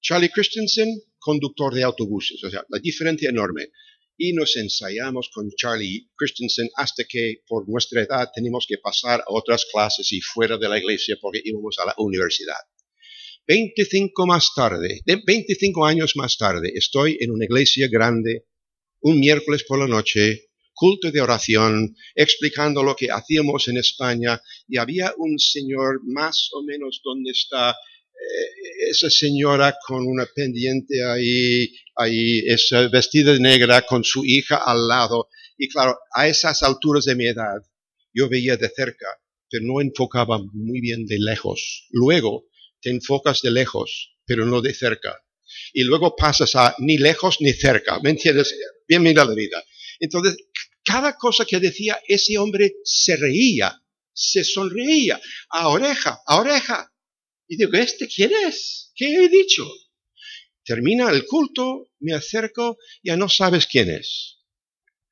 Charlie 0.01 0.31
Christensen, 0.31 0.89
conductor 1.19 1.75
de 1.75 1.83
autobuses. 1.83 2.43
O 2.45 2.51
sea, 2.51 2.65
la 2.69 2.79
diferencia 2.79 3.31
enorme 3.31 3.71
y 4.17 4.33
nos 4.33 4.57
ensayamos 4.57 5.31
con 5.33 5.49
Charlie 5.57 6.09
Christensen 6.17 6.69
hasta 6.77 7.05
que 7.05 7.43
por 7.47 7.69
nuestra 7.69 8.03
edad 8.03 8.29
tenemos 8.35 8.67
que 8.69 8.79
pasar 8.79 9.21
a 9.21 9.25
otras 9.29 9.65
clases 9.73 10.13
y 10.13 10.21
fuera 10.21 10.59
de 10.59 10.69
la 10.69 10.79
iglesia 10.79 11.17
porque 11.21 11.41
íbamos 11.45 11.79
a 11.79 11.87
la 11.87 11.95
universidad. 11.99 12.57
25 13.47 14.27
más 14.27 14.53
tarde, 14.55 15.01
25 15.07 15.87
años 15.87 16.17
más 16.17 16.37
tarde, 16.37 16.71
estoy 16.75 17.17
en 17.21 17.31
una 17.31 17.47
iglesia 17.47 17.89
grande, 17.91 18.45
un 19.01 19.21
miércoles 19.21 19.65
por 19.67 19.79
la 19.79 19.87
noche, 19.87 20.49
culto 20.75 21.11
de 21.11 21.21
oración, 21.21 21.97
explicando 22.15 22.83
lo 22.83 22.95
que 22.95 23.09
hacíamos 23.11 23.69
en 23.69 23.79
España, 23.79 24.41
y 24.69 24.77
había 24.77 25.15
un 25.17 25.39
señor 25.39 26.01
más 26.05 26.51
o 26.53 26.63
menos 26.63 27.01
donde 27.03 27.31
está 27.31 27.75
esa 28.91 29.11
señora 29.11 29.77
con 29.87 30.07
una 30.07 30.27
pendiente 30.27 31.05
ahí, 31.05 31.73
ahí, 31.97 32.41
esa 32.47 32.89
vestida 32.89 33.33
de 33.33 33.41
negra 33.41 33.83
con 33.83 34.05
su 34.05 34.25
hija 34.25 34.57
al 34.57 34.89
lado. 34.89 35.29
Y 35.57 35.69
claro, 35.69 35.99
a 36.15 36.29
esas 36.29 36.63
alturas 36.63 37.05
de 37.05 37.15
mi 37.15 37.27
edad, 37.27 37.61
yo 38.13 38.29
veía 38.29 38.57
de 38.57 38.69
cerca, 38.69 39.07
pero 39.51 39.65
no 39.65 39.81
enfocaba 39.81 40.39
muy 40.53 40.81
bien 40.81 41.07
de 41.07 41.19
lejos. 41.19 41.87
Luego 41.91 42.47
te 42.81 42.91
enfocas 42.91 43.43
de 43.43 43.51
lejos, 43.51 44.17
pero 44.25 44.47
no 44.47 44.61
de 44.61 44.75
cerca. 44.75 45.17
Y 45.73 45.85
luego 45.85 46.15
pasas 46.17 46.55
a 46.55 46.75
ni 46.79 46.99
lejos 46.99 47.39
ni 47.41 47.53
cerca. 47.53 47.99
¿Me 48.01 48.11
entiendes? 48.11 48.55
Bien 48.87 49.03
mira 49.03 49.25
la 49.25 49.35
vida. 49.35 49.63
Entonces, 49.99 50.37
cada 50.85 51.17
cosa 51.17 51.45
que 51.45 51.59
decía 51.59 52.01
ese 52.07 52.39
hombre 52.39 52.75
se 52.85 53.17
reía, 53.17 53.83
se 54.13 54.45
sonreía, 54.45 55.21
a 55.51 55.69
oreja, 55.69 56.21
a 56.27 56.41
oreja. 56.41 56.93
Y 57.49 57.57
digo, 57.57 57.73
¿este 57.73 58.07
quién 58.07 58.31
es? 58.47 58.93
¿Qué 58.95 59.25
he 59.25 59.29
dicho? 59.29 59.67
Termina 60.65 61.11
el 61.11 61.25
culto, 61.25 61.91
me 62.01 62.13
acerco, 62.13 62.77
ya 63.03 63.17
no 63.17 63.29
sabes 63.29 63.67
quién 63.67 63.89
es. 63.91 64.37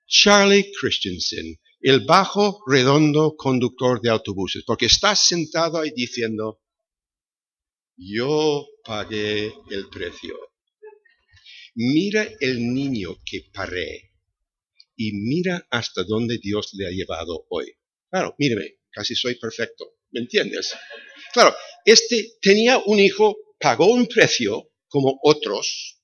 Charlie 0.06 0.70
Christensen, 0.78 1.58
el 1.80 2.04
bajo, 2.04 2.62
redondo 2.66 3.36
conductor 3.36 4.00
de 4.02 4.10
autobuses, 4.10 4.64
porque 4.64 4.86
está 4.86 5.16
sentado 5.16 5.80
ahí 5.80 5.92
diciendo, 5.96 6.60
yo 7.96 8.66
pagué 8.84 9.54
el 9.70 9.88
precio. 9.88 10.36
Mira 11.74 12.28
el 12.40 12.72
niño 12.74 13.16
que 13.24 13.48
paré 13.52 14.12
y 14.96 15.12
mira 15.12 15.66
hasta 15.70 16.04
dónde 16.04 16.38
Dios 16.38 16.70
le 16.74 16.86
ha 16.86 16.90
llevado 16.90 17.46
hoy. 17.50 17.72
Claro, 18.10 18.34
míreme, 18.38 18.78
casi 18.90 19.14
soy 19.14 19.34
perfecto, 19.36 19.96
¿me 20.10 20.20
entiendes? 20.20 20.74
Claro, 21.36 21.54
este 21.84 22.38
tenía 22.40 22.78
un 22.86 22.98
hijo, 22.98 23.36
pagó 23.60 23.92
un 23.92 24.06
precio 24.06 24.70
como 24.88 25.20
otros 25.22 26.00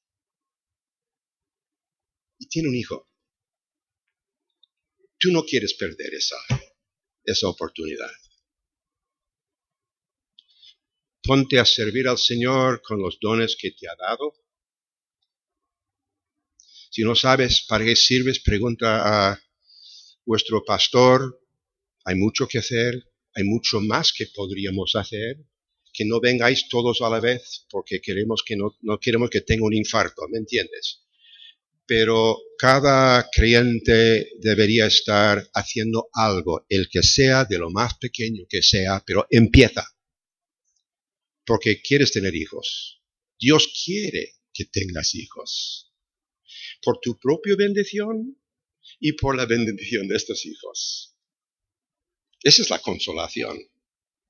y 2.39 2.49
tiene 2.49 2.69
un 2.69 2.75
hijo. 2.75 3.09
Tú 5.19 5.33
no 5.33 5.43
quieres 5.43 5.73
perder 5.73 6.13
esa, 6.13 6.37
esa 7.25 7.49
oportunidad. 7.49 8.11
Ponte 11.23 11.59
a 11.59 11.65
servir 11.65 12.09
al 12.09 12.19
Señor 12.19 12.83
con 12.83 13.01
los 13.01 13.19
dones 13.19 13.57
que 13.59 13.71
te 13.71 13.89
ha 13.89 13.97
dado. 13.97 14.35
Si 16.91 17.05
no 17.05 17.15
sabes 17.15 17.65
para 17.67 17.87
qué 17.87 17.97
sirves, 17.97 18.39
pregunta 18.39 19.31
a 19.31 19.43
vuestro 20.27 20.63
pastor. 20.63 21.41
Hay 22.05 22.17
mucho 22.17 22.47
que 22.47 22.59
hacer 22.59 23.12
hay 23.35 23.45
mucho 23.45 23.81
más 23.81 24.13
que 24.13 24.27
podríamos 24.27 24.95
hacer, 24.95 25.37
que 25.93 26.05
no 26.05 26.21
vengáis 26.21 26.69
todos 26.69 27.03
a 27.03 27.11
la 27.11 27.21
vez 27.21 27.67
porque 27.71 28.01
queremos 28.01 28.43
que 28.45 28.57
no, 28.57 28.77
no 28.81 28.99
queremos 28.99 29.31
que 29.31 29.43
tenga 29.43 29.65
un 29.65 29.75
infarto, 29.75 30.23
¿me 30.31 30.39
entiendes? 30.39 31.03
Pero 31.87 32.39
cada 32.59 33.29
creyente 33.31 34.31
debería 34.39 34.87
estar 34.87 35.51
haciendo 35.53 36.09
algo, 36.13 36.65
el 36.69 36.89
que 36.89 37.03
sea, 37.03 37.45
de 37.45 37.59
lo 37.59 37.71
más 37.71 37.99
pequeño 37.99 38.45
que 38.49 38.63
sea, 38.63 39.03
pero 39.07 39.27
empieza. 39.31 39.85
Porque 41.45 41.83
quieres 41.83 42.13
tener 42.13 42.35
hijos. 42.35 43.03
Dios 43.39 43.69
quiere 43.85 44.37
que 44.55 44.65
tengas 44.67 45.15
hijos. 45.15 45.93
Por 46.83 46.99
tu 47.01 47.19
propia 47.19 47.57
bendición 47.57 48.39
y 49.01 49.13
por 49.13 49.37
la 49.37 49.47
bendición 49.47 50.07
de 50.09 50.17
estos 50.17 50.47
hijos. 50.47 51.12
Esa 52.43 52.63
es 52.63 52.71
la 52.71 52.81
consolación. 52.81 53.59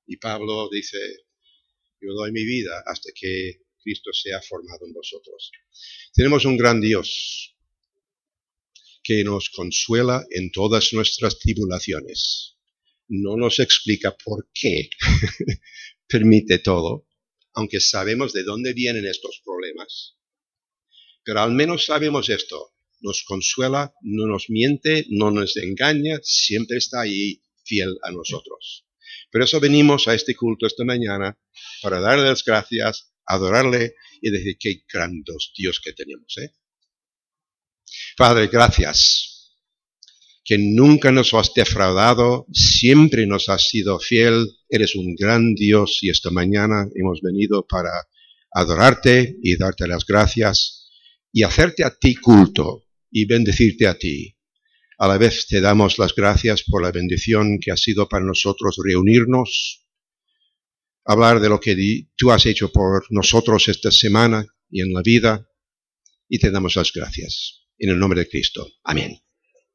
Y 0.05 0.17
Pablo 0.17 0.69
dice, 0.71 0.97
yo 1.99 2.13
doy 2.13 2.31
mi 2.31 2.45
vida 2.45 2.83
hasta 2.85 3.09
que 3.15 3.61
Cristo 3.81 4.11
sea 4.13 4.41
formado 4.41 4.85
en 4.85 4.93
vosotros. 4.93 5.51
Tenemos 6.13 6.45
un 6.45 6.57
gran 6.57 6.79
Dios 6.79 7.55
que 9.03 9.23
nos 9.23 9.49
consuela 9.49 10.25
en 10.29 10.51
todas 10.51 10.93
nuestras 10.93 11.39
tribulaciones. 11.39 12.55
No 13.07 13.35
nos 13.35 13.59
explica 13.59 14.15
por 14.23 14.49
qué 14.53 14.89
permite 16.07 16.59
todo, 16.59 17.07
aunque 17.53 17.79
sabemos 17.79 18.31
de 18.31 18.43
dónde 18.43 18.73
vienen 18.73 19.05
estos 19.05 19.41
problemas. 19.43 20.17
Pero 21.23 21.41
al 21.41 21.51
menos 21.51 21.85
sabemos 21.85 22.29
esto. 22.29 22.73
Nos 23.01 23.23
consuela, 23.23 23.93
no 24.01 24.27
nos 24.27 24.49
miente, 24.49 25.05
no 25.09 25.31
nos 25.31 25.57
engaña, 25.57 26.19
siempre 26.23 26.77
está 26.77 27.01
ahí 27.01 27.41
fiel 27.63 27.97
a 28.03 28.11
nosotros. 28.11 28.85
Por 29.31 29.41
eso 29.41 29.59
venimos 29.59 30.07
a 30.07 30.13
este 30.13 30.35
culto 30.35 30.65
esta 30.65 30.83
mañana 30.83 31.37
para 31.81 31.99
darle 31.99 32.25
las 32.25 32.43
gracias, 32.43 33.13
adorarle 33.25 33.95
y 34.21 34.31
decir 34.31 34.57
qué 34.59 34.83
grandos 34.91 35.53
Dios 35.57 35.79
que 35.83 35.93
tenemos. 35.93 36.37
¿eh? 36.37 36.53
Padre, 38.17 38.47
gracias. 38.47 39.29
que 40.45 40.57
nunca 40.57 41.09
nos 41.09 41.33
has 41.33 41.53
defraudado, 41.53 42.45
siempre 42.51 43.25
nos 43.25 43.47
has 43.47 43.69
sido 43.69 43.97
fiel, 43.97 44.45
eres 44.67 44.93
un 44.95 45.15
gran 45.15 45.55
Dios 45.55 45.99
y 46.01 46.09
esta 46.09 46.31
mañana 46.31 46.85
hemos 46.95 47.21
venido 47.21 47.65
para 47.65 47.89
adorarte 48.51 49.37
y 49.41 49.55
darte 49.55 49.87
las 49.87 50.05
gracias 50.05 50.89
y 51.31 51.43
hacerte 51.43 51.85
a 51.85 51.95
ti 51.97 52.15
culto 52.15 52.83
y 53.09 53.25
bendecirte 53.25 53.87
a 53.87 53.97
ti. 53.97 54.32
A 55.03 55.07
la 55.09 55.17
vez 55.17 55.47
te 55.47 55.59
damos 55.59 55.99
las 55.99 56.15
gracias 56.15 56.63
por 56.63 56.81
la 56.81 56.89
bendición 56.89 57.59
que 57.59 57.73
ha 57.73 57.75
sido 57.75 58.07
para 58.07 58.23
nosotros 58.23 58.77
reunirnos, 58.81 59.85
hablar 61.03 61.41
de 61.41 61.49
lo 61.49 61.59
que 61.59 61.75
tú 62.15 62.31
has 62.31 62.45
hecho 62.45 62.71
por 62.71 63.03
nosotros 63.09 63.67
esta 63.67 63.91
semana 63.91 64.45
y 64.69 64.79
en 64.79 64.93
la 64.93 65.01
vida, 65.01 65.45
y 66.29 66.39
te 66.39 66.51
damos 66.51 66.77
las 66.77 66.93
gracias. 66.93 67.65
En 67.77 67.89
el 67.89 67.99
nombre 67.99 68.21
de 68.21 68.29
Cristo. 68.29 68.65
Amén. 68.85 69.19